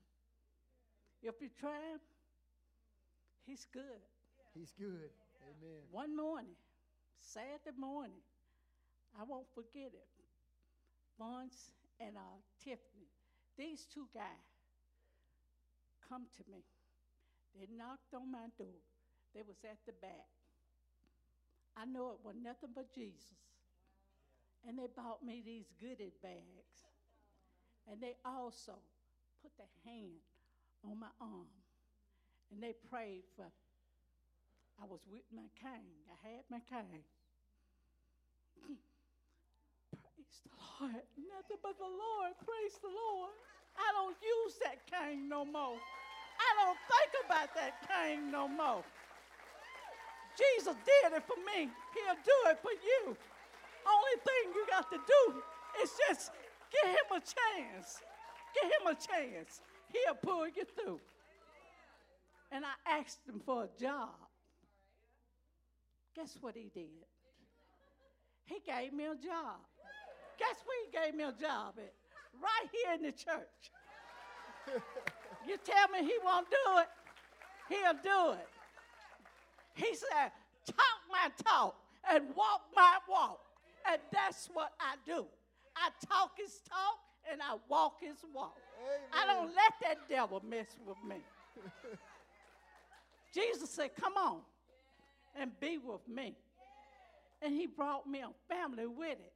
If 1.22 1.40
you 1.40 1.48
try 1.60 1.76
him, 1.92 2.00
he's 3.46 3.66
good. 3.72 4.02
He's 4.54 4.72
good. 4.78 5.10
Amen. 5.44 5.82
One 5.90 6.16
morning, 6.16 6.56
Saturday 7.20 7.76
morning, 7.78 8.22
I 9.18 9.24
won't 9.24 9.46
forget 9.54 9.92
it. 9.92 10.08
Vance 11.18 11.70
and 12.00 12.16
uh, 12.16 12.38
Tiffany, 12.58 13.10
these 13.58 13.86
two 13.92 14.08
guys, 14.14 14.50
come 16.08 16.26
to 16.38 16.42
me. 16.50 16.64
They 17.54 17.68
knocked 17.76 18.14
on 18.14 18.32
my 18.32 18.48
door. 18.58 18.80
They 19.34 19.42
was 19.46 19.58
at 19.64 19.78
the 19.86 19.92
back. 20.00 20.41
I 21.76 21.84
know 21.84 22.12
it 22.12 22.20
was 22.24 22.36
nothing 22.42 22.70
but 22.74 22.92
Jesus. 22.94 23.38
And 24.66 24.78
they 24.78 24.86
bought 24.94 25.24
me 25.24 25.42
these 25.44 25.66
goodie 25.80 26.12
bags. 26.22 26.86
And 27.90 28.00
they 28.00 28.14
also 28.24 28.78
put 29.42 29.50
their 29.58 29.72
hand 29.84 30.22
on 30.84 31.00
my 31.00 31.10
arm. 31.20 31.50
And 32.52 32.62
they 32.62 32.74
prayed 32.90 33.24
for 33.36 33.46
I 34.80 34.84
was 34.84 35.00
with 35.06 35.22
my 35.30 35.46
king. 35.54 35.86
I 36.10 36.16
had 36.26 36.42
my 36.50 36.58
king. 36.66 37.06
praise 39.94 40.38
the 40.42 40.50
Lord. 40.58 41.06
Nothing 41.14 41.60
but 41.62 41.78
the 41.78 41.86
Lord. 41.86 42.34
Praise 42.42 42.76
the 42.82 42.90
Lord. 42.90 43.30
I 43.78 43.88
don't 43.94 44.16
use 44.18 44.58
that 44.66 44.82
cane 44.90 45.28
no 45.28 45.44
more. 45.44 45.78
I 46.42 46.50
don't 46.58 46.78
think 46.90 47.12
about 47.26 47.54
that 47.54 47.78
cane 47.86 48.30
no 48.30 48.48
more. 48.48 48.82
Jesus 50.36 50.76
did 50.84 51.12
it 51.12 51.24
for 51.26 51.36
me. 51.36 51.68
He'll 51.68 52.20
do 52.24 52.38
it 52.50 52.58
for 52.62 52.72
you. 52.72 53.16
Only 53.84 54.16
thing 54.24 54.54
you 54.54 54.66
got 54.70 54.90
to 54.90 54.98
do 54.98 55.42
is 55.82 55.90
just 56.08 56.30
give 56.70 56.90
him 56.90 57.08
a 57.10 57.20
chance. 57.20 58.00
Give 58.54 58.70
him 58.70 58.86
a 58.86 58.94
chance. 58.94 59.60
He'll 59.92 60.14
pull 60.14 60.46
you 60.46 60.64
through. 60.64 61.00
And 62.50 62.64
I 62.64 62.98
asked 63.00 63.20
him 63.26 63.40
for 63.44 63.64
a 63.64 63.80
job. 63.80 64.10
Guess 66.14 66.36
what 66.40 66.54
he 66.54 66.70
did? 66.74 67.06
He 68.44 68.60
gave 68.66 68.92
me 68.92 69.04
a 69.04 69.14
job. 69.14 69.60
Guess 70.38 70.62
where 70.66 70.78
he 70.84 70.90
gave 70.92 71.14
me 71.16 71.24
a 71.24 71.32
job 71.32 71.74
at? 71.78 71.92
Right 72.40 72.68
here 72.72 72.94
in 72.96 73.02
the 73.02 73.12
church. 73.12 73.70
you 75.48 75.56
tell 75.64 75.88
me 75.88 76.06
he 76.06 76.16
won't 76.24 76.48
do 76.50 76.78
it, 76.78 76.88
he'll 77.68 78.02
do 78.02 78.38
it. 78.38 78.48
He 79.74 79.94
said, 79.94 80.32
talk 80.66 80.98
my 81.10 81.30
talk 81.44 81.76
and 82.10 82.24
walk 82.36 82.62
my 82.74 82.98
walk. 83.08 83.40
And 83.90 84.00
that's 84.12 84.48
what 84.52 84.72
I 84.80 84.94
do. 85.06 85.26
I 85.76 85.88
talk 86.06 86.32
his 86.36 86.60
talk 86.68 86.98
and 87.30 87.40
I 87.40 87.56
walk 87.68 87.96
his 88.00 88.16
walk. 88.34 88.56
I 89.12 89.26
don't 89.26 89.48
let 89.48 89.72
that 89.82 90.08
devil 90.08 90.42
mess 90.48 90.66
with 90.86 90.96
me. 91.06 91.16
Jesus 93.34 93.70
said, 93.70 93.90
Come 93.98 94.14
on 94.16 94.40
and 95.38 95.50
be 95.60 95.78
with 95.78 96.06
me. 96.08 96.34
And 97.40 97.54
he 97.54 97.66
brought 97.66 98.06
me 98.06 98.20
a 98.20 98.54
family 98.54 98.86
with 98.86 99.18
it. 99.18 99.32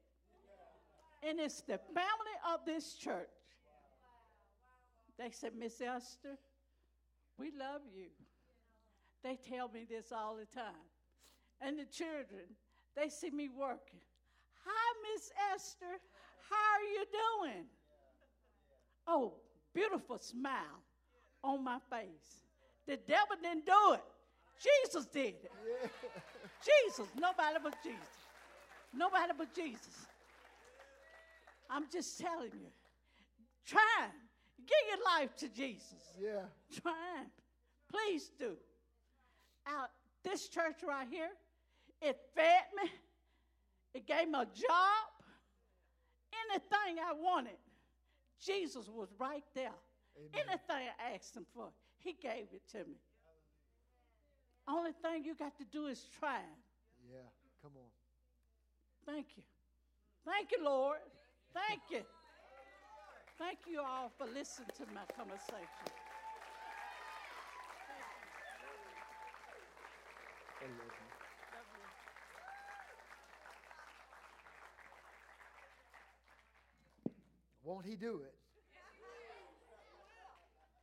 And 1.29 1.41
it's 1.41 1.63
the 1.63 1.79
family 1.79 2.37
of 2.53 2.61
this 2.65 2.95
church. 2.95 3.29
They 5.19 5.31
said, 5.31 5.53
Miss 5.59 5.81
Esther, 5.81 6.37
we 7.39 7.51
love 7.59 7.81
you. 7.97 8.07
They 9.27 9.37
tell 9.51 9.69
me 9.75 9.85
this 9.91 10.13
all 10.13 10.37
the 10.37 10.47
time. 10.55 10.87
And 11.61 11.77
the 11.77 11.85
children, 11.85 12.47
they 12.95 13.09
see 13.09 13.31
me 13.31 13.49
working. 13.49 13.99
Hi, 14.65 14.95
Miss 15.03 15.33
Esther. 15.53 15.99
How 16.49 16.77
are 16.77 16.89
you 16.95 17.05
doing? 17.51 17.65
Oh, 19.09 19.35
beautiful 19.75 20.19
smile 20.19 20.79
on 21.43 21.65
my 21.65 21.79
face. 21.91 22.45
The 22.87 22.99
devil 22.99 23.35
didn't 23.43 23.67
do 23.67 23.95
it. 23.95 24.05
Jesus 24.63 25.07
did 25.07 25.35
it. 25.43 25.51
Jesus, 26.87 27.09
nobody 27.19 27.59
but 27.61 27.75
Jesus. 27.83 27.99
Nobody 28.95 29.33
but 29.37 29.53
Jesus. 29.53 30.07
I'm 31.69 31.87
just 31.93 32.21
telling 32.21 32.53
you. 32.53 32.71
Try. 33.67 34.07
Give 34.59 34.79
your 34.89 35.05
life 35.05 35.37
to 35.39 35.49
Jesus. 35.49 36.15
Yeah. 36.17 36.43
Try. 36.81 37.25
Please 37.91 38.31
do. 38.39 38.57
Out 39.69 39.91
this 40.25 40.49
church 40.49 40.77
right 40.87 41.07
here, 41.11 41.31
it 42.03 42.17
fed 42.35 42.65
me. 42.83 42.91
It 43.95 44.07
gave 44.07 44.29
me 44.29 44.35
a 44.39 44.45
job. 44.45 45.07
anything 46.51 47.03
I 47.03 47.15
wanted, 47.15 47.57
Jesus 48.39 48.89
was 48.89 49.09
right 49.19 49.45
there. 49.55 49.73
Amen. 50.19 50.47
Anything 50.47 50.89
I 51.01 51.15
asked 51.15 51.37
him 51.37 51.47
for, 51.55 51.69
he 51.99 52.15
gave 52.21 52.49
it 52.53 52.63
to 52.73 52.79
me. 52.79 53.01
Only 54.69 54.93
thing 54.93 55.25
you 55.25 55.35
got 55.35 55.57
to 55.59 55.65
do 55.65 55.87
is 55.87 56.09
try. 56.19 56.41
Yeah, 57.11 57.19
come 57.63 57.73
on. 57.77 57.91
Thank 59.07 59.37
you. 59.37 59.43
Thank 60.25 60.51
you, 60.51 60.65
Lord. 60.65 60.99
Thank 61.55 61.81
you. 61.91 62.03
Thank 63.39 63.59
you 63.67 63.81
all 63.81 64.11
for 64.19 64.27
listening 64.27 64.69
to 64.79 64.85
my 64.93 65.05
conversation. 65.17 66.06
I 70.67 70.69
love 70.69 70.91
you. 70.91 71.07
Won't 77.63 77.87
he 77.87 77.95
do 77.95 78.23
it? 78.27 78.35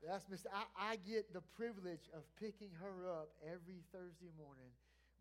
That's 0.08 0.24
Mr. 0.26 0.48
I, 0.52 0.64
I 0.92 0.96
get 0.96 1.34
the 1.34 1.44
privilege 1.56 2.08
of 2.16 2.24
picking 2.40 2.72
her 2.80 3.08
up 3.08 3.32
every 3.44 3.84
Thursday 3.92 4.32
morning, 4.36 4.72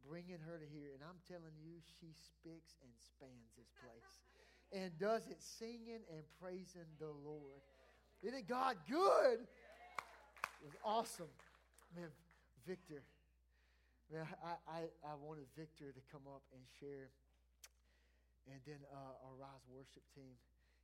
bringing 0.06 0.38
her 0.38 0.58
to 0.58 0.66
here, 0.66 0.90
and 0.94 1.02
I'm 1.02 1.18
telling 1.26 1.54
you, 1.58 1.78
she 1.98 2.14
speaks 2.18 2.78
and 2.82 2.90
spans 2.98 3.50
this 3.58 3.70
place, 3.82 4.10
and 4.74 4.90
does 4.98 5.26
it 5.26 5.42
singing 5.42 6.02
and 6.10 6.22
praising 6.40 6.90
the 6.98 7.14
Lord. 7.24 7.62
Isn't 8.22 8.46
God 8.46 8.76
good? 8.90 9.42
It 9.42 10.66
was 10.66 10.78
awesome, 10.84 11.30
man. 11.94 12.10
Victor, 12.66 13.02
man, 14.12 14.28
I, 14.44 14.54
I, 14.68 14.80
I 15.08 15.14
wanted 15.16 15.48
Victor 15.56 15.88
to 15.88 16.02
come 16.12 16.28
up 16.28 16.44
and 16.52 16.60
share, 16.76 17.08
and 18.44 18.60
then 18.68 18.84
uh, 18.92 19.24
our 19.24 19.34
Rise 19.40 19.64
Worship 19.72 20.04
team, 20.12 20.36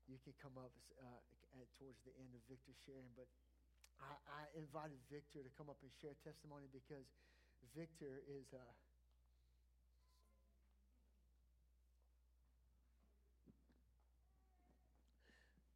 you 0.08 0.16
can 0.24 0.32
come 0.40 0.56
up 0.56 0.72
uh, 0.96 1.60
at, 1.60 1.68
towards 1.76 2.00
the 2.08 2.12
end 2.16 2.32
of 2.32 2.40
Victor 2.48 2.72
sharing, 2.88 3.12
but. 3.14 3.28
I, 3.98 4.14
I 4.30 4.42
invited 4.54 4.94
Victor 5.10 5.42
to 5.42 5.50
come 5.58 5.66
up 5.66 5.82
and 5.82 5.90
share 5.90 6.14
testimony 6.22 6.70
because 6.70 7.02
Victor 7.74 8.22
is 8.30 8.46
uh, 8.54 8.62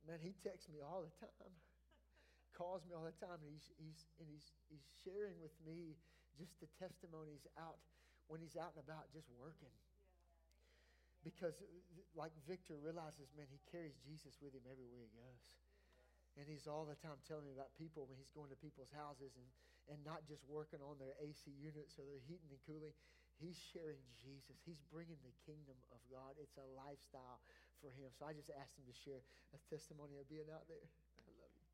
man. 0.06 0.22
He 0.22 0.34
texts 0.46 0.70
me 0.70 0.78
all 0.78 1.02
the 1.02 1.14
time, 1.18 1.50
calls 2.58 2.86
me 2.86 2.94
all 2.94 3.04
the 3.04 3.18
time, 3.18 3.42
and 3.42 3.50
he's 3.50 3.74
he's 3.74 4.06
and 4.22 4.28
he's 4.30 4.54
he's 4.70 4.86
sharing 5.02 5.34
with 5.42 5.54
me 5.66 5.98
just 6.38 6.56
the 6.60 6.70
testimonies 6.80 7.44
out 7.56 7.80
when 8.30 8.40
he's 8.40 8.56
out 8.56 8.72
and 8.76 8.82
about, 8.82 9.10
just 9.12 9.28
working. 9.36 9.72
Because, 11.22 11.54
like 12.18 12.34
Victor 12.48 12.74
realizes, 12.82 13.30
man, 13.38 13.46
he 13.46 13.62
carries 13.70 13.94
Jesus 14.02 14.40
with 14.42 14.56
him 14.56 14.66
everywhere 14.66 15.06
he 15.06 15.12
goes. 15.14 15.42
And 16.34 16.48
he's 16.48 16.64
all 16.64 16.88
the 16.88 16.96
time 16.98 17.20
telling 17.28 17.44
me 17.44 17.52
about 17.52 17.70
people 17.76 18.08
when 18.08 18.16
he's 18.16 18.32
going 18.32 18.48
to 18.48 18.58
people's 18.58 18.90
houses 18.90 19.36
and, 19.36 19.48
and 19.92 20.00
not 20.02 20.24
just 20.24 20.42
working 20.48 20.80
on 20.80 20.96
their 20.96 21.12
AC 21.20 21.52
units 21.52 22.00
or 22.00 22.08
their 22.08 22.24
heating 22.24 22.48
and 22.48 22.62
cooling. 22.64 22.96
He's 23.36 23.60
sharing 23.70 24.00
Jesus. 24.16 24.56
He's 24.64 24.80
bringing 24.88 25.20
the 25.20 25.34
kingdom 25.44 25.76
of 25.92 26.00
God. 26.08 26.40
It's 26.40 26.56
a 26.56 26.66
lifestyle 26.72 27.44
for 27.84 27.92
him. 27.92 28.08
So 28.16 28.24
I 28.24 28.32
just 28.32 28.48
asked 28.48 28.80
him 28.80 28.88
to 28.88 28.96
share 28.96 29.20
a 29.52 29.60
testimony 29.68 30.16
of 30.18 30.26
being 30.32 30.48
out 30.48 30.64
there. 30.72 30.88
I 31.20 31.28
love 31.36 31.52
you. 31.52 31.68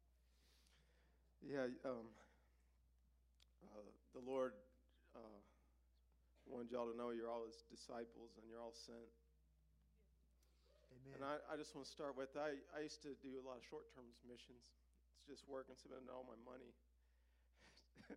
Yeah, 1.54 1.66
um, 1.86 2.10
uh, 3.64 3.88
the 4.14 4.22
Lord 4.22 4.52
uh, 5.16 5.40
wanted 6.48 6.72
y'all 6.72 6.88
to 6.88 6.96
know 6.96 7.12
you're 7.12 7.28
all 7.28 7.44
his 7.44 7.60
disciples 7.68 8.32
and 8.40 8.48
you're 8.48 8.60
all 8.60 8.72
sent. 8.72 9.12
Amen. 10.88 11.20
And 11.20 11.24
I, 11.24 11.36
I 11.52 11.60
just 11.60 11.76
want 11.76 11.84
to 11.84 11.92
start 11.92 12.16
with 12.16 12.32
I, 12.36 12.56
I 12.72 12.80
used 12.80 13.04
to 13.04 13.12
do 13.20 13.36
a 13.36 13.44
lot 13.44 13.60
of 13.60 13.64
short 13.68 13.84
term 13.92 14.08
missions. 14.24 14.72
It's 15.20 15.28
just 15.28 15.44
work 15.44 15.68
and 15.68 15.76
spending 15.76 16.08
all 16.08 16.24
my 16.24 16.40
money. 16.40 16.72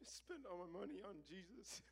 just 0.00 0.24
spend 0.24 0.48
all 0.48 0.64
my 0.64 0.72
money 0.72 1.04
on 1.04 1.20
Jesus. 1.28 1.84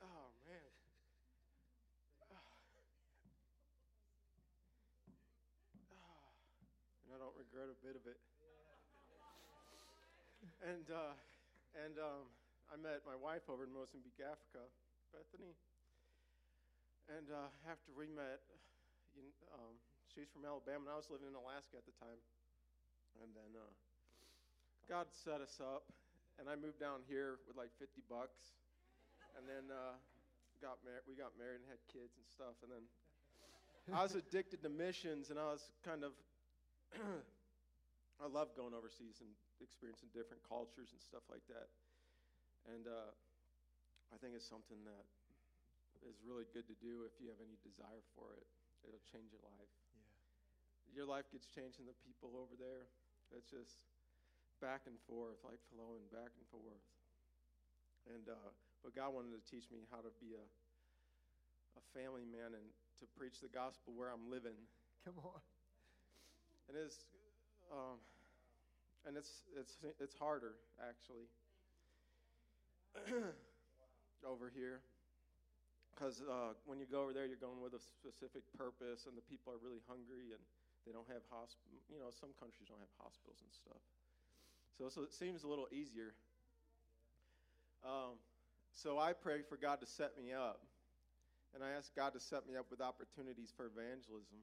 oh, 0.00 0.32
man. 0.48 0.72
and 7.12 7.20
I 7.20 7.20
don't 7.20 7.36
regret 7.52 7.68
a 7.68 7.76
bit 7.84 8.00
of 8.00 8.08
it. 8.08 8.16
And 10.64 10.88
uh, 10.88 11.12
and 11.76 12.00
um, 12.00 12.24
I 12.72 12.80
met 12.80 13.04
my 13.04 13.12
wife 13.12 13.44
over 13.52 13.68
in 13.68 13.72
Mozambique, 13.76 14.24
Africa, 14.24 14.64
Bethany. 15.12 15.52
And 17.12 17.28
uh, 17.28 17.52
after 17.68 17.92
we 17.92 18.08
met, 18.08 18.40
you, 19.12 19.28
um, 19.52 19.76
she's 20.08 20.32
from 20.32 20.48
Alabama, 20.48 20.88
and 20.88 20.92
I 20.96 20.96
was 20.96 21.12
living 21.12 21.28
in 21.28 21.36
Alaska 21.36 21.76
at 21.76 21.84
the 21.84 21.92
time. 22.00 22.16
And 23.20 23.28
then 23.36 23.52
uh, 23.52 23.68
God 24.88 25.12
set 25.12 25.44
us 25.44 25.60
up, 25.60 25.84
and 26.40 26.48
I 26.48 26.56
moved 26.56 26.80
down 26.80 27.04
here 27.04 27.36
with 27.44 27.60
like 27.60 27.68
50 27.76 28.00
bucks, 28.08 28.56
and 29.36 29.44
then 29.44 29.68
uh, 29.68 30.00
got 30.64 30.80
mar- 30.88 31.04
we 31.04 31.12
got 31.20 31.36
married 31.36 31.60
and 31.60 31.68
had 31.68 31.84
kids 31.92 32.16
and 32.16 32.24
stuff. 32.32 32.56
And 32.64 32.72
then 32.72 32.84
I 33.92 34.00
was 34.00 34.16
addicted 34.16 34.64
to 34.64 34.72
missions, 34.72 35.28
and 35.28 35.36
I 35.36 35.52
was 35.52 35.60
kind 35.84 36.00
of 36.00 36.16
I 38.20 38.28
love 38.28 38.52
going 38.54 38.76
overseas 38.76 39.20
and 39.24 39.32
experiencing 39.62 40.12
different 40.12 40.44
cultures 40.44 40.92
and 40.92 41.00
stuff 41.00 41.24
like 41.32 41.42
that. 41.48 41.72
And 42.68 42.86
uh, 42.86 43.10
I 44.12 44.16
think 44.20 44.36
it's 44.36 44.46
something 44.46 44.78
that 44.86 45.04
is 46.06 46.18
really 46.22 46.46
good 46.50 46.66
to 46.70 46.76
do 46.78 47.06
if 47.06 47.16
you 47.18 47.30
have 47.30 47.40
any 47.42 47.58
desire 47.62 48.02
for 48.14 48.34
it. 48.38 48.46
It'll 48.82 49.02
change 49.06 49.30
your 49.30 49.42
life. 49.42 49.72
Yeah. 49.94 51.02
Your 51.02 51.06
life 51.06 51.30
gets 51.30 51.46
changed 51.46 51.78
in 51.78 51.86
the 51.86 51.96
people 52.02 52.34
over 52.38 52.54
there. 52.58 52.90
It's 53.30 53.48
just 53.48 53.80
back 54.58 54.86
and 54.90 54.98
forth, 55.06 55.38
like 55.46 55.62
flowing 55.70 56.06
back 56.10 56.34
and 56.34 56.44
forth. 56.50 56.86
And 58.10 58.26
uh, 58.26 58.50
but 58.82 58.98
God 58.98 59.14
wanted 59.14 59.34
to 59.38 59.42
teach 59.46 59.70
me 59.70 59.86
how 59.90 60.02
to 60.02 60.10
be 60.18 60.34
a 60.34 60.44
a 61.78 61.82
family 61.96 62.26
man 62.28 62.52
and 62.52 62.66
to 63.00 63.06
preach 63.16 63.40
the 63.40 63.48
gospel 63.48 63.96
where 63.96 64.12
I'm 64.12 64.28
living. 64.28 64.56
Come 65.04 65.18
on. 65.24 65.40
And 66.68 66.78
it's, 66.78 67.08
um, 67.72 67.98
and 69.06 69.16
it's 69.16 69.48
it's 69.58 69.78
it's 69.98 70.14
harder 70.14 70.54
actually 70.78 71.26
over 74.28 74.52
here 74.54 74.80
because 75.94 76.22
uh, 76.24 76.56
when 76.64 76.80
you 76.80 76.86
go 76.88 77.04
over 77.04 77.12
there, 77.12 77.26
you're 77.26 77.40
going 77.40 77.60
with 77.60 77.76
a 77.76 77.82
specific 77.82 78.42
purpose, 78.56 79.06
and 79.06 79.16
the 79.16 79.22
people 79.22 79.52
are 79.52 79.60
really 79.60 79.84
hungry, 79.86 80.32
and 80.32 80.40
they 80.84 80.92
don't 80.92 81.06
have 81.08 81.22
hospital. 81.28 81.78
You 81.92 82.00
know, 82.00 82.10
some 82.10 82.32
countries 82.40 82.68
don't 82.68 82.80
have 82.80 82.94
hospitals 82.98 83.38
and 83.44 83.52
stuff, 83.52 83.82
so 84.76 84.88
so 84.88 85.04
it 85.04 85.12
seems 85.12 85.44
a 85.44 85.48
little 85.48 85.68
easier. 85.72 86.16
Um, 87.84 88.18
so 88.72 88.98
I 88.98 89.12
pray 89.12 89.42
for 89.42 89.56
God 89.56 89.80
to 89.80 89.86
set 89.86 90.16
me 90.16 90.32
up, 90.32 90.64
and 91.54 91.62
I 91.62 91.76
ask 91.76 91.94
God 91.94 92.14
to 92.14 92.20
set 92.20 92.48
me 92.48 92.56
up 92.56 92.66
with 92.70 92.80
opportunities 92.80 93.52
for 93.54 93.66
evangelism. 93.68 94.40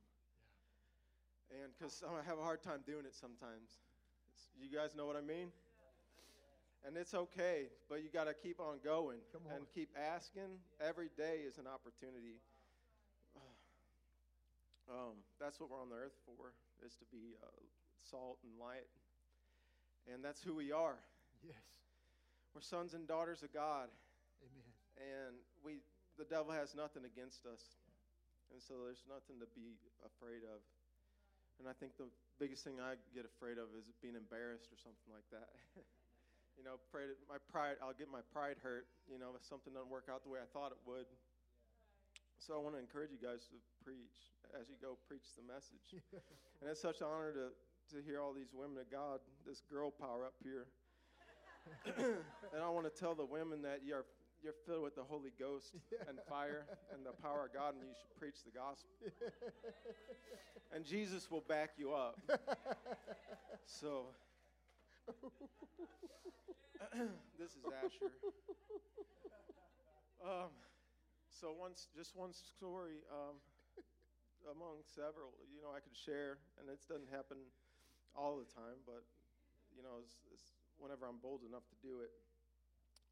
And 1.49 1.73
because 1.73 2.03
I 2.05 2.21
have 2.27 2.37
a 2.37 2.43
hard 2.43 2.61
time 2.61 2.81
doing 2.85 3.05
it 3.05 3.15
sometimes. 3.15 3.81
It's, 4.33 4.49
you 4.61 4.69
guys 4.69 4.95
know 4.95 5.05
what 5.05 5.15
I 5.15 5.21
mean? 5.21 5.49
And 6.85 6.95
it's 6.95 7.13
okay, 7.13 7.67
but 7.89 8.03
you 8.03 8.09
got 8.09 8.31
to 8.31 8.33
keep 8.33 8.59
on 8.59 8.79
going 8.83 9.19
on. 9.35 9.51
and 9.51 9.65
keep 9.73 9.89
asking. 9.97 10.61
Every 10.79 11.09
day 11.17 11.43
is 11.45 11.57
an 11.57 11.65
opportunity. 11.67 12.39
Um, 14.89 15.21
that's 15.37 15.61
what 15.61 15.69
we're 15.69 15.77
on 15.77 15.93
the 15.93 16.01
earth 16.01 16.17
for, 16.25 16.49
is 16.81 16.97
to 16.97 17.05
be 17.13 17.37
uh, 17.45 17.61
salt 18.09 18.41
and 18.41 18.57
light. 18.57 18.89
And 20.11 20.25
that's 20.25 20.41
who 20.41 20.55
we 20.57 20.71
are. 20.73 20.97
Yes. 21.45 21.61
We're 22.55 22.65
sons 22.65 22.97
and 22.97 23.05
daughters 23.05 23.43
of 23.43 23.53
God. 23.53 23.93
Amen. 24.41 24.73
And 24.97 25.35
we, 25.61 25.85
the 26.17 26.25
devil 26.25 26.49
has 26.57 26.73
nothing 26.73 27.05
against 27.05 27.45
us. 27.45 27.61
And 28.49 28.57
so 28.57 28.81
there's 28.81 29.05
nothing 29.05 29.37
to 29.37 29.49
be 29.53 29.77
afraid 30.01 30.41
of. 30.41 30.57
And 31.59 31.67
I 31.67 31.75
think 31.75 31.99
the 31.99 32.07
biggest 32.39 32.63
thing 32.63 32.79
I 32.79 32.95
get 33.11 33.27
afraid 33.27 33.59
of 33.59 33.67
is 33.75 33.91
being 33.99 34.15
embarrassed 34.15 34.71
or 34.71 34.79
something 34.79 35.11
like 35.11 35.27
that. 35.35 35.51
you 36.59 36.63
know, 36.63 36.79
afraid 36.79 37.11
my 37.27 37.39
pride, 37.51 37.75
I'll 37.83 37.95
get 37.95 38.07
my 38.07 38.23
pride 38.31 38.55
hurt, 38.63 38.87
you 39.11 39.19
know, 39.19 39.35
if 39.35 39.43
something 39.43 39.75
doesn't 39.75 39.91
work 39.91 40.07
out 40.07 40.23
the 40.23 40.31
way 40.31 40.39
I 40.39 40.47
thought 40.55 40.71
it 40.71 40.79
would. 40.87 41.07
So 42.39 42.55
I 42.55 42.59
want 42.63 42.79
to 42.79 42.81
encourage 42.83 43.11
you 43.11 43.19
guys 43.19 43.51
to 43.51 43.59
preach 43.83 44.31
as 44.55 44.71
you 44.71 44.79
go 44.79 44.95
preach 45.03 45.35
the 45.35 45.43
message. 45.43 45.99
and 46.63 46.71
it's 46.71 46.79
such 46.79 47.03
an 47.03 47.11
honor 47.11 47.35
to, 47.35 47.51
to 47.95 47.97
hear 47.99 48.23
all 48.23 48.31
these 48.31 48.55
women 48.55 48.79
of 48.79 48.87
God, 48.87 49.19
this 49.43 49.59
girl 49.67 49.91
power 49.91 50.23
up 50.23 50.39
here. 50.39 50.71
and 52.55 52.63
I 52.63 52.69
want 52.71 52.87
to 52.87 52.95
tell 52.95 53.13
the 53.13 53.27
women 53.27 53.61
that 53.67 53.83
you're 53.83 54.07
you're 54.43 54.53
filled 54.65 54.83
with 54.83 54.95
the 54.95 55.03
Holy 55.03 55.31
Ghost 55.37 55.75
and 56.07 56.17
fire 56.29 56.65
and 56.93 57.05
the 57.05 57.11
power 57.21 57.45
of 57.45 57.53
God, 57.53 57.75
and 57.75 57.83
you 57.83 57.95
should 57.99 58.19
preach 58.19 58.43
the 58.45 58.51
gospel. 58.51 58.89
and 60.73 60.85
Jesus 60.85 61.29
will 61.29 61.43
back 61.47 61.71
you 61.77 61.93
up. 61.93 62.19
So, 63.65 64.07
this 67.37 67.51
is 67.53 67.61
Asher. 67.69 68.09
Um, 70.25 70.49
so 71.29 71.55
once, 71.55 71.87
just 71.95 72.17
one 72.17 72.33
story 72.33 72.99
um, 73.07 73.37
among 74.51 74.83
several. 74.83 75.37
You 75.47 75.61
know, 75.61 75.71
I 75.71 75.79
could 75.79 75.95
share, 75.95 76.41
and 76.59 76.67
it 76.67 76.81
doesn't 76.89 77.07
happen 77.07 77.37
all 78.17 78.35
the 78.35 78.49
time, 78.51 78.83
but 78.83 79.07
you 79.71 79.83
know, 79.85 80.03
it's, 80.03 80.19
it's 80.33 80.59
whenever 80.75 81.07
I'm 81.07 81.23
bold 81.23 81.47
enough 81.47 81.63
to 81.71 81.77
do 81.79 82.03
it. 82.03 82.11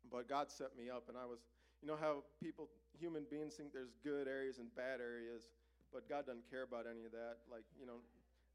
But 0.05 0.29
God 0.29 0.51
set 0.51 0.77
me 0.77 0.89
up, 0.89 1.09
and 1.09 1.17
I 1.17 1.25
was, 1.25 1.43
you 1.81 1.87
know, 1.87 1.97
how 1.99 2.23
people, 2.39 2.69
human 2.95 3.25
beings, 3.27 3.55
think 3.55 3.73
there's 3.73 3.93
good 4.03 4.27
areas 4.27 4.57
and 4.57 4.69
bad 4.75 5.01
areas, 5.01 5.49
but 5.91 6.07
God 6.07 6.25
doesn't 6.25 6.47
care 6.47 6.63
about 6.63 6.85
any 6.87 7.03
of 7.03 7.11
that. 7.11 7.43
Like, 7.49 7.65
you 7.75 7.85
know, 7.85 7.99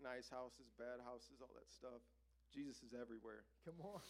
nice 0.00 0.32
houses, 0.32 0.72
bad 0.80 1.00
houses, 1.04 1.44
all 1.44 1.52
that 1.54 1.68
stuff. 1.68 2.00
Jesus 2.52 2.80
is 2.84 2.92
everywhere. 2.92 3.44
Come 3.64 3.80
on. 3.84 4.00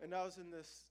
And 0.00 0.14
I 0.14 0.22
was 0.22 0.38
in 0.38 0.52
this, 0.52 0.86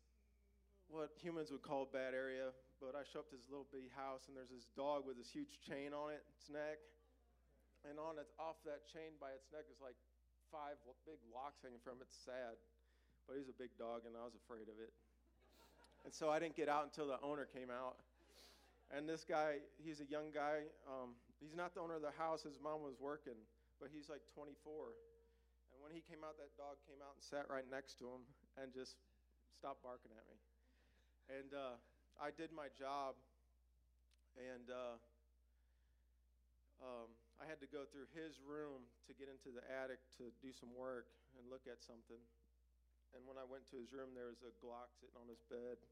what 0.90 1.16
humans 1.18 1.50
would 1.50 1.64
call 1.64 1.88
a 1.88 1.92
bad 1.92 2.14
area, 2.14 2.52
but 2.78 2.94
I 2.94 3.02
show 3.02 3.26
up 3.26 3.30
to 3.34 3.38
this 3.38 3.50
little 3.50 3.66
bitty 3.70 3.90
house, 3.94 4.30
and 4.30 4.38
there's 4.38 4.54
this 4.54 4.70
dog 4.78 5.06
with 5.06 5.18
this 5.18 5.32
huge 5.34 5.58
chain 5.64 5.94
on 5.94 6.14
it, 6.14 6.22
its 6.38 6.50
neck. 6.50 6.78
And 7.86 8.02
on 8.02 8.20
its, 8.20 8.34
off 8.42 8.60
that 8.66 8.84
chain 8.90 9.16
by 9.22 9.32
its 9.32 9.48
neck 9.54 9.70
is 9.70 9.80
like 9.80 9.96
five 10.50 10.76
big 11.06 11.22
locks 11.30 11.62
hanging 11.64 11.80
from 11.82 12.02
it. 12.02 12.10
It's 12.10 12.20
sad. 12.20 12.58
But 13.30 13.40
he's 13.40 13.48
a 13.48 13.56
big 13.56 13.72
dog, 13.78 14.04
and 14.08 14.18
I 14.18 14.24
was 14.28 14.36
afraid 14.36 14.68
of 14.68 14.76
it. 14.82 14.92
And 16.08 16.16
so 16.16 16.32
I 16.32 16.40
didn't 16.40 16.56
get 16.56 16.72
out 16.72 16.88
until 16.88 17.04
the 17.04 17.20
owner 17.20 17.44
came 17.44 17.68
out. 17.68 18.00
And 18.96 19.04
this 19.04 19.28
guy, 19.28 19.60
he's 19.76 20.00
a 20.00 20.08
young 20.08 20.32
guy. 20.32 20.64
Um, 20.88 21.20
he's 21.44 21.52
not 21.52 21.76
the 21.76 21.84
owner 21.84 22.00
of 22.00 22.06
the 22.08 22.16
house. 22.16 22.48
His 22.48 22.64
mom 22.64 22.80
was 22.80 22.96
working, 22.96 23.36
but 23.76 23.92
he's 23.92 24.08
like 24.08 24.24
24. 24.32 24.56
And 24.56 25.84
when 25.84 25.92
he 25.92 26.00
came 26.00 26.24
out, 26.24 26.40
that 26.40 26.56
dog 26.56 26.80
came 26.88 27.04
out 27.04 27.12
and 27.12 27.20
sat 27.20 27.52
right 27.52 27.68
next 27.68 28.00
to 28.00 28.08
him 28.08 28.24
and 28.56 28.72
just 28.72 28.96
stopped 29.52 29.84
barking 29.84 30.16
at 30.16 30.24
me. 30.32 30.40
And 31.28 31.52
uh, 31.52 31.76
I 32.24 32.32
did 32.32 32.56
my 32.56 32.72
job, 32.72 33.20
and 34.40 34.72
uh, 34.72 34.96
um, 36.80 37.12
I 37.36 37.52
had 37.52 37.60
to 37.60 37.68
go 37.68 37.84
through 37.84 38.08
his 38.16 38.40
room 38.40 38.88
to 39.06 39.12
get 39.12 39.28
into 39.28 39.52
the 39.52 39.68
attic 39.68 40.00
to 40.24 40.32
do 40.40 40.56
some 40.56 40.72
work 40.72 41.12
and 41.36 41.44
look 41.52 41.68
at 41.68 41.84
something. 41.84 42.24
And 43.12 43.28
when 43.28 43.36
I 43.36 43.44
went 43.44 43.68
to 43.72 43.78
his 43.82 43.92
room, 43.92 44.16
there 44.16 44.32
was 44.32 44.40
a 44.48 44.56
Glock 44.64 44.96
sitting 44.96 45.20
on 45.20 45.28
his 45.28 45.44
bed. 45.52 45.84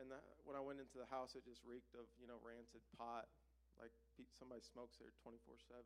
And 0.00 0.10
the, 0.10 0.18
when 0.42 0.58
I 0.58 0.62
went 0.62 0.82
into 0.82 0.98
the 0.98 1.06
house, 1.06 1.38
it 1.38 1.46
just 1.46 1.62
reeked 1.62 1.94
of, 1.94 2.10
you 2.18 2.26
know, 2.26 2.42
rancid 2.42 2.82
pot. 2.98 3.30
Like 3.78 3.94
somebody 4.34 4.62
smokes 4.62 4.98
there 4.98 5.10
24 5.22 5.54
7. 5.58 5.82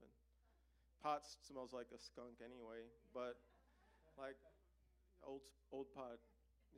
Pot 1.05 1.25
smells 1.45 1.73
like 1.73 1.93
a 1.95 2.01
skunk 2.01 2.41
anyway, 2.43 2.85
but 3.15 3.39
like 4.19 4.37
old, 5.25 5.45
old 5.73 5.87
pot, 5.95 6.19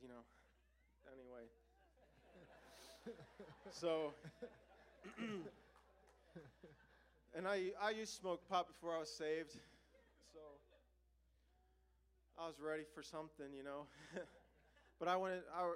you 0.03 0.09
know, 0.09 0.23
anyway. 1.09 1.47
so, 3.71 4.13
and 7.35 7.49
I, 7.49 7.73
I 7.81 7.91
used 7.91 8.15
to 8.15 8.21
smoke 8.21 8.47
pot 8.49 8.69
before 8.69 8.95
I 8.95 9.01
was 9.01 9.11
saved. 9.11 9.53
So 10.33 10.41
I 12.39 12.47
was 12.47 12.61
ready 12.61 12.85
for 12.95 13.03
something, 13.03 13.53
you 13.57 13.65
know. 13.65 13.87
but 14.99 15.09
I 15.09 15.17
went, 15.17 15.43
I, 15.57 15.73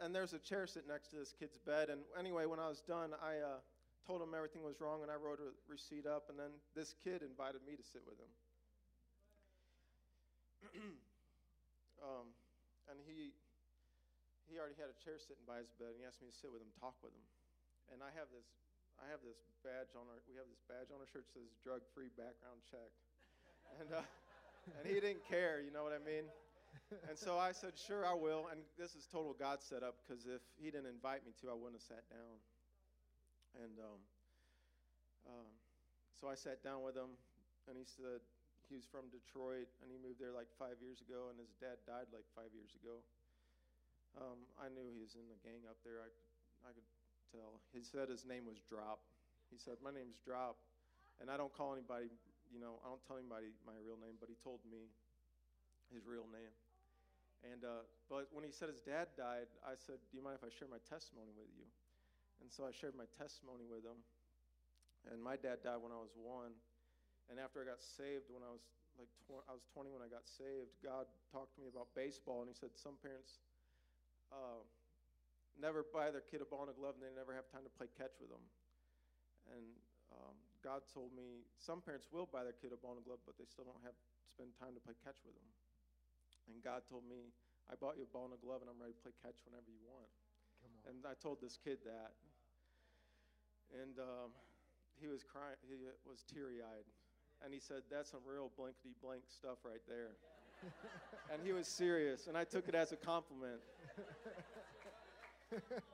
and 0.00 0.14
there's 0.14 0.32
a 0.32 0.38
chair 0.38 0.66
sitting 0.66 0.88
next 0.88 1.10
to 1.10 1.16
this 1.16 1.34
kid's 1.34 1.58
bed. 1.58 1.90
And 1.90 2.00
anyway, 2.18 2.46
when 2.46 2.58
I 2.58 2.68
was 2.68 2.80
done, 2.82 3.10
I 3.18 3.42
uh, 3.42 3.60
told 4.06 4.22
him 4.22 4.32
everything 4.34 4.62
was 4.62 4.80
wrong, 4.80 5.02
and 5.02 5.10
I 5.10 5.16
wrote 5.18 5.40
a 5.42 5.50
receipt 5.66 6.06
up. 6.06 6.30
And 6.30 6.38
then 6.38 6.54
this 6.74 6.94
kid 7.04 7.22
invited 7.22 7.60
me 7.66 7.74
to 7.74 7.84
sit 7.84 8.02
with 8.06 8.18
him. 8.18 8.32
um, 12.02 12.26
and 12.90 12.98
he 13.06 13.34
he 14.48 14.56
already 14.56 14.80
had 14.80 14.88
a 14.88 14.96
chair 14.96 15.20
sitting 15.20 15.44
by 15.44 15.60
his 15.60 15.68
bed, 15.76 15.92
and 15.92 16.00
he 16.00 16.08
asked 16.08 16.24
me 16.24 16.32
to 16.32 16.34
sit 16.34 16.48
with 16.48 16.64
him, 16.64 16.72
talk 16.80 16.96
with 17.04 17.12
him. 17.12 17.26
And 17.92 18.00
I 18.00 18.08
have 18.16 18.32
this 18.32 18.48
I 18.98 19.06
have 19.12 19.22
this 19.22 19.38
badge 19.62 19.94
on 19.94 20.08
our 20.08 20.18
we 20.26 20.34
have 20.40 20.48
this 20.50 20.64
badge 20.66 20.90
on 20.90 20.98
our 20.98 21.06
shirt 21.06 21.28
that 21.28 21.34
says 21.36 21.52
drug 21.62 21.84
free 21.94 22.10
background 22.16 22.64
check, 22.66 22.90
and 23.78 23.88
uh, 23.92 24.02
and 24.80 24.82
he 24.88 24.98
didn't 24.98 25.22
care. 25.28 25.60
You 25.62 25.70
know 25.70 25.84
what 25.84 25.94
I 25.94 26.02
mean? 26.02 26.26
And 27.08 27.16
so 27.16 27.38
I 27.38 27.52
said, 27.52 27.76
sure, 27.76 28.04
I 28.04 28.14
will. 28.14 28.48
And 28.50 28.60
this 28.76 28.94
is 28.94 29.06
total 29.06 29.36
God 29.36 29.60
setup 29.60 29.96
because 30.02 30.24
if 30.26 30.40
he 30.56 30.70
didn't 30.70 30.88
invite 30.88 31.24
me 31.24 31.32
to, 31.40 31.50
I 31.50 31.56
wouldn't 31.56 31.80
have 31.80 31.88
sat 31.88 32.04
down. 32.08 32.36
And 33.64 33.74
um, 33.80 34.00
um, 35.28 35.50
so 36.16 36.28
I 36.28 36.36
sat 36.36 36.60
down 36.64 36.84
with 36.84 36.96
him, 36.96 37.16
and 37.66 37.76
he 37.76 37.84
said 37.84 38.20
he 38.68 38.76
was 38.76 38.84
from 38.84 39.08
Detroit, 39.08 39.68
and 39.80 39.88
he 39.88 39.96
moved 39.96 40.20
there 40.20 40.32
like 40.32 40.48
five 40.60 40.76
years 40.84 41.00
ago, 41.00 41.32
and 41.32 41.40
his 41.40 41.52
dad 41.56 41.80
died 41.88 42.12
like 42.12 42.28
five 42.36 42.52
years 42.52 42.76
ago. 42.76 43.00
Um, 44.16 44.48
I 44.58 44.72
knew 44.72 44.88
he 44.88 45.00
was 45.00 45.16
in 45.16 45.28
the 45.28 45.38
gang 45.40 45.64
up 45.68 45.78
there. 45.84 46.00
I, 46.00 46.08
I 46.66 46.70
could 46.72 46.86
tell. 47.30 47.60
He 47.70 47.84
said 47.84 48.08
his 48.08 48.24
name 48.24 48.48
was 48.48 48.60
Drop. 48.66 49.04
He 49.52 49.56
said, 49.60 49.80
My 49.80 49.92
name's 49.92 50.20
Drop. 50.24 50.56
And 51.18 51.28
I 51.28 51.36
don't 51.36 51.50
call 51.50 51.74
anybody, 51.74 52.10
you 52.46 52.62
know, 52.62 52.78
I 52.86 52.90
don't 52.90 53.02
tell 53.02 53.18
anybody 53.18 53.50
my 53.66 53.74
real 53.82 53.98
name, 53.98 54.14
but 54.22 54.30
he 54.30 54.38
told 54.38 54.62
me 54.62 54.86
his 55.92 56.04
real 56.04 56.28
name. 56.28 56.52
And 57.46 57.62
uh, 57.62 57.86
but 58.10 58.26
when 58.34 58.42
he 58.42 58.50
said 58.50 58.66
his 58.66 58.82
dad 58.82 59.14
died, 59.14 59.46
I 59.62 59.78
said, 59.78 60.02
"Do 60.10 60.18
you 60.18 60.22
mind 60.24 60.42
if 60.42 60.44
I 60.44 60.50
share 60.50 60.66
my 60.66 60.82
testimony 60.90 61.30
with 61.38 61.48
you?" 61.54 61.66
And 62.42 62.50
so 62.50 62.66
I 62.66 62.72
shared 62.74 62.98
my 62.98 63.06
testimony 63.14 63.66
with 63.66 63.86
him. 63.86 63.98
And 65.10 65.22
my 65.22 65.38
dad 65.38 65.62
died 65.62 65.78
when 65.78 65.94
I 65.94 66.00
was 66.02 66.10
one. 66.18 66.54
And 67.30 67.38
after 67.38 67.62
I 67.62 67.66
got 67.66 67.78
saved, 67.78 68.26
when 68.30 68.42
I 68.42 68.50
was 68.50 68.62
like 68.98 69.10
tw- 69.22 69.46
I 69.46 69.54
was 69.54 69.62
20 69.70 69.94
when 69.94 70.02
I 70.02 70.10
got 70.10 70.26
saved, 70.26 70.74
God 70.82 71.06
talked 71.30 71.54
to 71.54 71.60
me 71.62 71.70
about 71.70 71.94
baseball, 71.94 72.42
and 72.42 72.50
He 72.50 72.56
said 72.58 72.74
some 72.74 72.98
parents 72.98 73.38
uh, 74.34 74.58
never 75.54 75.86
buy 75.86 76.10
their 76.10 76.24
kid 76.26 76.42
a 76.42 76.48
ball 76.48 76.66
and 76.66 76.74
a 76.74 76.76
glove, 76.76 76.98
and 76.98 77.02
they 77.06 77.14
never 77.14 77.30
have 77.30 77.46
time 77.54 77.62
to 77.62 77.72
play 77.78 77.86
catch 77.94 78.18
with 78.18 78.34
them. 78.34 78.42
And 79.54 79.64
um, 80.10 80.34
God 80.64 80.82
told 80.90 81.14
me 81.14 81.46
some 81.62 81.78
parents 81.78 82.10
will 82.10 82.26
buy 82.26 82.42
their 82.42 82.56
kid 82.56 82.74
a 82.74 82.78
ball 82.80 82.98
and 82.98 83.02
a 83.02 83.06
glove, 83.06 83.22
but 83.22 83.38
they 83.38 83.46
still 83.46 83.68
don't 83.68 83.82
have 83.86 83.94
spend 84.38 84.54
time 84.58 84.74
to 84.74 84.82
play 84.82 84.94
catch 85.02 85.18
with 85.26 85.34
them. 85.34 85.48
And 86.48 86.64
God 86.64 86.88
told 86.88 87.04
me, 87.04 87.30
I 87.68 87.76
bought 87.76 88.00
you 88.00 88.08
a 88.08 88.12
ball 88.12 88.24
and 88.24 88.36
a 88.36 88.40
glove, 88.40 88.64
and 88.64 88.68
I'm 88.72 88.80
ready 88.80 88.96
to 88.96 89.02
play 89.04 89.12
catch 89.20 89.36
whenever 89.44 89.68
you 89.68 89.80
want. 89.84 90.08
And 90.88 91.04
I 91.04 91.12
told 91.20 91.44
this 91.44 91.60
kid 91.60 91.84
that. 91.84 92.16
And 93.76 94.00
um, 94.00 94.32
he 94.96 95.06
was 95.06 95.20
crying, 95.20 95.60
he 95.68 95.76
was 96.08 96.24
teary 96.24 96.64
eyed. 96.64 96.88
And 97.44 97.52
he 97.52 97.60
said, 97.60 97.84
That's 97.92 98.10
some 98.10 98.24
real 98.24 98.50
blankety 98.56 98.96
blank 99.04 99.28
stuff 99.28 99.60
right 99.62 99.84
there. 99.86 100.16
and 101.32 101.38
he 101.44 101.52
was 101.52 101.68
serious, 101.68 102.26
and 102.26 102.36
I 102.36 102.42
took 102.42 102.66
it 102.66 102.74
as 102.74 102.90
a 102.90 102.96
compliment. 102.96 103.62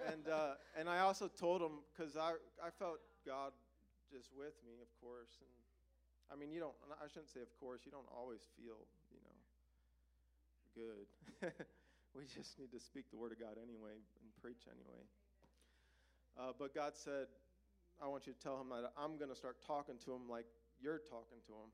and, 0.09 0.25
uh, 0.29 0.57
and 0.79 0.89
I 0.89 1.01
also 1.01 1.29
told 1.29 1.61
him, 1.61 1.85
because 1.93 2.17
I, 2.17 2.33
I 2.65 2.71
felt 2.79 2.99
God 3.27 3.53
just 4.11 4.31
with 4.33 4.57
me, 4.65 4.81
of 4.81 4.89
course. 5.03 5.37
And 5.43 5.53
I 6.33 6.41
mean, 6.41 6.51
you 6.51 6.61
don't, 6.61 6.75
I 6.97 7.09
shouldn't 7.09 7.29
say 7.29 7.41
of 7.41 7.53
course, 7.61 7.83
you 7.85 7.93
don't 7.93 8.09
always 8.09 8.41
feel, 8.57 8.89
good. 10.75 11.07
we 12.19 12.27
just 12.27 12.59
need 12.59 12.75
to 12.75 12.83
speak 12.83 13.11
the 13.11 13.19
word 13.19 13.31
of 13.31 13.39
God 13.39 13.57
anyway 13.57 13.95
and 13.95 14.29
preach 14.43 14.67
anyway. 14.67 15.03
Uh, 16.35 16.51
but 16.55 16.75
God 16.75 16.99
said, 16.99 17.31
I 18.03 18.11
want 18.11 18.27
you 18.27 18.35
to 18.35 18.41
tell 18.43 18.59
him 18.59 18.75
that 18.75 18.91
I'm 18.99 19.15
going 19.15 19.31
to 19.31 19.39
start 19.39 19.63
talking 19.63 19.95
to 20.03 20.11
him 20.11 20.27
like 20.27 20.51
you're 20.83 20.99
talking 20.99 21.39
to 21.47 21.55
him. 21.55 21.71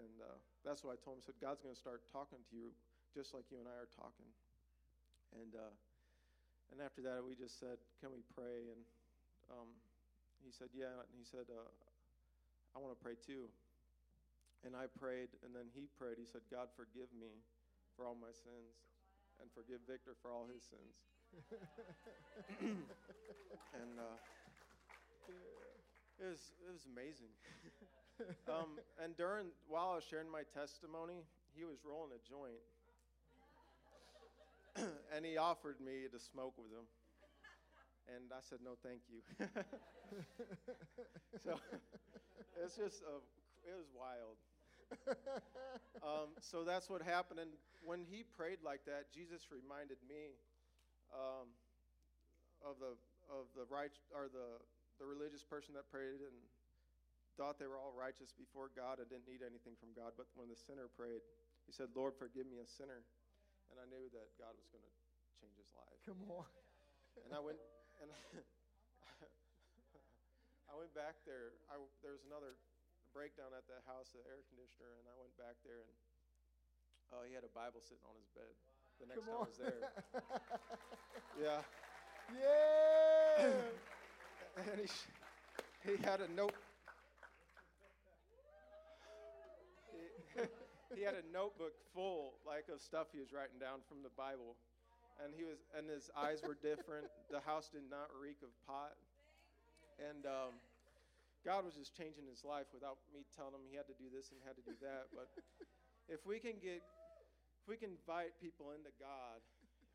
And 0.00 0.16
uh, 0.24 0.40
that's 0.64 0.80
what 0.80 0.96
I 0.96 0.98
told 1.04 1.20
him. 1.20 1.24
I 1.24 1.28
said, 1.28 1.40
God's 1.40 1.60
going 1.60 1.76
to 1.76 1.80
start 1.80 2.08
talking 2.08 2.40
to 2.40 2.52
you 2.56 2.72
just 3.12 3.36
like 3.36 3.52
you 3.52 3.60
and 3.60 3.68
I 3.68 3.76
are 3.76 3.92
talking. 3.92 4.28
And, 5.36 5.52
uh, 5.52 5.72
and 6.72 6.80
after 6.80 7.04
that, 7.04 7.20
we 7.20 7.36
just 7.36 7.60
said, 7.60 7.76
Can 8.00 8.08
we 8.16 8.24
pray? 8.32 8.72
And 8.72 8.80
um, 9.52 9.68
he 10.40 10.48
said, 10.48 10.72
Yeah. 10.72 11.04
And 11.04 11.12
he 11.12 11.28
said, 11.28 11.52
uh, 11.52 11.68
I 12.72 12.80
want 12.80 12.96
to 12.96 13.00
pray 13.00 13.20
too. 13.20 13.52
And 14.64 14.72
I 14.72 14.88
prayed, 14.88 15.36
and 15.44 15.52
then 15.52 15.68
he 15.76 15.90
prayed. 16.00 16.16
He 16.16 16.24
said, 16.24 16.46
God, 16.48 16.72
forgive 16.72 17.12
me 17.12 17.44
for 17.96 18.06
all 18.06 18.16
my 18.16 18.32
sins 18.32 18.76
and 19.40 19.50
forgive 19.50 19.80
Victor 19.88 20.14
for 20.20 20.30
all 20.30 20.46
his 20.46 20.62
sins. 20.62 20.94
and 23.74 23.98
uh, 23.98 24.18
it, 26.20 26.28
was, 26.28 26.52
it 26.60 26.70
was 26.72 26.86
amazing. 26.86 27.32
um, 28.52 28.78
and 29.02 29.16
during, 29.16 29.48
while 29.66 29.90
I 29.92 29.94
was 29.96 30.04
sharing 30.04 30.30
my 30.30 30.42
testimony, 30.54 31.24
he 31.54 31.64
was 31.64 31.78
rolling 31.84 32.12
a 32.12 32.20
joint. 32.22 32.60
and 35.14 35.24
he 35.24 35.36
offered 35.36 35.80
me 35.80 36.08
to 36.12 36.18
smoke 36.18 36.54
with 36.56 36.70
him. 36.70 36.86
And 38.10 38.32
I 38.34 38.40
said, 38.42 38.58
no, 38.64 38.74
thank 38.82 39.02
you. 39.08 39.22
so 41.44 41.54
it's 42.62 42.76
just, 42.76 43.02
a, 43.06 43.22
it 43.62 43.74
was 43.78 43.86
wild. 43.94 44.36
um, 46.06 46.34
so 46.40 46.64
that's 46.64 46.88
what 46.88 47.02
happened. 47.02 47.40
And 47.40 47.50
when 47.84 48.04
he 48.04 48.22
prayed 48.22 48.60
like 48.64 48.84
that, 48.86 49.12
Jesus 49.12 49.48
reminded 49.50 49.98
me 50.04 50.36
um, 51.12 51.50
of 52.62 52.78
the 52.78 52.94
of 53.30 53.48
the 53.56 53.64
right 53.70 53.92
or 54.12 54.28
the 54.28 54.60
the 55.00 55.06
religious 55.08 55.42
person 55.42 55.74
that 55.74 55.88
prayed 55.88 56.20
and 56.22 56.36
thought 57.40 57.56
they 57.56 57.66
were 57.66 57.80
all 57.80 57.96
righteous 57.96 58.30
before 58.36 58.68
God 58.76 59.00
and 59.00 59.08
didn't 59.08 59.24
need 59.24 59.40
anything 59.40 59.72
from 59.80 59.96
God. 59.96 60.12
But 60.20 60.28
when 60.36 60.52
the 60.52 60.58
sinner 60.58 60.86
prayed, 60.92 61.24
he 61.64 61.72
said, 61.72 61.90
"Lord, 61.96 62.12
forgive 62.14 62.44
me, 62.44 62.60
a 62.60 62.68
sinner," 62.68 63.02
and 63.72 63.80
I 63.80 63.86
knew 63.88 64.08
that 64.12 64.28
God 64.36 64.52
was 64.52 64.68
going 64.68 64.84
to 64.84 64.92
change 65.40 65.56
his 65.56 65.72
life. 65.72 65.98
Come 66.04 66.20
on. 66.28 66.46
And 67.24 67.32
I 67.32 67.40
went 67.40 67.58
and 68.00 68.08
I 70.70 70.74
went 70.76 70.92
back 70.96 71.20
there. 71.28 71.52
I, 71.68 71.76
there 72.00 72.16
was 72.16 72.24
another 72.24 72.56
breakdown 73.12 73.52
at 73.52 73.64
the 73.68 73.78
house, 73.86 74.12
the 74.16 74.24
air 74.28 74.40
conditioner, 74.48 74.92
and 74.98 75.04
I 75.08 75.14
went 75.20 75.36
back 75.36 75.60
there 75.64 75.84
and 75.84 75.92
oh, 77.12 77.22
he 77.28 77.36
had 77.36 77.44
a 77.44 77.52
Bible 77.52 77.80
sitting 77.84 78.04
on 78.08 78.16
his 78.16 78.28
bed. 78.32 78.52
The 79.00 79.06
next 79.08 79.24
Come 79.24 79.28
time 79.28 79.40
on. 79.40 79.44
I 79.44 79.48
was 79.48 79.60
there, 79.60 79.82
yeah, 81.40 81.60
yeah. 82.36 83.52
and 84.70 84.78
he 84.80 84.88
he 85.84 85.94
had 86.04 86.20
a 86.20 86.30
note. 86.32 86.54
He, 89.90 90.44
he 90.96 91.02
had 91.02 91.14
a 91.14 91.24
notebook 91.32 91.72
full, 91.94 92.34
like 92.46 92.68
of 92.72 92.80
stuff 92.80 93.08
he 93.12 93.18
was 93.20 93.32
writing 93.32 93.58
down 93.58 93.80
from 93.88 94.02
the 94.04 94.12
Bible, 94.16 94.56
and 95.24 95.32
he 95.34 95.44
was 95.44 95.58
and 95.76 95.88
his 95.88 96.10
eyes 96.16 96.40
were 96.46 96.56
different. 96.60 97.08
The 97.30 97.40
house 97.40 97.68
did 97.72 97.88
not 97.90 98.08
reek 98.14 98.38
of 98.44 98.52
pot, 98.68 98.94
and 99.98 100.24
um, 100.26 100.56
God 101.42 101.66
was 101.66 101.74
just 101.74 101.94
changing 101.98 102.30
his 102.30 102.46
life 102.46 102.70
without 102.70 103.02
me 103.10 103.26
telling 103.34 103.58
him 103.58 103.66
he 103.66 103.74
had 103.74 103.90
to 103.90 103.98
do 103.98 104.06
this 104.06 104.30
and 104.30 104.38
had 104.46 104.54
to 104.54 104.62
do 104.62 104.78
that. 104.78 105.10
But 105.10 105.26
if 106.14 106.22
we 106.22 106.38
can 106.38 106.62
get, 106.62 106.82
if 107.58 107.66
we 107.66 107.74
can 107.74 107.98
invite 107.98 108.38
people 108.38 108.70
into 108.70 108.94
God 109.02 109.42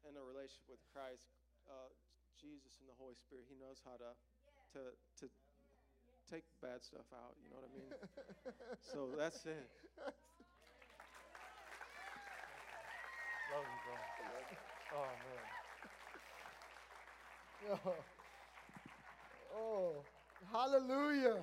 and 0.03 0.19
a 0.19 0.23
relationship 0.23 0.67
with 0.67 0.83
Christ, 0.91 1.23
uh, 1.71 1.87
Jesus 2.35 2.83
and 2.83 2.87
the 2.91 2.97
Holy 2.99 3.15
Spirit, 3.15 3.47
He 3.47 3.55
knows 3.55 3.79
how 3.87 3.95
to 3.95 4.11
to 4.75 4.91
to 5.23 5.25
take 6.27 6.43
bad 6.59 6.83
stuff 6.83 7.07
out. 7.15 7.39
You 7.39 7.47
know 7.47 7.63
what 7.63 7.71
I 7.71 7.73
mean? 7.79 7.91
so 8.91 9.07
that's 9.15 9.47
it. 9.47 9.71
Love 13.47 13.63
you, 13.71 13.79
bro. 13.87 13.95
Oh 14.91 15.15
man. 15.23 15.43
Oh. 17.67 18.05
oh, 19.57 20.05
hallelujah. 20.51 21.37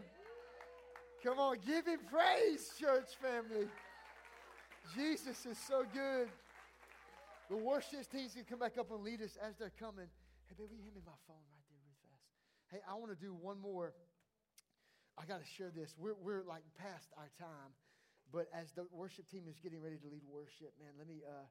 Come 1.22 1.38
on, 1.38 1.56
give 1.64 1.86
him 1.86 2.00
praise, 2.10 2.70
church 2.78 3.16
family. 3.20 3.66
Jesus 4.92 5.46
is 5.46 5.56
so 5.56 5.84
good. 5.92 6.28
The 7.48 7.56
worship 7.56 8.08
teams 8.12 8.34
can 8.34 8.44
come 8.44 8.58
back 8.58 8.76
up 8.78 8.90
and 8.90 9.00
lead 9.00 9.20
us 9.22 9.36
as 9.40 9.56
they're 9.56 9.72
coming. 9.80 10.08
Hey, 10.48 10.56
baby, 10.56 10.76
hand 10.80 10.92
me 10.92 11.00
my 11.04 11.16
phone 11.24 11.40
right 11.48 11.64
there 11.72 11.80
real 11.80 11.96
fast. 12.04 12.28
Hey, 12.68 12.80
I 12.84 12.96
want 13.00 13.08
to 13.12 13.20
do 13.20 13.32
one 13.32 13.60
more. 13.60 13.92
I 15.16 15.24
got 15.24 15.40
to 15.40 15.48
share 15.48 15.72
this. 15.72 15.96
We're, 15.96 16.16
we're 16.20 16.44
like 16.44 16.64
past 16.76 17.08
our 17.16 17.32
time, 17.40 17.72
but 18.32 18.48
as 18.52 18.72
the 18.72 18.84
worship 18.92 19.24
team 19.30 19.48
is 19.48 19.56
getting 19.60 19.80
ready 19.80 19.96
to 19.96 20.08
lead 20.08 20.24
worship, 20.28 20.76
man, 20.76 20.92
let 20.98 21.08
me, 21.08 21.24
uh, 21.24 21.46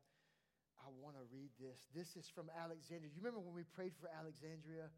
I 0.84 0.91
want 1.02 1.16
to 1.16 1.26
read 1.32 1.50
this. 1.58 1.89
This 1.96 2.14
is 2.14 2.30
from 2.30 2.52
Alexandria. 2.54 3.10
You 3.10 3.22
remember 3.24 3.39
when 3.39 3.56
we 3.56 3.64
prayed 3.64 3.96
for 3.98 4.12
Alexandria 4.12 4.91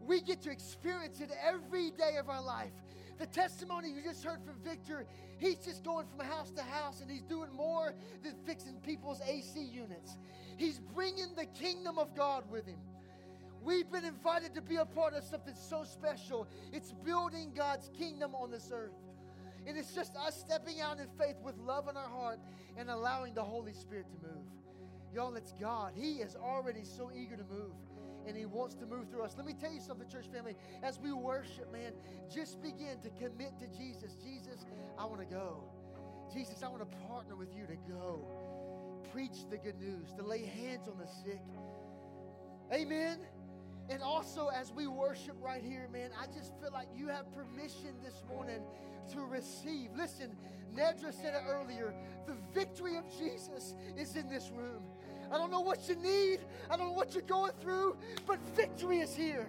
We 0.00 0.20
get 0.20 0.42
to 0.42 0.50
experience 0.52 1.20
it 1.20 1.30
every 1.44 1.90
day 1.90 2.18
of 2.20 2.28
our 2.28 2.42
life. 2.42 2.70
The 3.18 3.26
testimony 3.26 3.88
you 3.88 4.00
just 4.00 4.22
heard 4.22 4.44
from 4.44 4.54
Victor, 4.62 5.06
he's 5.38 5.56
just 5.56 5.82
going 5.82 6.06
from 6.06 6.24
house 6.24 6.52
to 6.52 6.62
house 6.62 7.00
and 7.00 7.10
he's 7.10 7.22
doing 7.22 7.52
more 7.52 7.94
than 8.22 8.34
fixing 8.46 8.74
people's 8.80 9.20
AC 9.28 9.60
units. 9.60 10.18
He's 10.56 10.78
bringing 10.94 11.34
the 11.36 11.46
kingdom 11.46 11.98
of 11.98 12.14
God 12.14 12.44
with 12.48 12.66
him. 12.66 12.78
We've 13.64 13.90
been 13.90 14.04
invited 14.04 14.54
to 14.54 14.60
be 14.60 14.76
a 14.76 14.84
part 14.84 15.14
of 15.14 15.22
something 15.22 15.54
so 15.54 15.84
special. 15.84 16.48
It's 16.72 16.92
building 17.04 17.52
God's 17.54 17.90
kingdom 17.96 18.34
on 18.34 18.50
this 18.50 18.70
earth. 18.72 18.94
And 19.66 19.76
it's 19.76 19.94
just 19.94 20.16
us 20.16 20.38
stepping 20.38 20.80
out 20.80 20.98
in 20.98 21.06
faith 21.18 21.36
with 21.44 21.56
love 21.58 21.88
in 21.88 21.96
our 21.96 22.08
heart 22.08 22.40
and 22.76 22.90
allowing 22.90 23.34
the 23.34 23.44
Holy 23.44 23.72
Spirit 23.72 24.06
to 24.10 24.26
move. 24.26 24.44
Y'all, 25.14 25.34
it's 25.36 25.52
God. 25.60 25.92
He 25.94 26.14
is 26.14 26.34
already 26.34 26.84
so 26.84 27.10
eager 27.14 27.36
to 27.36 27.44
move, 27.44 27.74
and 28.26 28.36
He 28.36 28.46
wants 28.46 28.74
to 28.76 28.86
move 28.86 29.10
through 29.10 29.22
us. 29.22 29.34
Let 29.36 29.46
me 29.46 29.52
tell 29.52 29.72
you 29.72 29.80
something, 29.80 30.08
church 30.08 30.26
family. 30.32 30.56
As 30.82 30.98
we 30.98 31.12
worship, 31.12 31.70
man, 31.70 31.92
just 32.32 32.62
begin 32.62 32.98
to 33.02 33.10
commit 33.10 33.58
to 33.60 33.66
Jesus. 33.78 34.16
Jesus, 34.16 34.64
I 34.98 35.04
want 35.04 35.20
to 35.20 35.26
go. 35.26 35.64
Jesus, 36.32 36.62
I 36.62 36.68
want 36.68 36.80
to 36.80 36.96
partner 37.08 37.36
with 37.36 37.54
you 37.54 37.66
to 37.66 37.76
go. 37.92 38.26
Preach 39.12 39.44
the 39.50 39.58
good 39.58 39.78
news, 39.78 40.12
to 40.16 40.24
lay 40.24 40.46
hands 40.46 40.88
on 40.88 40.96
the 40.98 41.06
sick. 41.06 41.42
Amen. 42.72 43.18
And 43.90 44.02
also, 44.02 44.48
as 44.48 44.72
we 44.72 44.86
worship 44.86 45.36
right 45.42 45.62
here, 45.62 45.88
man, 45.92 46.10
I 46.20 46.26
just 46.26 46.58
feel 46.60 46.70
like 46.72 46.88
you 46.96 47.08
have 47.08 47.26
permission 47.32 47.94
this 48.04 48.22
morning 48.28 48.60
to 49.12 49.20
receive. 49.20 49.90
Listen, 49.96 50.36
Nedra 50.74 51.12
said 51.12 51.34
it 51.34 51.42
earlier 51.48 51.94
the 52.26 52.36
victory 52.54 52.96
of 52.96 53.04
Jesus 53.18 53.74
is 53.96 54.16
in 54.16 54.28
this 54.28 54.50
room. 54.50 54.82
I 55.30 55.38
don't 55.38 55.50
know 55.50 55.60
what 55.60 55.88
you 55.88 55.96
need, 55.96 56.40
I 56.70 56.76
don't 56.76 56.88
know 56.88 56.92
what 56.92 57.14
you're 57.14 57.22
going 57.22 57.52
through, 57.60 57.96
but 58.26 58.38
victory 58.54 59.00
is 59.00 59.14
here. 59.14 59.48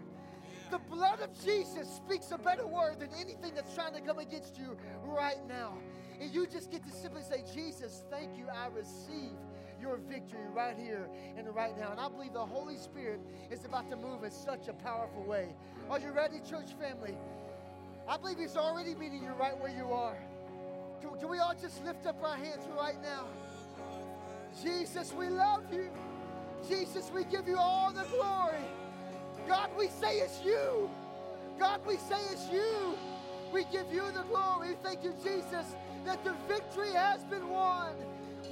The 0.71 0.79
blood 0.79 1.19
of 1.19 1.29
Jesus 1.43 1.87
speaks 1.87 2.31
a 2.31 2.37
better 2.37 2.65
word 2.65 2.99
than 2.99 3.09
anything 3.19 3.53
that's 3.53 3.75
trying 3.75 3.93
to 3.93 4.01
come 4.01 4.17
against 4.17 4.57
you 4.57 4.77
right 5.03 5.45
now. 5.47 5.77
And 6.19 6.33
you 6.33 6.47
just 6.47 6.71
get 6.71 6.83
to 6.85 6.91
simply 6.91 7.21
say, 7.21 7.43
Jesus, 7.53 8.03
thank 8.09 8.37
you, 8.37 8.47
I 8.49 8.67
receive 8.67 9.33
your 9.83 9.97
victory 10.09 10.47
right 10.55 10.77
here 10.77 11.09
and 11.37 11.53
right 11.53 11.77
now. 11.77 11.91
And 11.91 11.99
I 11.99 12.07
believe 12.07 12.31
the 12.31 12.45
Holy 12.45 12.77
Spirit 12.77 13.19
is 13.51 13.65
about 13.65 13.89
to 13.89 13.97
move 13.97 14.23
in 14.23 14.31
such 14.31 14.69
a 14.69 14.73
powerful 14.73 15.23
way. 15.23 15.49
Are 15.89 15.99
you 15.99 16.11
ready, 16.11 16.39
church 16.39 16.71
family? 16.79 17.17
I 18.07 18.15
believe 18.17 18.39
He's 18.39 18.55
already 18.55 18.95
meeting 18.95 19.21
you 19.21 19.31
right 19.31 19.59
where 19.59 19.75
you 19.75 19.91
are. 19.91 20.17
Can, 21.01 21.19
can 21.19 21.29
we 21.29 21.39
all 21.39 21.53
just 21.61 21.83
lift 21.83 22.05
up 22.05 22.23
our 22.23 22.37
hands 22.37 22.63
right 22.79 22.95
now? 23.03 23.25
Jesus, 24.63 25.11
we 25.11 25.27
love 25.27 25.63
you. 25.71 25.89
Jesus, 26.67 27.11
we 27.13 27.25
give 27.25 27.45
you 27.45 27.57
all 27.57 27.91
the 27.91 28.03
glory. 28.03 28.63
God, 29.47 29.69
we 29.77 29.87
say 29.89 30.19
it's 30.19 30.41
you. 30.45 30.89
God, 31.59 31.81
we 31.85 31.97
say 31.97 32.21
it's 32.31 32.49
you. 32.49 32.95
We 33.51 33.65
give 33.65 33.91
you 33.91 34.03
the 34.13 34.23
glory. 34.29 34.77
Thank 34.81 35.03
you, 35.03 35.13
Jesus, 35.23 35.75
that 36.05 36.23
the 36.23 36.33
victory 36.47 36.91
has 36.91 37.25
been 37.25 37.49
won. 37.49 37.93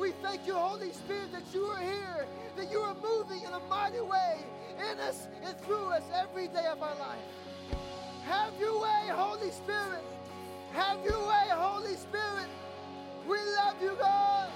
We 0.01 0.13
thank 0.23 0.47
you, 0.47 0.55
Holy 0.55 0.91
Spirit, 0.93 1.31
that 1.31 1.43
you 1.53 1.65
are 1.65 1.79
here, 1.79 2.25
that 2.55 2.71
you 2.71 2.79
are 2.79 2.95
moving 2.95 3.43
in 3.43 3.53
a 3.53 3.59
mighty 3.69 4.01
way 4.01 4.37
in 4.79 4.99
us 4.99 5.27
and 5.43 5.55
through 5.59 5.89
us 5.89 6.01
every 6.15 6.47
day 6.47 6.65
of 6.71 6.81
our 6.81 6.95
life. 6.95 7.19
Have 8.23 8.51
your 8.59 8.81
way, 8.81 9.09
Holy 9.09 9.51
Spirit. 9.51 10.03
Have 10.73 11.05
your 11.05 11.19
way, 11.19 11.43
Holy 11.51 11.95
Spirit. 11.95 12.49
We 13.29 13.37
love 13.37 13.75
you, 13.79 13.95
God. 13.99 14.49